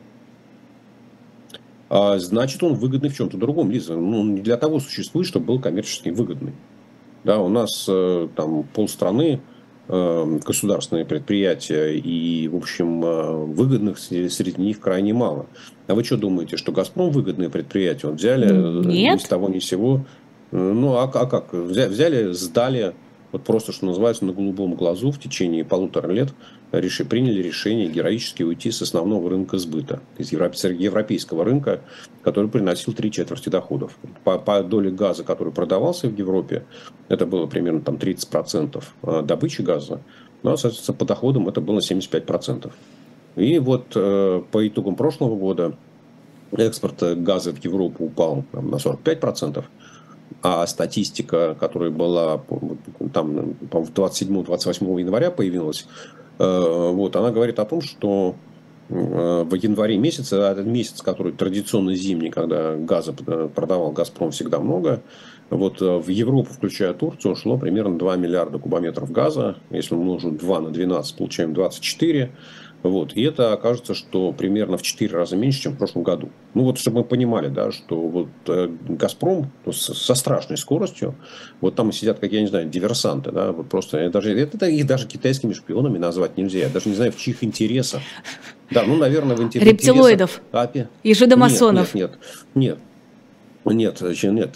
А, 1.91 2.18
значит, 2.18 2.62
он 2.62 2.74
выгодный 2.74 3.11
в 3.11 3.16
чем-то 3.16 3.36
другом, 3.36 3.70
Лиза. 3.70 3.97
Ну, 3.97 4.24
не 4.24 4.41
для 4.41 4.57
того 4.57 4.80
существует, 4.80 5.26
чтобы 5.26 5.47
был 5.47 5.61
коммерчески 5.61 6.09
выгодный. 6.09 6.55
Да, 7.24 7.38
у 7.41 7.49
нас 7.49 7.84
э, 7.88 8.28
там 8.34 8.62
полстраны 8.62 9.41
Э, 9.93 10.38
государственные 10.47 11.05
предприятия, 11.05 11.97
и, 11.97 12.47
в 12.47 12.55
общем, 12.55 13.05
э, 13.05 13.45
выгодных 13.47 13.99
среди 13.99 14.62
них 14.62 14.78
крайне 14.78 15.12
мало. 15.12 15.47
А 15.88 15.97
вы 15.97 16.05
что 16.05 16.16
думаете, 16.16 16.57
что 16.57 16.70
«Газпром» 16.70 17.11
выгодное 17.11 17.49
предприятие? 17.49 18.11
Он 18.11 18.16
взяли 18.16 18.53
Нет. 18.86 19.16
ни 19.16 19.18
с 19.18 19.24
того 19.24 19.49
ни 19.49 19.59
с 19.59 19.64
сего. 19.64 20.05
Ну, 20.53 20.95
а, 20.95 21.11
а 21.12 21.26
как? 21.26 21.53
Взяли, 21.53 22.30
сдали 22.30 22.95
вот 23.33 23.45
просто, 23.45 23.72
что 23.72 23.87
называется, 23.87 24.24
на 24.24 24.33
голубом 24.33 24.74
глазу 24.74 25.11
в 25.11 25.18
течение 25.18 25.64
полутора 25.64 26.11
лет 26.11 26.33
реши, 26.72 27.05
приняли 27.05 27.43
решение 27.43 27.89
героически 27.89 28.43
уйти 28.43 28.70
с 28.70 28.83
основного 28.83 29.31
рынка 29.31 29.59
сбыта, 29.59 30.01
из 30.18 30.33
европейского 30.33 31.45
рынка, 31.45 31.81
который 32.22 32.51
приносил 32.51 32.93
три 32.93 33.11
четверти 33.11 33.49
доходов. 33.49 33.97
По, 34.24 34.39
по 34.39 34.62
доле 34.62 34.91
газа, 34.91 35.24
который 35.24 35.53
продавался 35.53 36.09
в 36.09 36.16
Европе, 36.16 36.64
это 37.09 37.26
было 37.26 37.47
примерно 37.47 37.81
там 37.81 37.97
30% 37.97 38.83
а, 39.03 39.22
добычи 39.22 39.62
газа, 39.62 40.01
но, 40.43 40.57
соответственно, 40.57 40.99
по 40.99 41.05
доходам 41.05 41.49
это 41.49 41.61
было 41.61 41.81
75%. 41.81 42.70
И 43.37 43.59
вот 43.59 43.93
э, 43.95 44.43
по 44.51 44.66
итогам 44.66 44.97
прошлого 44.97 45.37
года 45.37 45.76
экспорт 46.53 47.03
газа 47.18 47.53
в 47.53 47.64
Европу 47.64 48.07
упал 48.07 48.45
там, 48.51 48.70
на 48.70 48.76
45%, 48.76 49.64
а 50.43 50.66
статистика, 50.66 51.57
которая 51.59 51.91
была 51.91 52.41
там, 53.12 53.55
по 53.70 53.78
27-28 53.78 55.01
января 55.01 55.31
появилась, 55.31 55.87
э, 56.39 56.91
вот, 56.93 57.16
она 57.16 57.31
говорит 57.31 57.59
о 57.59 57.64
том, 57.64 57.83
что 57.83 58.37
э, 58.89 59.45
в 59.45 59.55
январе 59.55 59.99
месяце, 59.99 60.37
этот 60.37 60.66
месяц, 60.66 61.03
который 61.03 61.33
традиционно 61.33 61.95
зимний, 61.95 62.31
когда 62.31 62.76
газа 62.76 63.12
продавал 63.12 63.93
«Газпром» 63.93 64.31
всегда 64.31 64.61
много, 64.61 65.03
вот 65.51 65.83
э, 65.83 65.99
в 65.99 66.09
Европу, 66.09 66.51
включая 66.53 66.95
Турцию, 66.95 67.33
ушло 67.33 67.59
примерно 67.59 67.99
2 67.99 68.16
миллиарда 68.16 68.59
кубометров 68.59 69.11
газа. 69.11 69.57
Если 69.70 69.95
умножим 69.95 70.37
2 70.37 70.61
на 70.61 70.70
12, 70.70 71.16
получаем 71.16 71.53
24. 71.53 72.31
Вот. 72.83 73.12
И 73.14 73.22
это 73.22 73.53
окажется, 73.53 73.95
что 73.95 74.33
примерно 74.33 74.76
в 74.78 74.83
4 74.83 75.14
раза 75.14 75.37
меньше, 75.37 75.62
чем 75.62 75.72
в 75.72 75.78
прошлом 75.78 76.03
году. 76.03 76.31
Ну 76.55 76.64
вот, 76.64 76.78
чтобы 76.78 76.99
мы 76.99 77.05
понимали, 77.05 77.49
да, 77.49 77.72
что 77.72 77.97
вот 78.01 78.28
э, 78.47 78.68
«Газпром» 78.89 79.51
со 79.70 80.14
страшной 80.14 80.57
скоростью, 80.57 81.14
вот 81.61 81.74
там 81.74 81.93
сидят, 81.93 82.18
как 82.18 82.33
я 82.33 82.41
не 82.41 82.47
знаю, 82.47 82.68
диверсанты, 82.68 83.33
да, 83.33 83.53
вот 83.53 83.68
просто, 83.68 84.09
даже, 84.11 84.39
это, 84.39 84.66
их 84.66 84.87
даже 84.87 85.07
китайскими 85.07 85.53
шпионами 85.53 85.99
назвать 85.99 86.37
нельзя. 86.37 86.61
Я 86.61 86.68
даже 86.68 86.89
не 86.89 86.95
знаю, 86.95 87.12
в 87.12 87.18
чьих 87.18 87.45
интересах. 87.45 88.01
Да, 88.70 88.85
ну, 88.85 88.97
наверное, 88.97 89.37
в 89.37 89.43
интересах... 89.43 89.72
Рептилоидов. 89.72 90.41
Апи. 90.53 90.87
И 91.03 91.14
жидомасонов. 91.14 91.95
Нет, 91.95 92.12
нет, 92.12 92.18
нет. 92.55 92.78
Нет, 92.78 92.78
нет, 93.65 93.99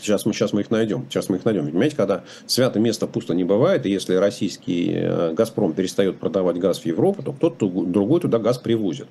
сейчас 0.01 0.25
мы, 0.25 0.33
сейчас 0.33 0.53
мы 0.53 0.63
их 0.63 0.71
найдем. 0.71 1.07
Сейчас 1.11 1.29
мы 1.29 1.37
их 1.37 1.45
найдем. 1.45 1.67
Понимаете, 1.67 1.97
когда 1.97 2.25
святое 2.47 2.83
место 2.83 3.07
пусто 3.07 3.35
не 3.35 3.45
бывает, 3.45 3.85
и 3.87 3.91
если 3.91 4.15
российский 4.15 4.93
э, 4.95 5.33
«Газпром» 5.35 5.75
перестает 5.75 6.19
продавать 6.19 6.59
газ 6.59 6.81
в 6.81 6.87
Европу, 6.87 7.23
то 7.23 7.33
кто-то 7.33 7.69
другой 7.69 8.21
туда 8.21 8.39
газ 8.39 8.59
привозит. 8.59 9.09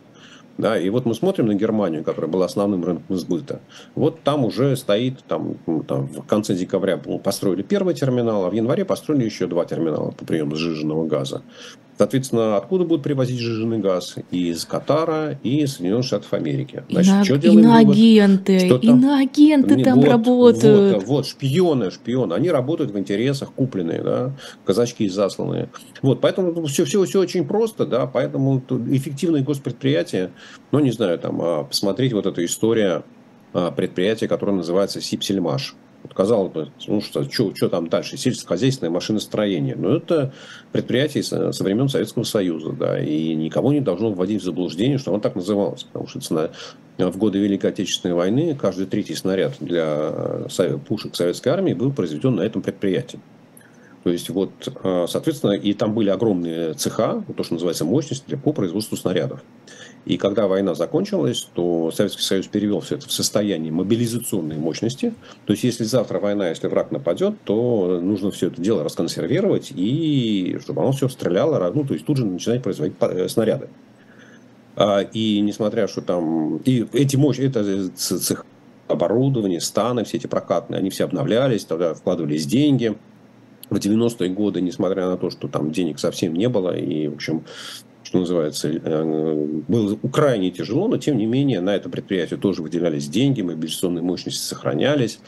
Да, 0.58 0.78
и 0.78 0.88
вот 0.90 1.06
мы 1.06 1.16
смотрим 1.16 1.48
на 1.48 1.56
Германию, 1.56 2.04
которая 2.04 2.30
была 2.30 2.46
основным 2.46 2.86
рынком 2.86 3.16
сбыта. 3.16 3.60
Вот 3.96 4.22
там 4.22 4.46
уже 4.46 4.76
стоит, 4.76 5.24
там, 5.28 5.56
там 5.88 6.06
в 6.06 6.28
конце 6.28 6.54
декабря 6.54 6.98
построили 6.98 7.64
первый 7.64 7.96
терминал, 7.96 8.46
а 8.46 8.50
в 8.52 8.54
январе 8.54 8.86
построили 8.86 9.26
еще 9.26 9.48
два 9.48 9.66
терминала 9.66 10.12
по 10.12 10.26
приему 10.26 10.56
сжиженного 10.56 11.08
газа. 11.08 11.42
Соответственно, 11.98 12.58
откуда 12.58 12.86
будут 12.86 13.04
привозить 13.04 13.40
жиженый 13.40 13.78
газ? 13.78 14.16
Из 14.32 14.66
Катара 14.66 15.40
и 15.44 15.62
из 15.62 15.76
Соединенных 15.76 16.06
Штатов 16.06 16.34
Америки. 16.34 16.84
Значит, 16.90 17.14
Ино... 17.14 17.24
что 17.24 17.38
делаем 17.38 17.60
Иноагенты, 17.60 18.60
что 18.60 18.80
там... 18.80 19.00
иноагенты 19.00 19.84
там 19.84 20.00
вот, 20.00 20.08
работают. 20.08 20.96
Вот, 20.96 21.06
вот, 21.06 21.28
шпионы, 21.28 21.92
шпионы. 21.92 22.34
Они 22.34 22.50
работают 22.50 22.92
в 22.92 22.98
интересах 22.98 23.54
купленные, 23.54 24.02
да, 24.02 24.32
казачки 24.66 25.08
засланные. 25.08 25.70
Вот, 26.02 26.20
поэтому 26.20 26.66
все, 26.66 26.86
все, 26.86 27.04
все 27.06 27.20
очень 27.20 27.46
просто, 27.46 27.86
да, 27.86 28.08
поэтому 28.08 28.64
эффективные 28.90 29.44
госпредприятия, 29.44 30.32
ну, 30.72 30.80
не 30.80 30.92
знаю, 30.92 31.20
там, 31.20 31.40
а, 31.42 31.64
посмотреть 31.64 32.14
вот 32.14 32.26
эта 32.26 32.44
история 32.44 33.04
а, 33.54 33.72
предприятия, 33.72 34.28
которое 34.28 34.54
называется 34.54 35.00
Сипсельмаш. 35.00 35.76
Вот 36.04 36.14
бы, 36.50 36.70
ну 36.88 37.02
что, 37.02 37.24
что, 37.30 37.56
что 37.56 37.70
там 37.70 37.88
дальше? 37.88 38.18
Сельскохозяйственное 38.18 38.92
машиностроение. 38.92 39.76
Но 39.76 39.96
это 39.96 40.34
предприятие 40.72 41.24
со, 41.24 41.52
со 41.52 41.64
времен 41.64 41.88
Советского 41.88 42.24
Союза, 42.24 42.74
да, 42.74 43.00
и 43.00 43.34
никого 43.34 43.72
не 43.72 43.80
должно 43.80 44.12
вводить 44.12 44.42
в 44.42 44.46
заблуждение, 44.46 44.98
что 44.98 45.12
оно 45.12 45.22
так 45.22 45.36
называлось. 45.36 45.84
Потому 45.84 46.08
что 46.08 46.52
на, 46.98 47.12
в 47.12 47.18
годы 47.18 47.40
Великой 47.40 47.72
Отечественной 47.72 48.16
войны 48.16 48.56
каждый 48.60 48.86
третий 48.86 49.16
снаряд 49.16 49.56
для 49.60 50.46
пушек 50.88 51.16
советской 51.16 51.50
армии 51.50 51.74
был 51.74 51.92
произведен 51.92 52.36
на 52.36 52.42
этом 52.42 52.62
предприятии. 52.62 53.20
То 54.04 54.10
есть, 54.10 54.30
вот, 54.30 54.52
а, 54.84 55.06
соответственно, 55.08 55.54
и 55.54 55.74
там 55.74 55.94
были 55.94 56.10
огромные 56.10 56.74
цеха, 56.74 57.24
то, 57.36 57.44
что 57.44 57.54
называется 57.54 57.86
мощность 57.86 58.26
по 58.44 58.52
производству 58.52 58.98
снарядов. 58.98 59.42
И 60.06 60.18
когда 60.18 60.48
война 60.48 60.76
закончилась, 60.76 61.48
то 61.54 61.92
Советский 61.92 62.24
Союз 62.24 62.48
перевел 62.48 62.82
все 62.82 62.96
это 62.96 63.08
в 63.08 63.12
состояние 63.12 63.72
мобилизационной 63.72 64.58
мощности. 64.58 65.14
То 65.46 65.54
есть, 65.54 65.64
если 65.64 65.86
завтра 65.86 66.20
война, 66.20 66.50
если 66.50 66.68
враг 66.68 66.92
нападет, 66.92 67.36
то 67.46 68.00
нужно 68.02 68.32
все 68.32 68.48
это 68.48 68.62
дело 68.62 68.84
расконсервировать, 68.84 69.72
и 69.74 70.58
чтобы 70.62 70.82
оно 70.82 70.92
все 70.92 71.08
стреляло, 71.08 71.72
ну, 71.74 71.86
то 71.86 71.94
есть 71.94 72.06
тут 72.06 72.18
же 72.18 72.26
начинать 72.26 72.62
производить 72.62 72.96
э, 73.00 73.30
снаряды. 73.30 73.70
А, 74.76 75.02
и 75.02 75.40
несмотря, 75.40 75.88
что 75.88 76.02
там... 76.02 76.58
И 76.58 76.86
эти 76.92 77.16
мощи, 77.16 77.42
это 77.42 77.90
цех 77.96 78.46
оборудование, 78.88 79.62
станы, 79.62 80.04
все 80.04 80.18
эти 80.18 80.28
прокатные, 80.28 80.80
они 80.80 80.90
все 80.90 81.06
обновлялись, 81.06 81.64
тогда 81.64 81.94
вкладывались 81.94 82.46
деньги. 82.46 82.96
В 83.74 83.78
90-е 83.78 84.30
годы, 84.30 84.62
несмотря 84.62 85.08
на 85.08 85.18
то, 85.18 85.32
что 85.32 85.48
там 85.48 85.72
денег 85.72 85.98
совсем 85.98 86.36
не 86.36 86.48
было, 86.48 86.78
и, 86.78 87.08
в 87.08 87.16
общем, 87.16 87.44
что 88.04 88.20
называется, 88.20 88.70
э, 88.70 89.48
было 89.68 89.98
крайне 90.12 90.52
тяжело, 90.52 90.88
но 90.88 91.00
тем 91.00 91.18
не 91.18 91.26
менее 91.26 91.60
на 91.60 91.76
это 91.76 91.90
предприятие 91.90 92.40
тоже 92.40 92.62
выделялись 92.62 93.10
деньги, 93.10 93.42
мобилизационные 93.42 94.04
мощности 94.04 94.44
сохранялись. 94.44 95.20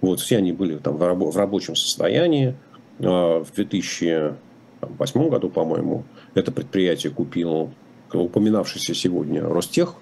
Вот, 0.00 0.20
все 0.20 0.38
они 0.38 0.52
были 0.52 0.78
там 0.78 0.96
в, 0.96 1.02
рабо- 1.02 1.30
в 1.30 1.36
рабочем 1.36 1.76
состоянии. 1.76 2.54
А 3.00 3.44
в 3.44 3.52
2008 3.54 5.28
году, 5.28 5.50
по-моему, 5.50 6.04
это 6.32 6.52
предприятие 6.52 7.12
купил 7.12 7.70
упоминавшийся 8.14 8.94
сегодня 8.94 9.42
Ростех, 9.42 9.96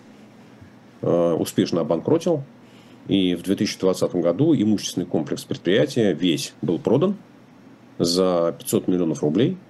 э, 1.02 1.32
успешно 1.32 1.80
обанкротил. 1.80 2.44
И 3.08 3.34
в 3.34 3.42
2020 3.42 4.14
году 4.14 4.54
имущественный 4.54 5.06
комплекс 5.06 5.42
предприятия 5.42 6.12
весь 6.12 6.54
был 6.62 6.78
продан 6.78 7.16
за 7.98 8.54
500 8.58 8.88
миллионов 8.88 9.22
рублей– 9.22 9.56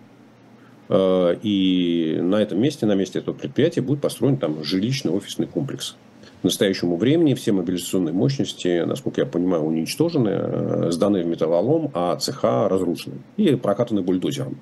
Э, 0.88 1.36
и 1.42 2.18
на 2.22 2.36
этом 2.36 2.60
месте, 2.60 2.86
на 2.86 2.94
месте 2.94 3.18
этого 3.18 3.34
предприятия 3.34 3.80
будет 3.80 4.00
построен 4.00 4.36
там 4.36 4.64
жилищный 4.64 5.12
офисный 5.12 5.46
комплекс. 5.46 5.96
К 6.40 6.44
настоящему 6.44 6.96
времени 6.96 7.34
все 7.34 7.52
мобилизационные 7.52 8.12
мощности, 8.12 8.84
насколько 8.84 9.20
я 9.20 9.26
понимаю, 9.26 9.64
уничтожены, 9.64 10.30
э, 10.30 10.90
сданы 10.90 11.22
в 11.22 11.26
металлолом, 11.26 11.90
а 11.94 12.16
цеха 12.16 12.68
разрушены 12.68 13.16
и 13.36 13.54
прокатаны 13.56 14.02
бульдозером. 14.02 14.60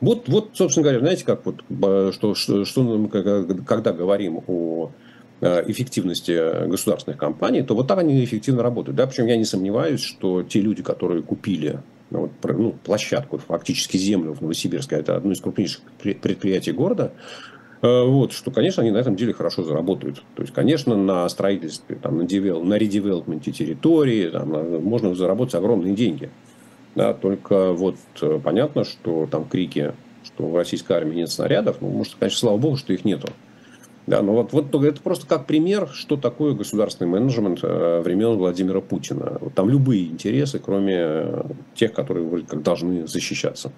Вот, 0.00 0.28
вот, 0.28 0.50
собственно 0.54 0.84
говоря, 0.84 1.00
знаете, 1.00 1.24
как 1.24 1.44
вот, 1.44 1.64
э, 1.68 2.12
что, 2.14 2.34
что, 2.34 2.64
что 2.64 3.08
когда 3.66 3.92
говорим 3.92 4.40
о 4.46 4.90
эффективности 5.40 6.66
государственных 6.66 7.16
компаний, 7.16 7.62
то 7.62 7.76
вот 7.76 7.86
так 7.86 7.98
они 7.98 8.24
эффективно 8.24 8.60
работают. 8.60 8.96
Да? 8.96 9.06
Причем 9.06 9.26
я 9.26 9.36
не 9.36 9.44
сомневаюсь, 9.44 10.00
что 10.00 10.42
те 10.42 10.60
люди, 10.60 10.82
которые 10.82 11.22
купили 11.22 11.78
ну, 12.10 12.20
вот, 12.20 12.30
ну, 12.56 12.72
площадку, 12.84 13.38
фактически 13.38 13.96
землю 13.96 14.34
в 14.34 14.40
Новосибирске, 14.40 14.96
это 14.96 15.16
одно 15.16 15.32
из 15.32 15.40
крупнейших 15.40 15.82
предприятий 16.00 16.72
города, 16.72 17.12
э, 17.82 18.04
вот, 18.04 18.32
что, 18.32 18.50
конечно, 18.50 18.82
они 18.82 18.90
на 18.90 18.98
этом 18.98 19.16
деле 19.16 19.32
хорошо 19.32 19.62
заработают. 19.62 20.22
То 20.34 20.42
есть, 20.42 20.54
конечно, 20.54 20.96
на 20.96 21.28
строительстве, 21.28 21.96
там, 21.96 22.18
на, 22.18 22.24
девел, 22.24 22.62
на 22.62 22.74
редевелопменте 22.74 23.52
территории 23.52 24.28
там, 24.28 24.82
можно 24.82 25.14
заработать 25.14 25.54
огромные 25.54 25.94
деньги. 25.94 26.30
Да, 26.94 27.14
только 27.14 27.72
вот 27.72 27.96
э, 28.22 28.40
понятно, 28.42 28.84
что 28.84 29.28
там 29.30 29.44
крики, 29.44 29.92
что 30.24 30.46
в 30.46 30.56
российской 30.56 30.94
армии 30.94 31.16
нет 31.16 31.30
снарядов, 31.30 31.76
ну, 31.80 31.88
может, 31.88 32.16
конечно, 32.18 32.38
слава 32.38 32.56
богу, 32.56 32.76
что 32.76 32.92
их 32.92 33.04
нету. 33.04 33.28
Да, 34.08 34.22
ну 34.22 34.32
вот, 34.32 34.54
вот 34.54 34.74
это 34.74 35.02
просто 35.02 35.26
как 35.26 35.44
пример, 35.44 35.86
что 35.92 36.16
такое 36.16 36.54
государственный 36.54 37.10
менеджмент 37.10 37.58
э, 37.62 38.00
времен 38.00 38.38
Владимира 38.38 38.80
Путина. 38.80 39.38
Там 39.54 39.68
любые 39.68 40.06
интересы, 40.06 40.58
кроме 40.58 40.94
э, 40.96 41.42
тех, 41.74 41.92
которые 41.92 42.26
вроде 42.26 42.46
как 42.46 42.62
должны 42.62 43.06
защищаться. 43.06 43.70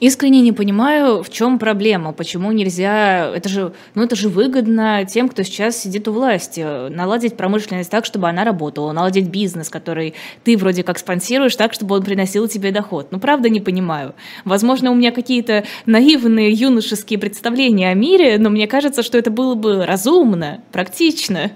Искренне 0.00 0.40
не 0.40 0.52
понимаю, 0.52 1.22
в 1.22 1.30
чем 1.30 1.58
проблема, 1.58 2.12
почему 2.12 2.52
нельзя, 2.52 3.30
это 3.34 3.48
же, 3.48 3.72
ну 3.94 4.04
это 4.04 4.16
же 4.16 4.28
выгодно 4.28 5.04
тем, 5.04 5.28
кто 5.28 5.42
сейчас 5.42 5.76
сидит 5.76 6.08
у 6.08 6.12
власти, 6.12 6.88
наладить 6.88 7.36
промышленность 7.36 7.90
так, 7.90 8.04
чтобы 8.04 8.28
она 8.28 8.44
работала, 8.44 8.92
наладить 8.92 9.28
бизнес, 9.28 9.68
который 9.68 10.14
ты 10.44 10.56
вроде 10.56 10.82
как 10.82 10.98
спонсируешь 10.98 11.56
так, 11.56 11.72
чтобы 11.72 11.96
он 11.96 12.02
приносил 12.02 12.48
тебе 12.48 12.70
доход. 12.70 13.08
Ну 13.10 13.18
правда 13.18 13.48
не 13.48 13.60
понимаю. 13.60 14.14
Возможно, 14.44 14.90
у 14.90 14.94
меня 14.94 15.10
какие-то 15.10 15.64
наивные 15.86 16.52
юношеские 16.52 17.18
представления 17.18 17.90
о 17.90 17.94
мире, 17.94 18.38
но 18.38 18.50
мне 18.50 18.66
кажется, 18.66 19.02
что 19.02 19.18
это 19.18 19.30
было 19.30 19.54
бы 19.54 19.84
разумно, 19.84 20.62
практично. 20.72 21.52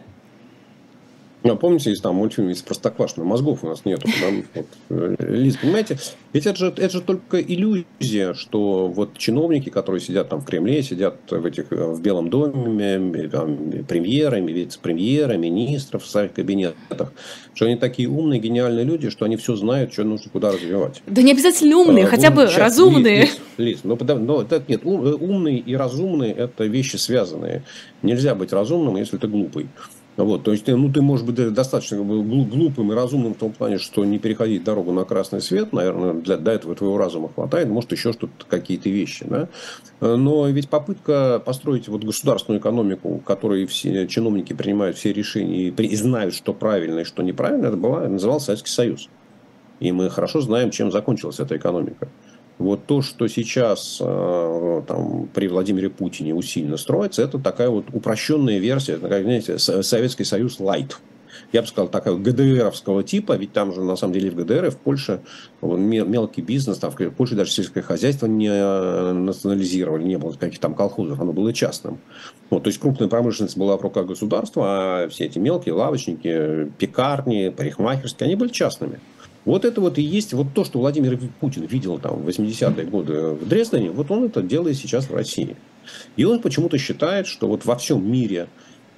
Ну, 1.44 1.56
помните, 1.56 1.90
есть 1.90 2.02
там 2.02 2.16
мультфильм 2.16 2.50
из 2.50 2.62
Простоквашино, 2.62 3.24
мозгов 3.24 3.64
у 3.64 3.66
нас 3.66 3.84
нету. 3.84 4.08
Там, 4.20 4.44
вот, 4.54 4.66
э, 4.90 5.16
Лиз, 5.18 5.56
понимаете, 5.56 5.98
ведь 6.32 6.46
это 6.46 6.56
же, 6.56 6.66
это 6.68 6.90
же 6.90 7.00
только 7.00 7.40
иллюзия, 7.40 8.34
что 8.34 8.86
вот 8.86 9.18
чиновники, 9.18 9.68
которые 9.68 10.00
сидят 10.00 10.28
там 10.28 10.40
в 10.40 10.44
Кремле, 10.44 10.82
сидят 10.82 11.16
в 11.28 11.44
этих 11.44 11.70
в 11.70 12.00
Белом 12.00 12.30
доме, 12.30 13.28
там, 13.28 13.58
премьерами, 13.88 14.52
вице-премьеры, 14.52 15.36
министров 15.36 16.04
в 16.04 16.08
своих 16.08 16.32
кабинетах, 16.32 17.12
что 17.54 17.66
они 17.66 17.76
такие 17.76 18.08
умные, 18.08 18.40
гениальные 18.40 18.84
люди, 18.84 19.10
что 19.10 19.24
они 19.24 19.36
все 19.36 19.56
знают, 19.56 19.92
что 19.92 20.04
нужно 20.04 20.30
куда 20.30 20.52
развивать. 20.52 21.02
Да 21.06 21.22
не 21.22 21.32
обязательно 21.32 21.76
умные, 21.78 22.04
а, 22.04 22.08
хотя 22.08 22.30
бы 22.30 22.46
сейчас, 22.46 22.58
разумные. 22.58 23.22
Лиз, 23.22 23.40
Лиз, 23.58 23.84
Лиз, 23.84 23.84
ну, 23.84 23.98
но 24.00 24.42
это, 24.42 24.62
нет, 24.68 24.82
ум, 24.84 25.16
умные 25.20 25.58
и 25.58 25.74
разумные– 25.74 26.32
это 26.36 26.64
вещи 26.64 26.96
связанные. 26.96 27.64
Нельзя 28.02 28.34
быть 28.34 28.52
разумным, 28.52 28.96
если 28.96 29.16
ты 29.16 29.26
глупый. 29.26 29.68
Вот, 30.16 30.42
то 30.42 30.52
есть, 30.52 30.66
ну, 30.66 30.92
ты 30.92 31.00
можешь 31.00 31.24
быть 31.24 31.36
достаточно 31.54 31.96
глупым 31.96 32.92
и 32.92 32.94
разумным 32.94 33.32
в 33.32 33.38
том 33.38 33.52
плане, 33.52 33.78
что 33.78 34.04
не 34.04 34.18
переходить 34.18 34.62
дорогу 34.62 34.92
на 34.92 35.04
красный 35.04 35.40
свет, 35.40 35.72
наверное, 35.72 36.12
для, 36.12 36.36
для 36.36 36.52
этого 36.52 36.74
твоего 36.74 36.98
разума 36.98 37.30
хватает, 37.34 37.68
может, 37.68 37.92
еще 37.92 38.12
что-то, 38.12 38.44
какие-то 38.46 38.90
вещи, 38.90 39.24
да. 39.26 39.48
Но 40.00 40.46
ведь 40.48 40.68
попытка 40.68 41.42
построить 41.42 41.88
вот 41.88 42.04
государственную 42.04 42.60
экономику, 42.60 43.20
в 43.20 43.24
которой 43.24 43.64
все 43.64 44.06
чиновники 44.06 44.52
принимают 44.52 44.98
все 44.98 45.14
решения 45.14 45.68
и, 45.68 45.70
и 45.70 45.96
знают, 45.96 46.34
что 46.34 46.52
правильно 46.52 47.00
и 47.00 47.04
что 47.04 47.22
неправильно, 47.22 47.66
это 47.66 47.78
была, 47.78 48.06
назывался 48.06 48.46
Советский 48.46 48.70
Союз. 48.70 49.08
И 49.80 49.92
мы 49.92 50.10
хорошо 50.10 50.42
знаем, 50.42 50.70
чем 50.70 50.92
закончилась 50.92 51.40
эта 51.40 51.56
экономика. 51.56 52.08
Вот 52.62 52.86
то, 52.86 53.02
что 53.02 53.26
сейчас 53.26 53.98
э, 54.00 54.82
там, 54.86 55.28
при 55.34 55.48
Владимире 55.48 55.90
Путине 55.90 56.32
усиленно 56.32 56.76
строится, 56.76 57.22
это 57.22 57.40
такая 57.40 57.68
вот 57.68 57.86
упрощенная 57.92 58.58
версия, 58.58 58.98
как, 58.98 59.22
знаете, 59.22 59.58
Советский 59.58 60.22
Союз 60.22 60.60
лайт. 60.60 60.96
Я 61.50 61.62
бы 61.62 61.66
сказал, 61.66 61.88
такая 61.88 62.14
ГДРовского 62.14 63.02
типа, 63.02 63.36
ведь 63.36 63.52
там 63.52 63.74
же 63.74 63.82
на 63.82 63.96
самом 63.96 64.14
деле 64.14 64.30
в 64.30 64.36
ГДР 64.36 64.66
и 64.66 64.70
в 64.70 64.76
Польше 64.76 65.22
мелкий 65.60 66.40
бизнес, 66.40 66.78
там 66.78 66.92
в 66.92 67.10
Польше 67.10 67.34
даже 67.34 67.50
сельское 67.50 67.82
хозяйство 67.82 68.26
не 68.26 68.48
э, 68.48 69.12
национализировали, 69.12 70.04
не 70.04 70.16
было 70.16 70.32
каких-то 70.32 70.62
там 70.62 70.74
колхозов, 70.74 71.20
оно 71.20 71.32
было 71.32 71.52
частным. 71.52 71.98
Вот, 72.48 72.62
то 72.62 72.68
есть 72.68 72.78
крупная 72.78 73.08
промышленность 73.08 73.56
была 73.56 73.76
в 73.76 73.82
руках 73.82 74.06
государства, 74.06 74.64
а 74.66 75.08
все 75.08 75.24
эти 75.24 75.40
мелкие 75.40 75.74
лавочники, 75.74 76.70
пекарни, 76.78 77.48
парикмахерские, 77.48 78.26
они 78.26 78.36
были 78.36 78.50
частными. 78.50 79.00
Вот 79.44 79.64
это 79.64 79.80
вот 79.80 79.98
и 79.98 80.02
есть 80.02 80.32
вот 80.32 80.54
то, 80.54 80.64
что 80.64 80.78
Владимир 80.78 81.18
Путин 81.40 81.64
видел 81.64 81.98
там 81.98 82.22
в 82.22 82.28
80-е 82.28 82.86
годы 82.86 83.32
в 83.32 83.48
Дрездене, 83.48 83.90
вот 83.90 84.10
он 84.10 84.24
это 84.24 84.42
делает 84.42 84.76
сейчас 84.76 85.08
в 85.08 85.14
России. 85.14 85.56
И 86.16 86.24
он 86.24 86.40
почему-то 86.40 86.78
считает, 86.78 87.26
что 87.26 87.48
вот 87.48 87.64
во 87.64 87.76
всем 87.76 88.08
мире 88.08 88.48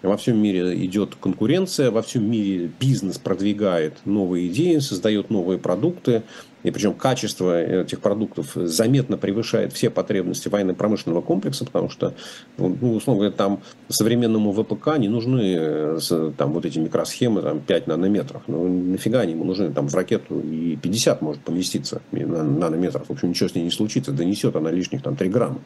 во 0.08 0.16
всем 0.16 0.38
мире 0.38 0.84
идет 0.84 1.14
конкуренция, 1.14 1.90
во 1.90 2.02
всем 2.02 2.30
мире 2.30 2.70
бизнес 2.78 3.18
продвигает 3.18 3.94
новые 4.04 4.48
идеи, 4.48 4.78
создает 4.78 5.30
новые 5.30 5.58
продукты. 5.58 6.22
И 6.62 6.70
причем 6.70 6.94
качество 6.94 7.62
этих 7.62 8.00
продуктов 8.00 8.52
заметно 8.54 9.18
превышает 9.18 9.74
все 9.74 9.90
потребности 9.90 10.48
военно-промышленного 10.48 11.20
комплекса, 11.20 11.66
потому 11.66 11.90
что, 11.90 12.14
ну, 12.56 12.74
ну 12.80 12.94
условно 12.94 13.20
говоря, 13.20 13.36
там 13.36 13.62
современному 13.88 14.50
ВПК 14.52 14.96
не 14.96 15.08
нужны 15.08 15.56
э, 15.58 16.32
там, 16.38 16.54
вот 16.54 16.64
эти 16.64 16.78
микросхемы 16.78 17.42
там, 17.42 17.60
5 17.60 17.86
нанометров. 17.86 18.44
Ну, 18.46 18.66
нафига 18.66 19.20
они 19.20 19.32
ему 19.32 19.44
нужны? 19.44 19.72
Там 19.72 19.88
в 19.88 19.94
ракету 19.94 20.40
и 20.40 20.76
50 20.76 21.20
может 21.20 21.42
поместиться 21.42 22.00
нанометров. 22.12 23.08
В 23.08 23.12
общем, 23.12 23.28
ничего 23.28 23.50
с 23.50 23.54
ней 23.54 23.64
не 23.64 23.70
случится. 23.70 24.12
Донесет 24.12 24.56
она 24.56 24.70
лишних 24.70 25.02
там 25.02 25.16
3 25.16 25.28
грамма. 25.28 25.60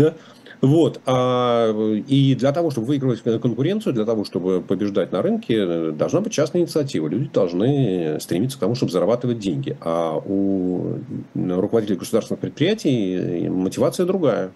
Да? 0.00 0.14
Вот. 0.62 1.00
А, 1.06 1.70
и 2.06 2.34
для 2.34 2.52
того, 2.52 2.70
чтобы 2.70 2.86
выигрывать 2.88 3.22
конкуренцию, 3.22 3.94
для 3.94 4.04
того, 4.04 4.24
чтобы 4.24 4.60
побеждать 4.60 5.12
на 5.12 5.22
рынке, 5.22 5.90
должна 5.92 6.20
быть 6.20 6.32
частная 6.32 6.62
инициатива. 6.62 7.08
Люди 7.08 7.30
должны 7.32 8.18
стремиться 8.20 8.56
к 8.56 8.60
тому, 8.60 8.74
чтобы 8.74 8.92
зарабатывать 8.92 9.38
деньги. 9.38 9.76
А 9.80 10.16
у 10.16 10.98
руководителей 11.34 11.98
государственных 11.98 12.40
предприятий 12.40 13.48
мотивация 13.48 14.06
другая. 14.06 14.52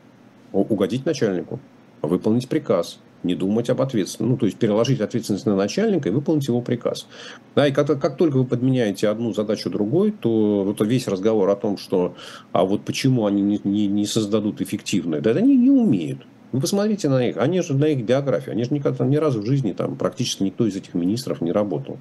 Угодить 0.53 1.05
начальнику, 1.05 1.59
выполнить 2.03 2.49
приказ– 2.49 3.01
не 3.25 3.35
думать 3.35 3.71
об 3.71 3.81
ответственности. 3.81 4.33
Ну, 4.33 4.37
то 4.37 4.47
есть 4.47 4.59
переложить 4.59 5.01
ответственность 5.01 5.47
на 5.47 5.57
начальника 5.57 6.09
и 6.09 6.13
выполнить 6.13 6.47
его 6.49 6.61
приказ. 6.61 7.07
Да, 7.55 7.67
и 7.67 7.73
как, 7.73 7.87
как 8.01 8.17
только 8.17 8.37
вы 8.37 8.45
подменяете 8.45 9.09
одну 9.09 9.33
задачу 9.33 9.71
другой, 9.71 10.13
то 10.13 10.65
вот 10.65 10.81
весь 10.87 11.09
разговор 11.09 11.49
о 11.51 11.57
том, 11.57 11.77
что 11.79 12.15
а 12.53 12.65
вот 12.65 12.83
почему 12.85 13.27
они 13.27 13.43
не, 13.43 13.61
не, 13.65 13.87
не 13.87 14.07
создадут 14.07 14.61
эффективное, 14.61 15.21
да, 15.21 15.31
они 15.31 15.57
не 15.57 15.71
умеют. 15.71 16.21
Вы 16.53 16.61
посмотрите 16.61 17.09
на 17.09 17.29
их, 17.29 17.37
они 17.37 17.63
же 17.63 17.75
на 17.75 17.87
их 17.87 18.05
биографию, 18.05 18.53
они 18.53 18.63
же 18.63 18.73
никогда, 18.73 19.05
ни 19.05 19.17
разу 19.17 19.43
в 19.43 19.47
жизни 19.47 19.73
там 19.73 19.97
практически 19.97 20.45
никто 20.45 20.67
из 20.67 20.77
этих 20.77 20.95
министров 20.95 21.41
не 21.41 21.51
работал. 21.51 21.99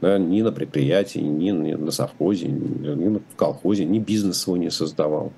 Да, 0.00 0.16
ни 0.16 0.40
на 0.42 0.52
предприятии, 0.52 1.18
ни 1.18 1.50
на 1.50 1.90
совхозе, 1.90 2.46
ни 2.46 3.18
в 3.18 3.36
колхозе, 3.36 3.84
ни 3.84 3.98
бизнес 3.98 4.38
свой 4.38 4.60
не 4.60 4.70
создавал. 4.70 5.32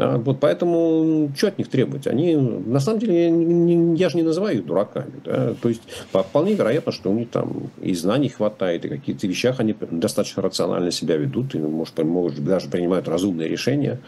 А, 0.00 0.16
вот 0.16 0.40
поэтому 0.40 1.30
что 1.36 1.48
от 1.48 1.58
них 1.58 1.68
требовать? 1.68 2.06
Они, 2.06 2.34
на 2.34 2.80
самом 2.80 3.00
деле, 3.00 3.24
я, 3.24 3.30
не, 3.30 3.96
я 3.96 4.08
же 4.08 4.16
не 4.16 4.22
называю 4.22 4.58
их 4.58 4.66
дураками. 4.66 5.12
Да? 5.24 5.54
То 5.60 5.68
есть, 5.68 5.82
вполне 6.10 6.54
вероятно, 6.54 6.90
что 6.90 7.10
у 7.10 7.14
них 7.14 7.28
там 7.30 7.70
и 7.82 7.94
знаний 7.94 8.30
хватает, 8.30 8.84
и 8.84 8.88
какие-то 8.88 9.26
вещах 9.26 9.60
они 9.60 9.76
достаточно 9.90 10.42
рационально 10.42 10.90
себя 10.90 11.16
ведут, 11.16 11.54
и, 11.54 11.58
может, 11.58 11.98
может 12.02 12.42
даже 12.42 12.68
принимают 12.68 13.08
разумные 13.08 13.48
решения. 13.48 14.00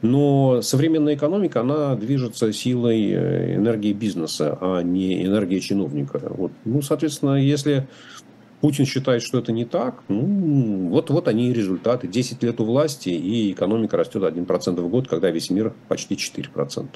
Но 0.00 0.60
современная 0.62 1.14
экономика, 1.14 1.60
она 1.60 1.94
движется 1.94 2.52
силой 2.52 3.10
э, 3.10 3.56
энергии 3.56 3.92
бизнеса, 3.92 4.58
а 4.60 4.82
не 4.82 5.24
энергии 5.24 5.58
чиновника. 5.60 6.20
Вот. 6.28 6.52
Ну, 6.64 6.82
соответственно, 6.82 7.36
если 7.36 7.86
Путин 8.64 8.86
считает, 8.86 9.22
что 9.22 9.40
это 9.40 9.52
не 9.52 9.66
так. 9.66 10.02
Ну, 10.08 10.88
вот, 10.88 11.10
вот 11.10 11.28
они 11.28 11.50
и 11.50 11.52
результаты. 11.52 12.08
10 12.08 12.42
лет 12.42 12.60
у 12.62 12.64
власти, 12.64 13.10
и 13.10 13.52
экономика 13.52 13.98
растет 13.98 14.22
1% 14.22 14.80
в 14.80 14.88
год, 14.88 15.06
когда 15.06 15.30
весь 15.30 15.50
мир 15.50 15.74
почти 15.86 16.14
4%. 16.14 16.86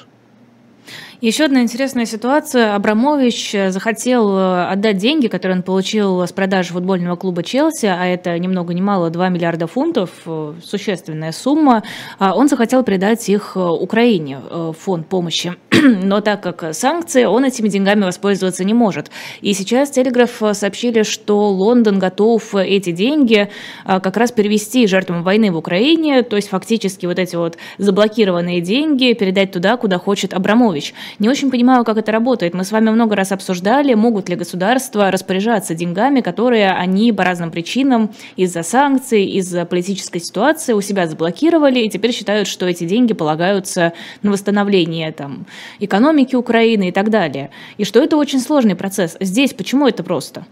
Еще 1.20 1.46
одна 1.46 1.62
интересная 1.62 2.06
ситуация. 2.06 2.76
Абрамович 2.76 3.52
э, 3.52 3.70
захотел 3.72 4.38
э, 4.38 4.66
отдать 4.68 4.98
деньги, 4.98 5.26
которые 5.26 5.56
он 5.56 5.62
получил 5.64 6.22
с 6.22 6.30
продажи 6.30 6.72
футбольного 6.72 7.16
клуба 7.16 7.42
Челси, 7.42 7.86
а 7.86 8.06
это 8.06 8.38
ни 8.38 8.46
много 8.46 8.72
ни 8.72 8.80
мало 8.80 9.10
2 9.10 9.28
миллиарда 9.28 9.66
фунтов, 9.66 10.10
э, 10.26 10.54
существенная 10.62 11.32
сумма. 11.32 11.82
А 12.20 12.36
он 12.36 12.46
захотел 12.48 12.84
передать 12.84 13.28
их 13.28 13.56
Украине, 13.56 14.38
фонд 14.78 15.08
помощи. 15.08 15.56
Но 15.82 16.20
так 16.20 16.40
как 16.40 16.72
санкции, 16.72 17.24
он 17.24 17.44
этими 17.44 17.66
деньгами 17.66 18.04
воспользоваться 18.04 18.62
не 18.62 18.72
может. 18.72 19.10
И 19.40 19.54
сейчас 19.54 19.90
Телеграф 19.90 20.40
сообщили, 20.52 21.02
что 21.02 21.48
Лондон 21.48 21.98
готов 21.98 22.54
эти 22.54 22.92
деньги 22.92 23.48
как 23.84 24.16
раз 24.16 24.30
перевести 24.30 24.86
жертвам 24.86 25.24
войны 25.24 25.50
в 25.50 25.56
Украине, 25.56 26.22
то 26.22 26.36
есть 26.36 26.48
фактически 26.48 27.06
вот 27.06 27.18
эти 27.18 27.34
вот 27.34 27.58
заблокированные 27.78 28.60
деньги 28.60 29.12
передать 29.14 29.50
туда, 29.50 29.76
куда 29.76 29.98
хочет 29.98 30.32
Абрамович. 30.32 30.94
Не 31.18 31.28
очень 31.28 31.50
понимаю, 31.50 31.84
как 31.84 31.96
это 31.98 32.12
работает. 32.12 32.54
Мы 32.54 32.64
с 32.64 32.72
вами 32.72 32.90
много 32.90 33.16
раз 33.16 33.32
обсуждали, 33.32 33.94
могут 33.94 34.28
ли 34.28 34.36
государства 34.36 35.10
распоряжаться 35.10 35.74
деньгами, 35.74 36.20
которые 36.20 36.72
они 36.72 37.12
по 37.12 37.24
разным 37.24 37.50
причинам 37.50 38.10
из-за 38.36 38.62
санкций, 38.62 39.24
из-за 39.24 39.64
политической 39.64 40.20
ситуации 40.20 40.72
у 40.72 40.80
себя 40.80 41.06
заблокировали, 41.06 41.80
и 41.80 41.90
теперь 41.90 42.12
считают, 42.12 42.48
что 42.48 42.66
эти 42.66 42.84
деньги 42.84 43.12
полагаются 43.12 43.92
на 44.22 44.30
восстановление 44.32 45.12
там, 45.12 45.46
экономики 45.78 46.36
Украины 46.36 46.88
и 46.88 46.92
так 46.92 47.10
далее. 47.10 47.50
И 47.76 47.84
что 47.84 48.00
это 48.00 48.16
очень 48.16 48.40
сложный 48.40 48.76
процесс. 48.76 49.16
Здесь 49.20 49.54
почему 49.54 49.86
это 49.88 50.02
просто? 50.02 50.46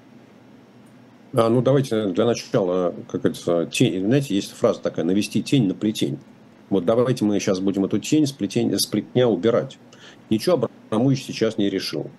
А, 1.35 1.51
ну, 1.51 1.61
давайте 1.61 2.07
для 2.07 2.25
начала, 2.25 2.95
как 3.11 3.27
это, 3.27 3.67
тень, 3.67 4.07
знаете, 4.07 4.35
есть 4.35 4.53
фраза 4.53 4.81
такая, 4.81 5.05
навести 5.05 5.43
тень 5.43 5.67
на 5.67 5.75
плетень. 5.75 6.19
Вот 6.71 6.85
давайте 6.85 7.25
мы 7.25 7.39
сейчас 7.39 7.61
будем 7.61 7.85
эту 7.85 7.99
тень 7.99 8.27
с, 8.27 8.33
плетень, 8.33 8.77
с 8.77 8.87
плетня 8.87 9.29
убирать. 9.29 9.79
Ничего 10.31 10.69
Абрамович 10.91 11.25
сейчас 11.25 11.59
не 11.59 11.71
решил. 11.71 12.11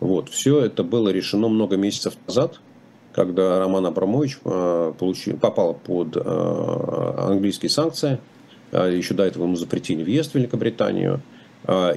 Вот. 0.00 0.28
Все 0.28 0.60
это 0.60 0.82
было 0.84 1.08
решено 1.10 1.48
много 1.48 1.76
месяцев 1.76 2.14
назад, 2.26 2.60
когда 3.12 3.58
Роман 3.58 3.86
Абрамович 3.86 4.38
э, 4.44 4.92
получил, 4.98 5.36
попал 5.36 5.74
под 5.74 6.16
э, 6.16 7.14
английские 7.18 7.70
санкции. 7.70 8.18
Э, 8.70 8.94
еще 8.94 9.14
до 9.14 9.24
этого 9.24 9.44
ему 9.44 9.56
запретили 9.56 10.02
въезд 10.02 10.32
в 10.32 10.34
Великобританию. 10.36 11.20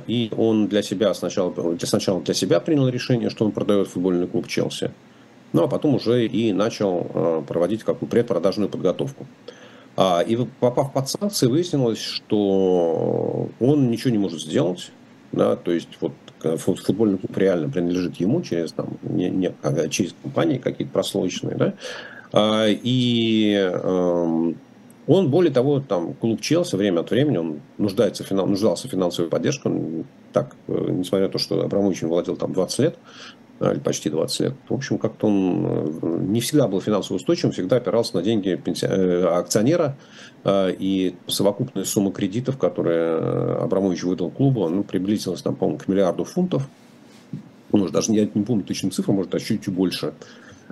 И 0.07 0.31
он 0.35 0.67
для 0.67 0.81
себя 0.81 1.13
сначала, 1.13 1.53
сначала 1.83 2.19
для 2.19 2.33
себя 2.33 2.59
принял 2.59 2.89
решение, 2.89 3.29
что 3.29 3.45
он 3.45 3.51
продает 3.51 3.87
футбольный 3.87 4.27
клуб 4.27 4.47
Челси. 4.47 4.91
Ну, 5.53 5.63
а 5.63 5.67
потом 5.67 5.95
уже 5.95 6.25
и 6.25 6.51
начал 6.51 7.43
проводить 7.47 7.83
какую 7.83 8.09
предпродажную 8.09 8.69
подготовку. 8.69 9.27
И 10.27 10.47
попав 10.59 10.91
под 10.91 11.09
санкции, 11.09 11.45
выяснилось, 11.45 11.99
что 11.99 13.49
он 13.59 13.91
ничего 13.91 14.09
не 14.09 14.17
может 14.17 14.41
сделать 14.41 14.91
да, 15.31 15.55
то 15.55 15.71
есть 15.71 15.89
вот 15.99 16.13
футбольный 16.57 17.17
клуб 17.17 17.37
реально 17.37 17.69
принадлежит 17.69 18.15
ему 18.17 18.41
через, 18.41 18.71
там, 18.71 18.97
не, 19.03 19.29
не, 19.29 19.53
а, 19.61 19.87
через 19.89 20.15
компании 20.21 20.57
какие-то 20.57 20.93
прослойочные, 20.93 21.55
да, 21.55 21.73
а, 22.33 22.65
и 22.67 23.53
эм, 23.53 24.57
он, 25.07 25.29
более 25.29 25.51
того, 25.51 25.81
там, 25.81 26.13
клуб 26.13 26.41
Челси 26.41 26.75
время 26.75 27.01
от 27.01 27.11
времени, 27.11 27.37
он 27.37 27.61
нуждается, 27.77 28.23
нуждался 28.33 28.87
в 28.87 28.91
финансовой 28.91 29.29
поддержке, 29.29 29.69
так, 30.31 30.55
э, 30.67 30.87
несмотря 30.89 31.27
на 31.27 31.31
то, 31.31 31.37
что 31.37 31.61
Абрамович 31.61 32.03
владел 32.03 32.37
там 32.37 32.53
20 32.53 32.79
лет, 32.79 32.97
или 33.61 33.79
почти 33.79 34.09
20 34.09 34.39
лет. 34.39 34.53
В 34.69 34.73
общем, 34.73 34.97
как-то 34.97 35.27
он 35.27 36.31
не 36.31 36.41
всегда 36.41 36.67
был 36.67 36.81
финансово 36.81 37.17
устойчивым, 37.17 37.51
всегда 37.51 37.77
опирался 37.77 38.15
на 38.15 38.23
деньги 38.23 38.59
акционера, 39.27 39.97
и 40.47 41.15
совокупная 41.27 41.83
сумма 41.83 42.11
кредитов, 42.11 42.57
которые 42.57 43.61
Абрамович 43.61 44.03
выдал 44.03 44.31
клубу, 44.31 44.67
ну, 44.67 44.83
приблизилась, 44.83 45.41
там, 45.43 45.55
по-моему, 45.55 45.79
к 45.79 45.87
миллиарду 45.87 46.23
фунтов. 46.23 46.67
Может, 47.71 47.93
даже 47.93 48.11
я 48.13 48.27
не 48.33 48.43
помню 48.43 48.63
точную 48.63 48.91
цифру, 48.91 49.13
может, 49.13 49.31
даже 49.31 49.45
чуть-чуть 49.45 49.73
больше. 49.73 50.13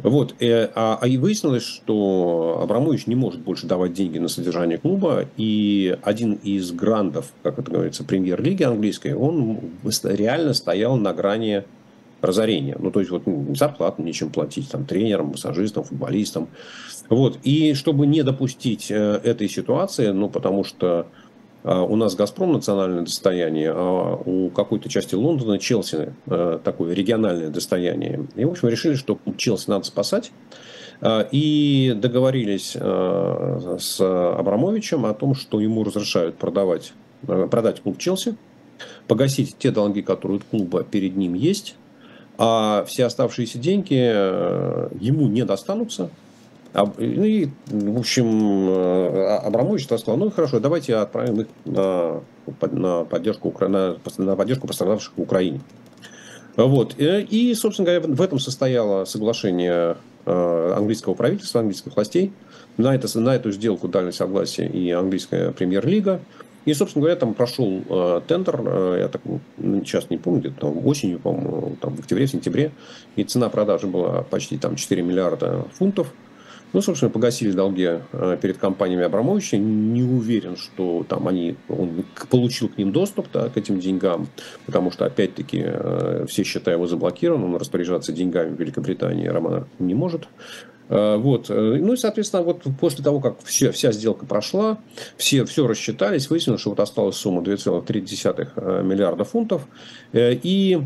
Вот. 0.03 0.35
Э, 0.39 0.69
а, 0.75 0.97
а 1.01 1.07
и 1.07 1.17
выяснилось, 1.17 1.63
что 1.63 2.59
Абрамович 2.63 3.07
не 3.07 3.15
может 3.15 3.41
больше 3.41 3.67
давать 3.67 3.93
деньги 3.93 4.17
на 4.17 4.27
содержание 4.27 4.77
клуба. 4.77 5.25
И 5.37 5.97
один 6.03 6.33
из 6.33 6.71
грандов, 6.71 7.31
как 7.43 7.59
это 7.59 7.71
говорится, 7.71 8.03
премьер-лиги 8.03 8.63
английской, 8.63 9.13
он 9.13 9.59
реально 10.03 10.53
стоял 10.53 10.95
на 10.95 11.13
грани 11.13 11.63
разорения. 12.21 12.77
Ну, 12.79 12.91
то 12.91 12.99
есть, 12.99 13.11
вот 13.11 13.23
зарплату 13.55 14.01
нечем 14.01 14.29
платить 14.29 14.69
там, 14.69 14.85
тренерам, 14.85 15.27
массажистам, 15.27 15.83
футболистам. 15.83 16.47
Вот. 17.09 17.39
И 17.43 17.73
чтобы 17.73 18.07
не 18.07 18.23
допустить 18.23 18.91
э, 18.91 19.21
этой 19.23 19.49
ситуации, 19.49 20.09
ну, 20.09 20.29
потому 20.29 20.63
что 20.63 21.07
а 21.63 21.83
у 21.83 21.95
нас 21.97 22.15
«Газпром» 22.15 22.53
национальное 22.53 23.03
достояние, 23.03 23.73
а 23.75 24.15
у 24.15 24.49
какой-то 24.49 24.87
части 24.87 25.15
Лондона 25.15 25.59
Челси 25.59 26.13
э, 26.25 26.59
такое 26.63 26.93
региональное 26.93 27.49
достояние. 27.49 28.27
И, 28.35 28.45
в 28.45 28.51
общем, 28.51 28.69
решили, 28.69 28.95
что 28.95 29.19
Челси 29.37 29.69
надо 29.69 29.85
спасать. 29.85 30.31
И 31.31 31.93
договорились 31.95 32.75
э, 32.75 33.77
с 33.79 34.01
Абрамовичем 34.01 35.05
о 35.05 35.13
том, 35.13 35.33
что 35.33 35.61
ему 35.61 35.85
разрешают 35.85 36.37
продавать, 36.37 36.91
э, 37.25 37.47
продать 37.49 37.81
клуб 37.81 37.97
Челси, 37.97 38.35
погасить 39.07 39.57
те 39.57 39.71
долги, 39.71 40.01
которые 40.01 40.39
у 40.39 40.41
клуба 40.41 40.83
перед 40.83 41.15
ним 41.15 41.35
есть, 41.35 41.75
а 42.41 42.85
все 42.87 43.05
оставшиеся 43.05 43.59
деньги 43.59 43.93
ему 43.93 45.27
не 45.27 45.43
достанутся, 45.43 46.09
ну 46.73 47.23
и, 47.23 47.49
в 47.67 47.97
общем, 47.97 48.69
э, 48.69 49.37
Абрамович 49.43 49.85
сказал, 49.85 50.17
ну 50.17 50.29
хорошо, 50.29 50.59
давайте 50.59 50.95
отправим 50.95 51.41
их 51.41 51.47
на, 51.65 52.21
на, 52.61 53.05
поддержку, 53.05 53.53
на, 53.59 53.97
на 54.17 54.35
поддержку 54.35 54.67
пострадавших 54.67 55.13
в 55.15 55.21
Украине. 55.21 55.61
Вот. 56.55 56.95
Э, 56.99 57.21
и, 57.21 57.53
собственно 57.55 57.87
говоря, 57.87 58.13
в 58.13 58.21
этом 58.21 58.37
состояло 58.37 59.05
соглашение 59.05 59.97
э, 60.25 60.73
английского 60.77 61.15
правительства, 61.15 61.61
английских 61.61 61.95
властей. 61.95 62.31
На, 62.77 62.93
это, 62.93 63.19
на 63.19 63.35
эту 63.35 63.51
сделку 63.51 63.87
дали 63.87 64.11
согласие 64.11 64.69
и 64.69 64.91
английская 64.91 65.51
премьер-лига. 65.51 66.19
И, 66.65 66.73
собственно 66.73 67.03
говоря, 67.03 67.19
там 67.19 67.33
прошел 67.33 67.81
э, 67.89 68.21
тендер, 68.27 68.61
э, 68.65 68.97
я 69.01 69.07
так 69.07 69.21
сейчас 69.57 70.09
не 70.09 70.17
помню, 70.17 70.41
где-то 70.41 70.61
там 70.61 70.85
осенью, 70.85 71.19
по-моему, 71.19 71.77
там 71.81 71.95
в 71.95 71.99
октябре-сентябре, 71.99 72.71
и 73.15 73.23
цена 73.23 73.49
продажи 73.49 73.87
была 73.87 74.23
почти 74.23 74.57
там 74.57 74.75
4 74.75 75.01
миллиарда 75.01 75.65
фунтов. 75.73 76.13
Ну, 76.71 76.81
собственно, 76.81 77.09
погасили 77.09 77.51
долги 77.51 77.99
э, 78.11 78.37
перед 78.39 78.57
компаниями 78.57 79.03
Абрамовича. 79.03 79.57
Не 79.57 80.03
уверен, 80.03 80.55
что 80.55 81.03
там 81.07 81.27
они, 81.27 81.55
он 81.67 82.05
получил 82.29 82.69
к 82.69 82.77
ним 82.77 82.91
доступ 82.91 83.27
да, 83.33 83.49
к 83.49 83.57
этим 83.57 83.79
деньгам, 83.79 84.27
потому 84.67 84.91
что, 84.91 85.05
опять-таки, 85.05 85.63
э, 85.65 86.25
все 86.27 86.43
счета 86.43 86.71
его 86.71 86.85
заблокированы, 86.85 87.45
он 87.45 87.55
распоряжаться 87.55 88.11
деньгами 88.11 88.55
в 88.55 88.59
Великобритании 88.59 89.25
Романа 89.27 89.67
не 89.79 89.95
может. 89.95 90.27
Э, 90.89 91.17
вот. 91.17 91.49
Ну 91.49 91.93
и, 91.93 91.97
соответственно, 91.97 92.43
вот 92.43 92.63
после 92.79 93.03
того, 93.03 93.19
как 93.19 93.41
все, 93.43 93.71
вся 93.71 93.91
сделка 93.91 94.25
прошла, 94.25 94.79
все, 95.17 95.45
все 95.45 95.67
рассчитались, 95.67 96.29
выяснилось, 96.29 96.61
что 96.61 96.71
вот 96.71 96.79
осталась 96.79 97.15
сумма 97.15 97.41
2,3 97.41 98.83
миллиарда 98.83 99.23
фунтов. 99.23 99.67
И 100.13 100.81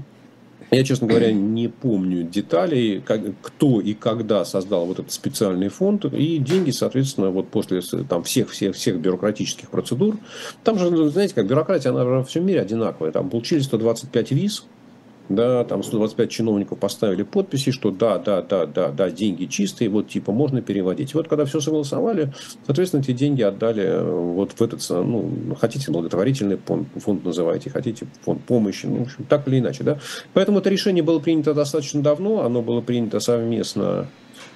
я, 0.73 0.83
честно 0.83 1.07
говоря, 1.07 1.31
не 1.31 1.67
помню 1.67 2.23
деталей, 2.23 2.99
как, 2.99 3.21
кто 3.41 3.79
и 3.79 3.93
когда 3.93 4.43
создал 4.43 4.85
вот 4.85 4.99
этот 4.99 5.11
специальный 5.11 5.69
фонд. 5.69 6.05
И 6.05 6.37
деньги, 6.37 6.71
соответственно, 6.71 7.29
вот 7.29 7.49
после 7.49 7.81
там, 8.09 8.23
всех, 8.23 8.49
всех, 8.49 8.75
всех 8.75 8.99
бюрократических 8.99 9.69
процедур. 9.69 10.17
Там 10.63 10.79
же, 10.79 11.09
знаете, 11.09 11.35
как 11.35 11.47
бюрократия, 11.47 11.89
она 11.89 12.03
во 12.03 12.23
всем 12.23 12.45
мире 12.45 12.61
одинаковая. 12.61 13.11
Там 13.11 13.29
получили 13.29 13.59
125 13.59 14.31
виз, 14.31 14.65
да, 15.29 15.63
там 15.63 15.83
125 15.83 16.29
чиновников 16.29 16.79
поставили 16.79 17.23
подписи, 17.23 17.71
что 17.71 17.91
да, 17.91 18.17
да, 18.17 18.41
да, 18.41 18.65
да, 18.65 18.89
да, 18.89 19.09
деньги 19.09 19.45
чистые, 19.45 19.89
вот 19.89 20.09
типа 20.09 20.31
можно 20.31 20.61
переводить. 20.61 21.13
Вот 21.13 21.27
когда 21.27 21.45
все 21.45 21.59
согласовали, 21.59 22.33
соответственно, 22.65 23.01
эти 23.01 23.13
деньги 23.13 23.41
отдали 23.41 23.83
э, 23.83 24.03
вот 24.03 24.51
в 24.51 24.61
этот, 24.61 24.81
ну, 24.89 25.55
хотите 25.59 25.91
благотворительный 25.91 26.57
фонд, 26.57 26.87
фонд 26.95 27.23
называйте, 27.23 27.69
хотите 27.69 28.05
фонд 28.21 28.43
помощи, 28.43 28.85
ну, 28.85 28.99
в 28.99 29.01
общем, 29.03 29.25
так 29.25 29.47
или 29.47 29.59
иначе, 29.59 29.83
да. 29.83 29.99
Поэтому 30.33 30.59
это 30.59 30.69
решение 30.69 31.03
было 31.03 31.19
принято 31.19 31.53
достаточно 31.53 32.01
давно, 32.01 32.43
оно 32.43 32.61
было 32.61 32.81
принято 32.81 33.19
совместно 33.19 34.07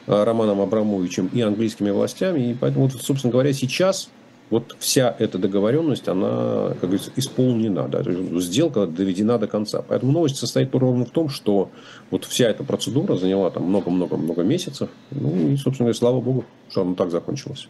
э, 0.06 0.24
Романом 0.24 0.62
Абрамовичем 0.62 1.28
и 1.34 1.42
английскими 1.42 1.92
властями, 1.92 2.52
и 2.52 2.54
поэтому, 2.54 2.88
вот, 2.88 3.02
собственно 3.02 3.32
говоря, 3.32 3.54
сейчас 3.54 4.10
вот 4.50 4.76
вся 4.80 5.14
эта 5.20 5.38
договоренность, 5.38 6.08
она, 6.08 6.70
как 6.70 6.82
говорится, 6.82 7.12
исполнена, 7.16 7.88
да, 7.90 8.02
сделка 8.40 8.86
доведена 8.86 9.38
до 9.38 9.48
конца. 9.48 9.84
Поэтому 9.86 10.14
новость 10.14 10.38
состоит 10.38 10.74
ровно 10.74 11.06
в 11.06 11.10
том, 11.10 11.30
что 11.30 11.70
вот 12.12 12.24
вся 12.26 12.48
эта 12.48 12.64
процедура 12.64 13.16
заняла 13.16 13.50
там 13.52 13.64
много-много-много 13.64 14.44
месяцев. 14.44 14.90
Ну 15.12 15.50
и, 15.50 15.58
собственно 15.58 15.88
говоря, 15.88 15.94
слава 15.94 16.22
богу, 16.22 16.46
что 16.70 16.82
она 16.82 16.96
так 16.96 17.12
закончилась. 17.12 17.68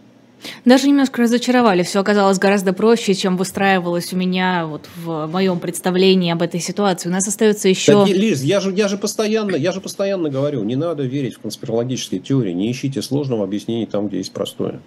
Даже 0.65 0.88
немножко 0.88 1.23
разочаровали. 1.23 1.82
Все 1.82 1.99
оказалось 1.99 2.38
гораздо 2.38 2.71
проще, 2.71 3.15
чем 3.15 3.38
выстраивалось 3.38 4.13
у 4.13 4.17
меня 4.17 4.67
вот 4.67 4.88
в 4.95 5.25
моем 5.25 5.59
представлении 5.59 6.32
об 6.32 6.43
этой 6.43 6.59
ситуации. 6.59 7.09
У 7.09 7.11
нас 7.11 7.28
остается 7.28 7.69
еще... 7.69 8.05
Да, 8.05 8.05
Лиз, 8.05 8.43
я 8.43 8.59
же, 8.59 8.71
я, 8.71 8.88
же 8.88 8.99
постоянно, 8.99 9.55
я 9.55 9.71
же 9.71 9.82
постоянно 9.82 10.30
говорю, 10.30 10.63
не 10.63 10.75
надо 10.75 11.01
верить 11.01 11.34
в 11.34 11.39
конспирологические 11.39 12.19
теории, 12.19 12.51
не 12.51 12.71
ищите 12.71 13.01
сложного 13.01 13.45
объяснения 13.45 13.88
там, 13.88 14.09
где 14.09 14.17
есть 14.17 14.32
простое 14.32 14.80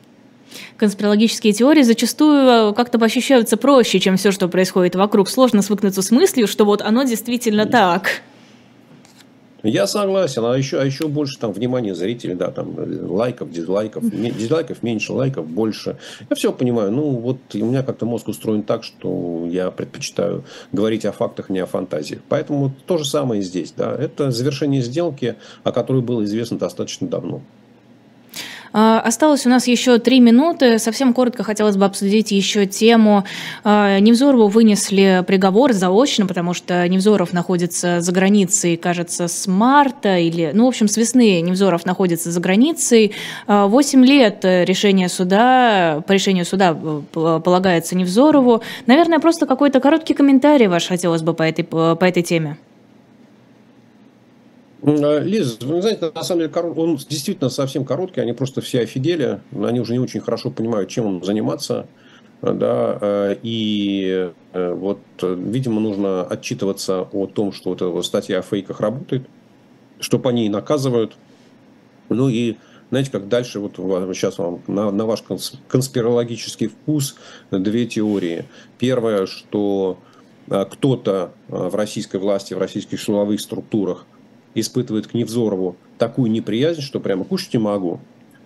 конспирологические 0.77 1.53
теории 1.53 1.83
зачастую 1.83 2.71
э, 2.71 2.75
как-то 2.75 2.99
ощущаются 3.05 3.57
проще, 3.57 4.01
чем 4.01 4.17
все, 4.17 4.31
что 4.31 4.49
происходит 4.49 4.95
вокруг. 4.95 5.29
Сложно 5.29 5.63
свыкнуться 5.63 6.03
с 6.03 6.11
мыслью, 6.11 6.47
что 6.47 6.65
вот 6.65 6.83
оно 6.83 7.05
действительно 7.05 7.67
так. 7.67 8.23
Я 9.63 9.87
согласен, 9.87 10.45
а 10.45 10.57
еще, 10.57 10.81
а 10.81 10.85
еще 10.85 11.07
больше 11.09 11.39
там 11.39 11.53
внимания 11.53 11.95
зрителей, 11.95 12.35
да, 12.35 12.51
там 12.51 12.75
лайков, 13.11 13.51
дизлайков, 13.51 14.03
дизлайков 14.11 14.83
меньше, 14.83 15.13
лайков 15.13 15.47
больше. 15.47 15.99
Я 16.29 16.37
все 16.37 16.53
понимаю, 16.53 16.91
ну 16.93 17.11
вот 17.11 17.39
у 17.55 17.59
меня 17.59 17.83
как-то 17.83 18.07
мозг 18.07 18.29
устроен 18.29 18.63
так, 18.63 18.85
что 18.85 19.47
я 19.51 19.71
предпочитаю 19.71 20.45
говорить 20.73 21.05
о 21.05 21.13
фактах, 21.13 21.51
не 21.51 21.59
о 21.59 21.67
фантазиях. 21.67 22.23
Поэтому 22.29 22.73
то 22.87 22.97
же 22.97 23.05
самое 23.05 23.43
и 23.43 23.45
здесь, 23.45 23.73
да, 23.77 23.95
это 23.95 24.31
завершение 24.31 24.81
сделки, 24.81 25.37
о 25.63 25.73
которой 25.73 26.01
было 26.01 26.25
известно 26.25 26.59
достаточно 26.59 27.07
давно. 27.07 27.43
А, 28.73 29.01
осталось 29.01 29.47
у 29.47 29.49
нас 29.49 29.67
еще 29.67 29.99
три 29.99 30.21
минуты. 30.21 30.79
Совсем 30.79 31.13
коротко 31.13 31.43
хотелось 31.43 31.77
бы 31.77 31.85
обсудить 31.85 32.31
еще 32.31 32.67
тему. 32.67 33.25
А, 33.65 33.99
Невзорову 33.99 34.49
вынесли 34.49 35.25
приговор 35.27 35.73
заочно, 35.73 36.27
потому 36.27 36.55
что 36.55 36.87
Невзоров 36.89 37.33
находится 37.33 38.01
за 38.01 38.13
границей, 38.13 38.77
кажется, 38.77 39.29
с 39.29 39.47
марта 39.47 40.19
или, 40.19 40.51
ну, 40.55 40.67
в 40.67 40.69
общем, 40.69 40.89
с 40.89 40.97
весны 40.97 41.41
Невзоров 41.41 41.85
находится 41.85 42.31
за 42.31 42.41
границей. 42.41 43.13
А, 43.47 43.67
восемь 43.67 44.05
лет 44.05 44.41
решение 44.45 45.09
суда, 45.09 46.03
по 46.07 46.13
решению 46.13 46.45
суда 46.45 46.77
э, 46.81 47.03
полагается 47.13 47.97
Невзорову. 47.97 48.63
Наверное, 48.87 49.19
просто 49.19 49.47
какой-то 49.47 49.81
короткий 49.81 50.15
комментарий 50.15 50.67
ваш 50.67 50.87
хотелось 50.87 51.23
бы 51.23 51.35
по 51.35 51.43
этой, 51.43 51.65
по 51.65 51.99
этой 52.01 52.23
теме. 52.23 52.57
Э, 54.83 55.23
Лиза, 55.23 55.57
вы 55.67 55.83
знаете, 55.83 56.11
на 56.15 56.23
самом 56.23 56.41
деле 56.41 56.61
он 56.61 56.97
действительно 56.97 57.51
совсем 57.51 57.85
короткий, 57.85 58.21
они 58.21 58.33
просто 58.33 58.61
все 58.61 58.81
офигели, 58.81 59.41
они 59.53 59.81
уже 59.81 59.93
не 59.93 59.99
очень 59.99 60.21
хорошо 60.21 60.51
понимают, 60.51 60.89
чем 60.89 61.07
он 61.07 61.25
заниматься. 61.25 61.87
Да, 62.43 62.99
э, 63.01 63.37
и 63.43 64.31
э, 64.55 64.73
вот, 64.73 64.99
видимо, 65.21 65.81
нужно 65.81 66.23
отчитываться 66.23 67.03
о 67.03 67.27
том, 67.27 67.53
что 67.53 67.71
вот 67.71 67.83
эта 67.83 68.03
статья 68.03 68.39
о 68.39 68.43
фейках 68.43 68.81
работает, 68.81 69.25
что 69.99 70.19
по 70.19 70.31
ней 70.31 70.49
наказывают. 70.49 71.17
Ну 72.09 72.31
и 72.31 72.57
знаете, 72.91 73.11
как 73.11 73.29
дальше, 73.29 73.61
вот 73.61 73.75
сейчас 73.77 74.39
вам 74.39 74.63
на, 74.67 74.91
на 74.91 75.05
ваш 75.05 75.23
конспирологический 75.69 76.69
вкус 76.69 77.17
две 77.51 77.87
теории. 77.87 78.47
Первое, 78.79 79.27
что 79.27 79.99
кто-то 80.49 81.33
в 81.47 81.75
российской 81.77 82.17
власти, 82.17 82.55
в 82.55 82.59
российских 82.59 83.01
силовых 83.01 83.41
структурах 83.41 84.07
испытывает 84.55 85.07
к 85.07 85.15
Невзорову 85.15 85.77
такую 85.99 86.31
неприязнь, 86.31 86.81
что 86.81 87.01
прямо 87.01 87.25
кушать 87.25 87.53
не 87.55 87.61
могу. 87.61 88.01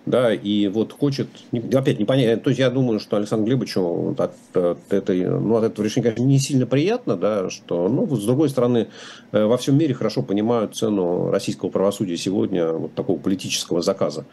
Да, 0.05 0.31
и 0.31 0.67
вот 0.67 0.93
хочет, 0.93 1.27
опять 1.73 1.99
непонятно, 1.99 2.37
то 2.37 2.51
есть 2.51 2.59
я 2.59 2.69
думаю, 2.69 2.99
что 2.99 3.17
Александру 3.17 3.47
Глебовичу 3.47 4.15
от, 4.15 4.37
от, 4.55 4.93
этой, 4.93 5.25
ну, 5.25 5.55
от 5.55 5.63
этого 5.63 5.83
решения, 5.83 6.11
конечно, 6.11 6.23
не 6.23 6.37
сильно 6.37 6.67
приятно, 6.67 7.17
да, 7.17 7.49
что, 7.49 7.89
ну, 7.89 8.15
с 8.15 8.23
другой 8.23 8.49
стороны, 8.49 8.89
э, 9.31 9.45
во 9.45 9.57
всем 9.57 9.75
мире 9.79 9.95
хорошо 9.95 10.21
понимают 10.21 10.75
цену 10.75 11.31
российского 11.31 11.69
правосудия 11.69 12.17
сегодня, 12.17 12.71
вот 12.71 12.93
такого 12.93 13.17
политического 13.17 13.81
заказа. 13.81 14.27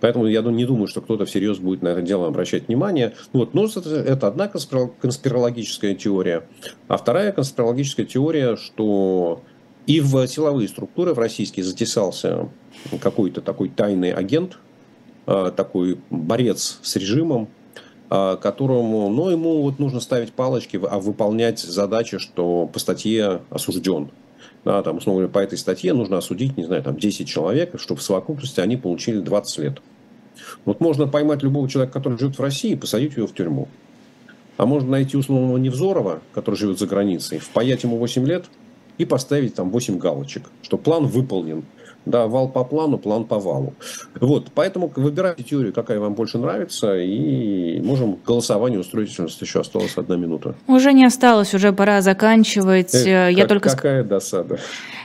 Поэтому 0.00 0.26
я 0.26 0.40
не 0.40 0.64
думаю, 0.64 0.86
что 0.86 1.02
кто-то 1.02 1.26
всерьез 1.26 1.58
будет 1.58 1.82
на 1.82 1.88
это 1.88 2.00
дело 2.00 2.28
обращать 2.28 2.68
внимание. 2.68 3.14
Вот. 3.34 3.52
Но 3.52 3.66
это, 3.66 3.90
это 3.90 4.28
одна 4.28 4.48
конспирологическая 4.48 5.94
теория. 5.94 6.44
А 6.86 6.96
вторая 6.96 7.32
конспирологическая 7.32 8.06
теория, 8.06 8.56
что 8.56 9.42
И 9.88 10.02
в 10.02 10.26
силовые 10.26 10.68
структуры 10.68 11.14
в 11.14 11.18
российские 11.18 11.64
затесался 11.64 12.50
какой-то 13.00 13.40
такой 13.40 13.70
тайный 13.70 14.12
агент, 14.12 14.58
а, 15.26 15.50
такой 15.50 15.98
борец 16.10 16.78
с 16.82 16.96
режимом, 16.96 17.48
а, 18.10 18.36
которому, 18.36 19.08
ну, 19.08 19.30
ему 19.30 19.62
вот 19.62 19.78
нужно 19.78 20.00
ставить 20.00 20.34
палочки, 20.34 20.78
а 20.82 20.98
выполнять 21.00 21.60
задачи, 21.60 22.18
что 22.18 22.68
по 22.70 22.78
статье 22.78 23.40
осужден. 23.48 24.10
Да, 24.62 24.82
там, 24.82 24.98
условно 24.98 25.26
по 25.26 25.38
этой 25.38 25.56
статье 25.56 25.94
нужно 25.94 26.18
осудить, 26.18 26.58
не 26.58 26.64
знаю, 26.64 26.82
там 26.82 26.94
10 26.98 27.26
человек, 27.26 27.80
чтобы 27.80 28.00
в 28.00 28.02
совокупности 28.02 28.60
они 28.60 28.76
получили 28.76 29.20
20 29.20 29.58
лет. 29.58 29.78
Вот 30.66 30.80
можно 30.80 31.08
поймать 31.08 31.42
любого 31.42 31.66
человека, 31.66 31.94
который 31.94 32.18
живет 32.18 32.36
в 32.36 32.42
России, 32.42 32.72
и 32.72 32.76
посадить 32.76 33.16
его 33.16 33.26
в 33.26 33.32
тюрьму. 33.32 33.68
А 34.58 34.66
можно 34.66 34.90
найти 34.90 35.16
условного 35.16 35.56
Невзорова, 35.56 36.20
который 36.34 36.56
живет 36.56 36.78
за 36.78 36.86
границей, 36.86 37.38
впаять 37.38 37.84
ему 37.84 37.96
8 37.96 38.26
лет 38.26 38.44
и 38.98 39.04
поставить 39.04 39.54
там 39.54 39.70
8 39.70 39.98
галочек, 39.98 40.50
что 40.62 40.76
план 40.76 41.06
выполнен. 41.06 41.64
Да, 42.06 42.26
вал 42.26 42.48
по 42.48 42.64
плану, 42.64 42.98
план 42.98 43.24
по 43.24 43.38
валу. 43.38 43.74
Вот, 44.18 44.46
поэтому 44.54 44.90
выбирайте 44.96 45.42
теорию, 45.42 45.72
какая 45.72 46.00
вам 46.00 46.14
больше 46.14 46.38
нравится, 46.38 46.96
и 46.96 47.80
можем 47.80 48.18
голосование 48.26 48.80
устроить. 48.80 49.18
У 49.18 49.22
нас 49.22 49.40
еще 49.40 49.60
осталась 49.60 49.96
одна 49.96 50.16
минута. 50.16 50.54
Уже 50.66 50.92
не 50.92 51.04
осталось, 51.04 51.54
уже 51.54 51.72
пора 51.72 52.00
заканчивать. 52.00 52.94
Э, 52.94 53.30
Я 53.30 53.42
как, 53.42 53.48
только... 53.48 53.70
Какая 53.70 54.04
досада. 54.04 54.58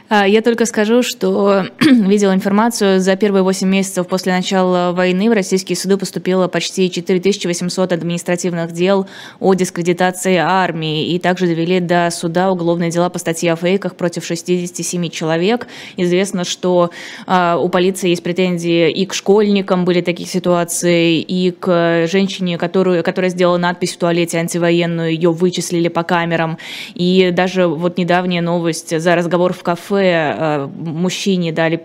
А, 0.10 0.28
я 0.28 0.41
только 0.41 0.66
скажу, 0.66 1.02
что 1.02 1.66
видела 1.80 2.34
информацию, 2.34 3.00
за 3.00 3.16
первые 3.16 3.44
8 3.44 3.68
месяцев 3.68 4.08
после 4.08 4.34
начала 4.34 4.91
войны 4.91 5.30
в 5.30 5.34
российские 5.34 5.76
суды 5.76 5.98
поступило 5.98 6.48
почти 6.48 6.91
4800 6.91 7.91
административных 7.94 8.74
дел 8.74 9.08
о 9.39 9.54
дискредитации 9.54 10.36
армии, 10.36 11.08
и 11.14 11.20
также 11.20 11.48
довели 11.48 11.80
до 11.80 12.10
суда 12.12 12.52
уголовные 12.52 12.91
дела 12.91 13.10
по 13.10 13.18
статье 13.18 13.54
о 13.54 13.56
фейках 13.56 13.96
против 13.96 14.26
67 14.26 15.10
человек. 15.10 15.68
Известно, 15.98 16.44
что 16.44 16.83
а, 17.26 17.58
у 17.58 17.70
полиции 17.70 18.10
есть 18.10 18.24
претензии 18.24 18.92
и 18.92 19.06
к 19.06 19.14
школьникам 19.14 19.86
были 19.86 20.02
такие 20.02 20.28
ситуации, 20.28 21.20
и 21.20 21.52
к 21.52 22.08
женщине, 22.08 22.58
которую, 22.58 23.04
которая 23.04 23.32
сделала 23.32 23.58
надпись 23.58 23.94
в 23.94 23.98
туалете 23.98 24.38
антивоенную, 24.38 25.12
ее 25.12 25.32
вычислили 25.32 25.88
по 25.88 26.04
камерам. 26.04 26.58
И 26.96 27.32
даже 27.32 27.68
вот 27.68 27.98
недавняя 27.98 28.42
новость 28.42 29.00
за 29.00 29.16
разговор 29.16 29.54
в 29.54 29.64
кафе 29.64 30.36
э, 30.38 30.68
мужчине 30.76 31.52
дали 31.52 31.76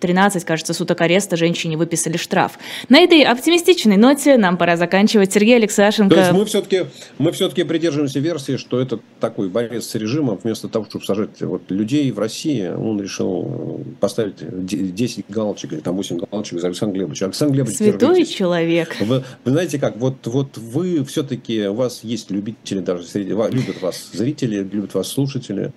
13, 0.00 0.44
кажется, 0.44 0.74
суток 0.74 1.00
ареста, 1.00 1.36
женщине 1.36 1.76
выписали 1.76 2.16
штраф. 2.16 2.58
На 2.88 3.00
этой 3.00 3.22
оптимистичной 3.22 3.96
ноте 3.96 4.36
нам 4.36 4.56
пора 4.56 4.76
заканчивать. 4.76 5.32
Сергей 5.32 5.56
Алексашенко... 5.56 6.14
То 6.14 6.20
есть 6.20 6.32
мы 6.32 6.44
все-таки, 6.44 6.86
мы 7.18 7.32
все-таки 7.32 7.64
придерживаемся 7.64 8.20
версии, 8.20 8.56
что 8.56 8.80
это 8.80 9.00
такой 9.20 9.48
борец 9.48 9.86
с 9.86 9.94
режимом, 9.94 10.38
вместо 10.42 10.68
того, 10.68 10.84
чтобы 10.86 11.04
сажать 11.04 11.40
вот, 11.40 11.62
людей 11.70 12.10
в 12.12 12.18
России, 12.18 12.68
он 12.68 13.00
решил 13.00 13.84
поставить 14.00 14.36
10 14.40 15.24
галочек 15.28 15.72
или 15.72 15.80
там 15.80 15.96
8 15.96 16.18
галочек 16.18 16.60
за 16.60 16.68
Александра 16.68 16.96
Глебовича. 16.96 17.26
Александр 17.26 17.54
Глебович, 17.54 17.76
Святой 17.76 18.16
держитесь. 18.16 18.34
человек. 18.34 18.96
Вы, 19.00 19.24
вы 19.44 19.50
знаете 19.50 19.78
как, 19.78 19.96
вот, 19.96 20.26
вот 20.26 20.56
вы 20.56 21.04
все-таки, 21.04 21.66
у 21.66 21.74
вас 21.74 22.00
есть 22.02 22.30
любители 22.30 22.80
даже 22.80 23.04
среди, 23.04 23.30
любят 23.30 23.80
вас 23.82 24.10
зрители, 24.12 24.56
любят 24.62 24.94
вас 24.94 25.08
слушатели. 25.08 25.72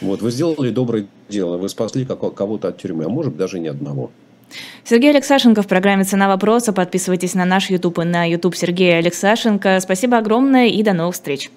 Вот, 0.00 0.22
вы 0.22 0.30
сделали 0.30 0.70
доброе 0.70 1.06
дело, 1.28 1.56
вы 1.56 1.68
спасли 1.68 2.04
кого-то 2.04 2.68
от 2.68 2.78
тюрьмы, 2.78 3.04
а 3.04 3.08
может 3.08 3.32
быть 3.32 3.38
даже 3.38 3.58
ни 3.58 3.68
одного. 3.68 4.10
Сергей 4.84 5.10
Алексашенко 5.10 5.62
в 5.62 5.66
программе 5.66 6.04
«Цена 6.04 6.28
вопроса». 6.28 6.72
Подписывайтесь 6.72 7.34
на 7.34 7.44
наш 7.44 7.70
YouTube 7.70 7.98
и 8.00 8.04
на 8.04 8.28
YouTube 8.28 8.54
Сергея 8.54 8.98
Алексашенко. 8.98 9.80
Спасибо 9.80 10.18
огромное 10.18 10.68
и 10.68 10.82
до 10.82 10.92
новых 10.92 11.14
встреч. 11.14 11.50